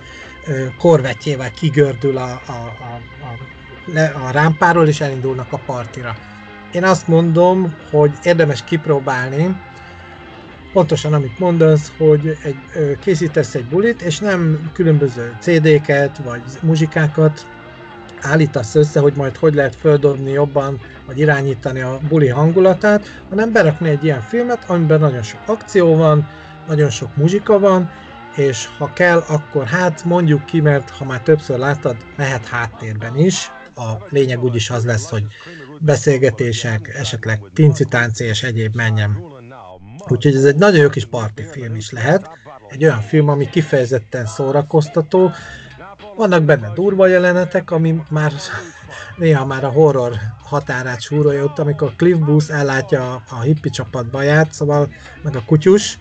[0.78, 6.16] korvetjével kigördül a, a, a, a le a rámpáról, és elindulnak a partira.
[6.72, 9.56] Én azt mondom, hogy érdemes kipróbálni,
[10.74, 12.58] pontosan amit mondasz, hogy egy,
[13.00, 17.48] készítesz egy bulit, és nem különböző CD-ket, vagy muzsikákat
[18.22, 23.90] állítasz össze, hogy majd hogy lehet földobni jobban, vagy irányítani a buli hangulatát, hanem berakni
[23.90, 26.28] egy ilyen filmet, amiben nagyon sok akció van,
[26.68, 27.92] nagyon sok muzsika van,
[28.36, 33.52] és ha kell, akkor hát mondjuk ki, mert ha már többször láttad, mehet háttérben is,
[33.76, 35.26] a lényeg úgyis az lesz, hogy
[35.80, 37.44] beszélgetések, esetleg
[37.90, 39.32] tánci és egyéb menjen.
[40.08, 42.30] Úgyhogy ez egy nagyon jó kis party film is lehet.
[42.68, 45.32] Egy olyan film, ami kifejezetten szórakoztató.
[46.16, 48.34] Vannak benne durva jelenetek, ami már
[49.18, 50.14] néha már a horror
[50.44, 54.90] határát súrolja ott, amikor Cliff Booth ellátja a hippi csapat baját, szóval
[55.24, 56.00] meg a kutyus,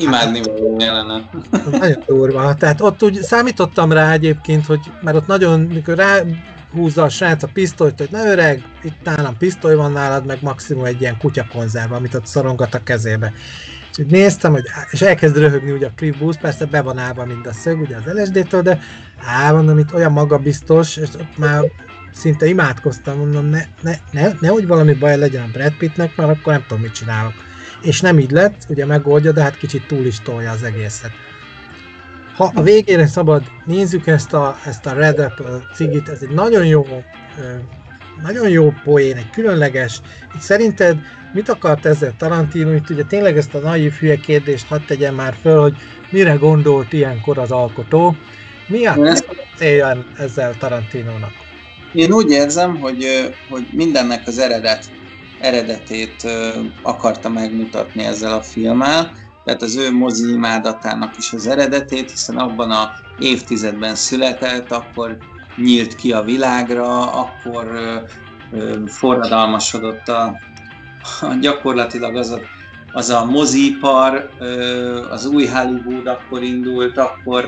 [0.00, 1.24] Imádni való jelenet.
[1.70, 2.54] Nagyon durva.
[2.54, 6.22] Tehát ott úgy számítottam rá egyébként, hogy mert ott nagyon, mikor rá
[6.72, 10.84] húzza a srác a pisztolyt, hogy na öreg, itt nálam pisztoly van nálad, meg maximum
[10.84, 13.32] egy ilyen kutyakonzerv, amit ott szorongat a kezébe.
[13.90, 17.24] És úgy néztem, hogy, és elkezd röhögni ugye a Cliff Booth, persze be van állva
[17.24, 18.78] mind a szög, ugye az LSD-től, de
[19.18, 21.62] á, mondom, itt olyan magabiztos, és ott már
[22.12, 26.52] szinte imádkoztam, mondom, ne, ne, ne, nehogy valami baj legyen a Brad Pittnek, mert akkor
[26.52, 27.32] nem tudom, mit csinálok
[27.82, 31.10] és nem így lett, ugye megoldja, de hát kicsit túl is tolja az egészet.
[32.36, 36.66] Ha a végére szabad, nézzük ezt a, ezt a Red Apple cigit, ez egy nagyon
[36.66, 36.86] jó,
[38.22, 40.00] nagyon jó poén, egy különleges.
[40.34, 40.98] Itt szerinted
[41.32, 42.72] mit akart ezzel Tarantino?
[42.72, 45.74] Itt ugye tényleg ezt a naív hülye kérdést hadd tegyen már föl, hogy
[46.10, 48.16] mire gondolt ilyenkor az alkotó.
[48.68, 49.16] Mi a
[49.56, 51.32] célja ezzel Tarantinónak?
[51.92, 53.04] Én úgy érzem, hogy,
[53.48, 54.99] hogy mindennek az eredet
[55.40, 56.26] eredetét
[56.82, 59.12] akarta megmutatni ezzel a filmmel,
[59.44, 65.16] tehát az ő mozi imádatának is az eredetét, hiszen abban a évtizedben született, akkor
[65.56, 67.80] nyílt ki a világra, akkor
[68.86, 70.34] forradalmasodott a,
[71.20, 72.40] a gyakorlatilag az a,
[72.92, 74.30] az a mozipar,
[75.10, 77.44] az új Hollywood akkor indult, akkor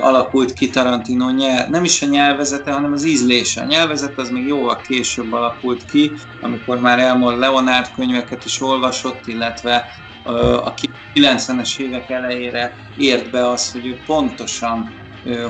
[0.00, 3.60] alakult ki Tarantino nyelv, nem is a nyelvezete, hanem az ízlése.
[3.60, 9.26] A nyelvezet az még jóval később alakult ki, amikor már Elmore Leonard könyveket is olvasott,
[9.26, 9.84] illetve
[10.22, 10.74] a
[11.14, 14.94] 90-es évek elejére ért be az, hogy ő pontosan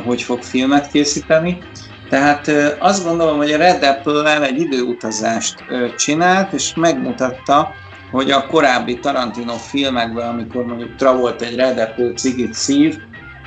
[0.05, 1.62] hogy fog filmet készíteni.
[2.09, 2.48] Tehát
[2.78, 5.64] azt gondolom, hogy a Red Apple-el egy időutazást
[5.97, 7.74] csinált, és megmutatta,
[8.10, 12.97] hogy a korábbi Tarantino filmekben, amikor mondjuk Travolta egy Red Apple cigit szív,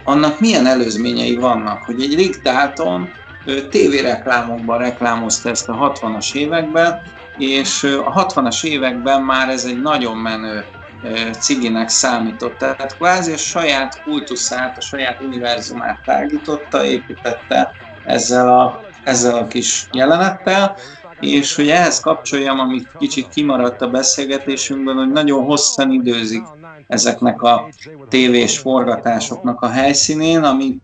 [0.03, 3.11] annak milyen előzményei vannak, hogy egy Rick Dalton
[3.69, 7.01] tévéreklámokban reklámozta ezt a 60-as években,
[7.37, 10.65] és a 60-as években már ez egy nagyon menő
[11.39, 12.57] ciginek számított.
[12.57, 19.87] Tehát kvázi a saját kultuszát, a saját univerzumát tágította, építette ezzel a, ezzel a kis
[19.91, 20.77] jelenettel,
[21.19, 26.43] és hogy ehhez kapcsoljam, amit kicsit kimaradt a beszélgetésünkben, hogy nagyon hosszan időzik
[26.87, 27.69] ezeknek a
[28.09, 30.77] tévés forgatásoknak a helyszínén, ami,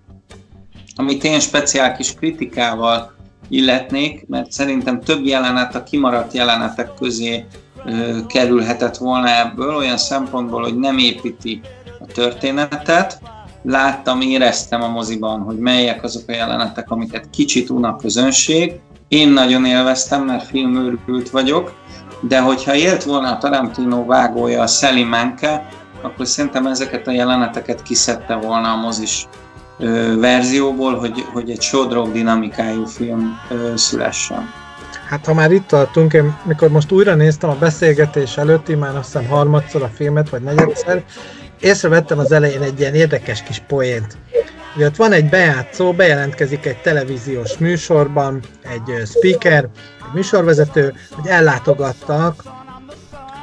[0.95, 3.14] amit én speciál kis kritikával
[3.49, 7.45] illetnék, mert szerintem több jelenet a kimaradt jelenetek közé
[7.86, 11.62] ö, kerülhetett volna ebből, olyan szempontból, hogy nem építi
[11.99, 13.20] a történetet.
[13.64, 19.30] Láttam, éreztem a moziban, hogy melyek azok a jelenetek, amiket kicsit un a közönség, én
[19.30, 21.73] nagyon élveztem, mert filmőrült vagyok,
[22.22, 25.68] de hogyha élt volna a Tarantino vágója, a Sally Menke,
[26.02, 29.27] akkor szerintem ezeket a jeleneteket kiszedte volna a mozis
[29.80, 34.53] ö, verzióból, hogy, hogy egy sodrog dinamikájú film ö, szülessen.
[35.10, 39.06] Hát ha már itt tartunk, én mikor most újra néztem a beszélgetés előtti, már azt
[39.06, 41.03] hiszem harmadszor a filmet, vagy negyedszer,
[41.60, 44.18] észrevettem az elején egy ilyen érdekes kis poént.
[44.76, 49.64] Ugye ott van egy bejátszó, bejelentkezik egy televíziós műsorban, egy speaker,
[49.99, 52.43] egy műsorvezető, hogy ellátogattak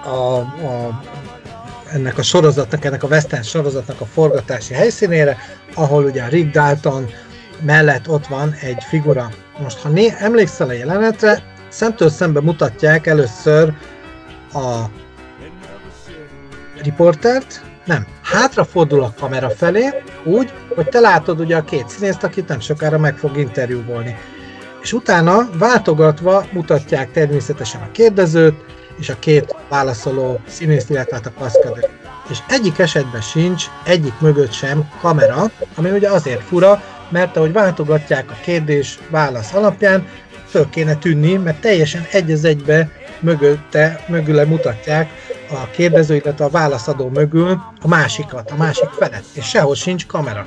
[0.05, 1.03] a, a,
[1.93, 5.37] ennek a sorozatnak, ennek a western sorozatnak a forgatási helyszínére,
[5.75, 7.11] ahol ugye a Rick Dalton
[7.61, 9.31] mellett ott van egy figura.
[9.59, 13.75] Most, ha né, emlékszel a jelenetre, szemtől szembe mutatják először
[14.53, 14.85] a
[16.83, 22.49] riportert, nem, hátrafordul a kamera felé, úgy, hogy te látod ugye a két színészt, akit
[22.49, 24.17] nem sokára meg fog interjúvolni.
[24.83, 28.65] És utána váltogatva mutatják természetesen a kérdezőt,
[28.99, 31.91] és a két válaszoló színészt, illetve hát a kaszkadőt.
[32.31, 38.31] És egyik esetben sincs, egyik mögött sem kamera, ami ugye azért fura, mert ahogy váltogatják
[38.31, 40.07] a kérdés válasz alapján,
[40.47, 42.89] föl kéne tűnni, mert teljesen egy az egybe
[43.21, 45.09] mögötte, mögüle mutatják
[45.57, 50.47] a kérdező, illetve a válaszadó mögül a másikat, a másik felet, és sehol sincs kamera.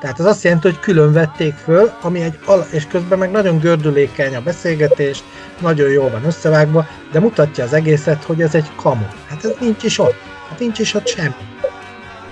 [0.00, 3.58] Tehát az azt jelenti, hogy külön vették föl, ami egy al- és közben meg nagyon
[3.58, 5.22] gördülékeny a beszélgetés,
[5.60, 9.06] nagyon jól van összevágva, de mutatja az egészet, hogy ez egy kamu.
[9.28, 10.16] Hát ez nincs is ott.
[10.48, 11.34] Hát nincs is ott semmi.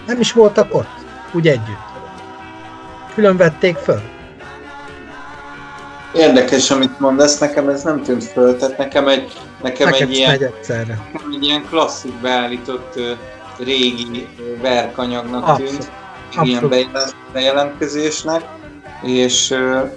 [0.06, 0.90] Nem is voltak ott,
[1.32, 1.90] úgy együtt.
[3.14, 4.00] Külön vették föl.
[6.14, 9.32] Érdekes, amit mondasz, nekem ez nem tűnt föl, tehát nekem egy,
[9.62, 13.00] nekem Neked egy, ilyen, nekem egy ilyen klasszik beállított
[13.58, 14.28] régi
[14.62, 15.70] verkanyagnak Abszolút.
[15.70, 15.90] tűnt,
[16.42, 18.42] ilyen bejelent- bejelentkezésnek,
[19.02, 19.54] és,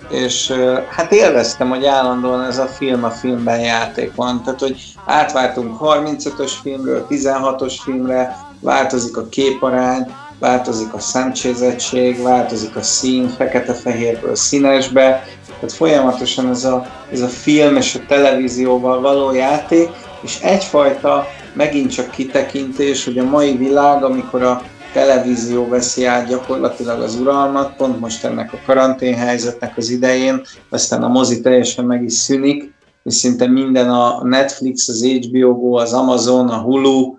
[0.10, 0.54] és
[0.90, 6.52] hát élveztem, hogy állandóan ez a film a filmben játék van, tehát hogy átváltunk 35-ös
[6.62, 15.24] filmről 16-os filmre, változik a képarány, változik a szemcsézettség, változik a szín, fekete-fehérből színesbe,
[15.60, 19.90] tehát folyamatosan ez a, ez a film és a televízióval való játék,
[20.22, 24.62] és egyfajta megint csak kitekintés, hogy a mai világ, amikor a
[24.94, 31.08] televízió veszi át gyakorlatilag az uralmat, pont most ennek a karanténhelyzetnek az idején, aztán a
[31.08, 32.74] mozi teljesen meg is szűnik,
[33.04, 37.16] és szinte minden a Netflix, az HBO Go, az Amazon, a Hulu,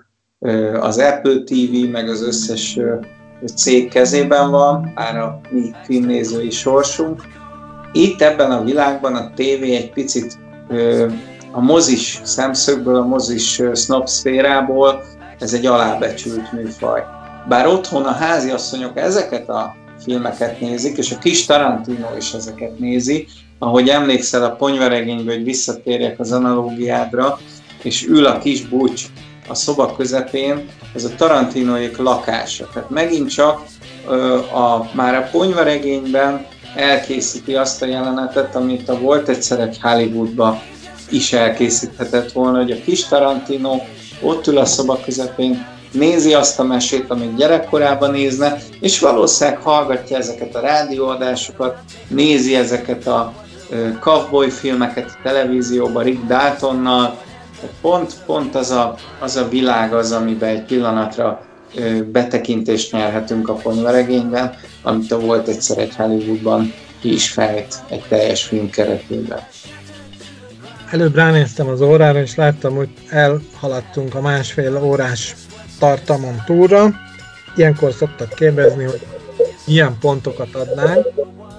[0.81, 2.79] az Apple TV, meg az összes
[3.55, 7.23] cég kezében van, már a mi filmnézői sorsunk.
[7.93, 10.39] Itt ebben a világban a tévé egy picit
[11.53, 15.03] a mozis szemszögből, a mozis sznopszférából
[15.39, 17.03] ez egy alábecsült műfaj.
[17.49, 23.27] Bár otthon a háziasszonyok ezeket a filmeket nézik, és a kis Tarantino is ezeket nézi,
[23.59, 27.39] ahogy emlékszel a ponyvaregényből, hogy visszatérjek az analógiádra,
[27.83, 29.03] és ül a kis bucs
[29.49, 32.69] a szoba közepén, ez a Tarantinoék lakása.
[32.73, 33.63] Tehát megint csak
[34.53, 36.47] a, már a ponyvaregényben
[36.77, 40.63] elkészíti azt a jelenetet, amit a volt egyszer egy Hollywoodba
[41.11, 43.81] is elkészíthetett volna, hogy a kis Tarantino
[44.21, 50.17] ott ül a szoba közepén, nézi azt a mesét, amit gyerekkorában nézne, és valószínűleg hallgatja
[50.17, 51.77] ezeket a rádióadásokat,
[52.09, 53.33] nézi ezeket a
[54.01, 57.17] cowboy filmeket a televízióban Rick Daltonnal,
[57.81, 61.46] pont, pont az, a, az a világ az, amiben egy pillanatra
[62.13, 68.45] betekintést nyerhetünk a ponyvaregényben, amit a volt egyszer egy Hollywoodban ki is fejt egy teljes
[68.45, 69.41] film keretében.
[70.91, 75.35] Előbb ránéztem az órára, és láttam, hogy elhaladtunk a másfél órás
[75.79, 76.95] tartalmon túlra.
[77.57, 79.01] Ilyenkor szoktak kérdezni, hogy
[79.67, 81.07] milyen pontokat adnánk,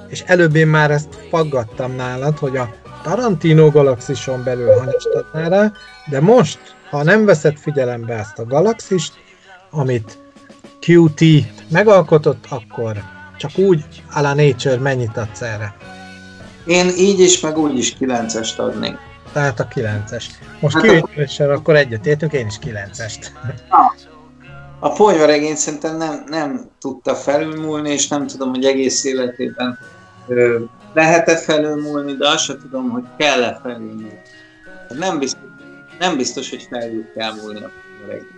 [0.08, 2.70] és előbb én már ezt faggattam nálad, hogy a
[3.04, 5.72] Tarantino galaxison belül hanyast adná rá,
[6.10, 6.60] de most,
[6.90, 9.14] ha nem veszed figyelembe ezt a galaxist,
[9.69, 10.18] amit
[10.88, 11.22] QT
[11.69, 12.98] megalkotott, akkor
[13.38, 15.76] csak úgy a la Nature mennyit adsz erre?
[16.65, 18.98] Én így is, meg úgy is 9-est adnék.
[19.34, 20.23] Tehát a 9-es.
[20.60, 23.26] Most hát kivételéssel akkor egyet értünk, én is 9-est.
[24.80, 29.80] A ponyvaregény szerintem nem, nem tudta felülmúlni, és nem tudom, hogy egész életében
[30.94, 34.22] lehet-e felülmúlni, de azt sem tudom, hogy kell-e felülmúlni.
[34.89, 35.41] Nem biztos,
[35.99, 38.37] nem biztos, hogy felül kell múlni a ponyvaregény.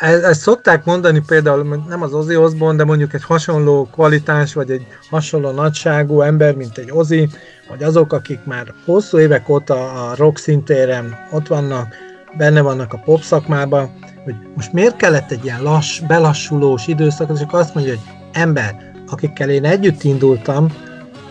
[0.00, 4.86] Ezt szokták mondani például, nem az Ozzy Osbourne, de mondjuk egy hasonló kvalitás, vagy egy
[5.10, 7.28] hasonló nagyságú ember, mint egy Ozzy,
[7.68, 11.94] vagy azok, akik már hosszú évek óta a rock szintéren ott vannak,
[12.36, 13.90] benne vannak a pop szakmában,
[14.24, 18.92] hogy most miért kellett egy ilyen lass, belassulós időszak, és akkor azt mondja, hogy ember,
[19.06, 20.72] akikkel én együtt indultam,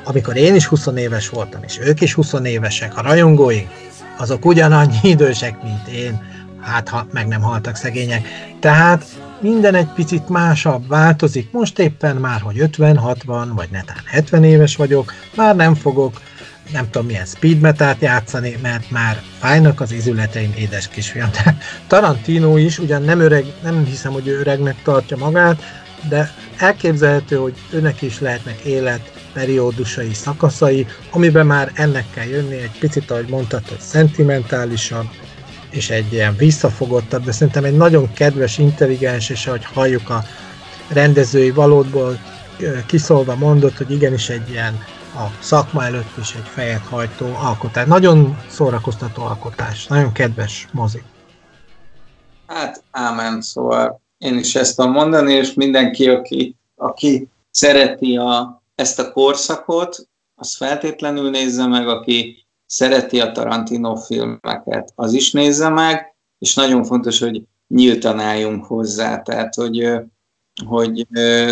[0.03, 3.69] amikor én is 20 éves voltam, és ők is 20 évesek, a rajongóink,
[4.17, 6.21] azok ugyanannyi idősek, mint én,
[6.61, 8.27] hát ha meg nem haltak szegények.
[8.59, 9.05] Tehát
[9.41, 11.51] minden egy picit másabb, változik.
[11.51, 16.21] Most éppen már, hogy 50, 60, vagy netán 70 éves vagyok, már nem fogok
[16.71, 21.29] nem tudom milyen speed metát játszani, mert már fájnak az izületeim, édes kisfiam.
[21.87, 25.61] Tarantino is, ugyan nem öreg, nem hiszem, hogy ő öregnek tartja magát,
[26.09, 32.79] de elképzelhető, hogy őnek is lehetnek élet periódusai, szakaszai, amiben már ennek kell jönni, egy
[32.79, 35.07] picit, ahogy mondtad, hogy szentimentálisabb,
[35.69, 40.23] és egy ilyen visszafogottabb, de szerintem egy nagyon kedves, intelligens, és ahogy halljuk a
[40.87, 42.19] rendezői valódból
[42.85, 44.73] kiszólva mondott, hogy igenis egy ilyen
[45.15, 47.87] a szakma előtt is egy fejet hajtó alkotás.
[47.87, 51.01] Nagyon szórakoztató alkotás, nagyon kedves mozi.
[52.47, 58.99] Hát, ámen, szóval én is ezt tudom mondani, és mindenki, aki, aki szereti a, ezt
[58.99, 66.15] a korszakot, az feltétlenül nézze meg, aki szereti a Tarantino filmeket, az is nézze meg,
[66.39, 69.91] és nagyon fontos, hogy nyíltan álljunk hozzá, tehát hogy,
[70.65, 71.07] hogy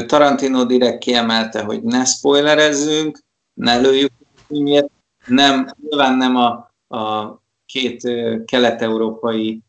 [0.06, 3.20] Tarantino direkt kiemelte, hogy ne spoilerezzünk,
[3.54, 4.12] ne lőjük
[4.48, 4.90] miért,
[5.28, 7.36] nem, nyilván nem a, a
[7.66, 8.02] két
[8.46, 9.62] kelet-európai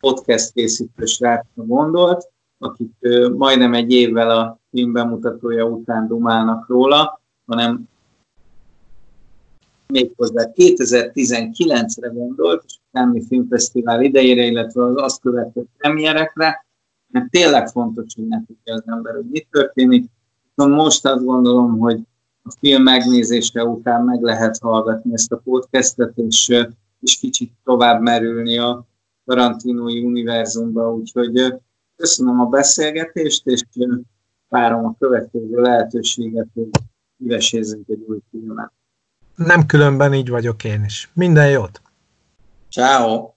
[0.00, 2.92] podcast készítő srácra gondolt, akik
[3.36, 7.88] majdnem egy évvel a film bemutatója után dumálnak róla, hanem
[9.86, 16.66] méghozzá 2019-re gondolt, és a Filmfesztivál idejére, illetve az azt követő premierekre,
[17.06, 20.10] mert tényleg fontos, hogy ne tudja az ember, hogy mi történik.
[20.54, 22.00] Most azt gondolom, hogy
[22.42, 26.64] a film megnézése után meg lehet hallgatni ezt a podcastet, és,
[27.00, 28.86] és kicsit tovább merülni a
[29.24, 31.54] Tarantinói univerzumba, úgyhogy
[31.96, 33.62] köszönöm a beszélgetést, és
[34.48, 36.68] várom a következő lehetőséget, hogy
[37.18, 38.72] üvesézzünk egy új filmet.
[39.34, 41.10] Nem különben így vagyok én is.
[41.12, 41.82] Minden jót!
[42.70, 43.33] Ciao.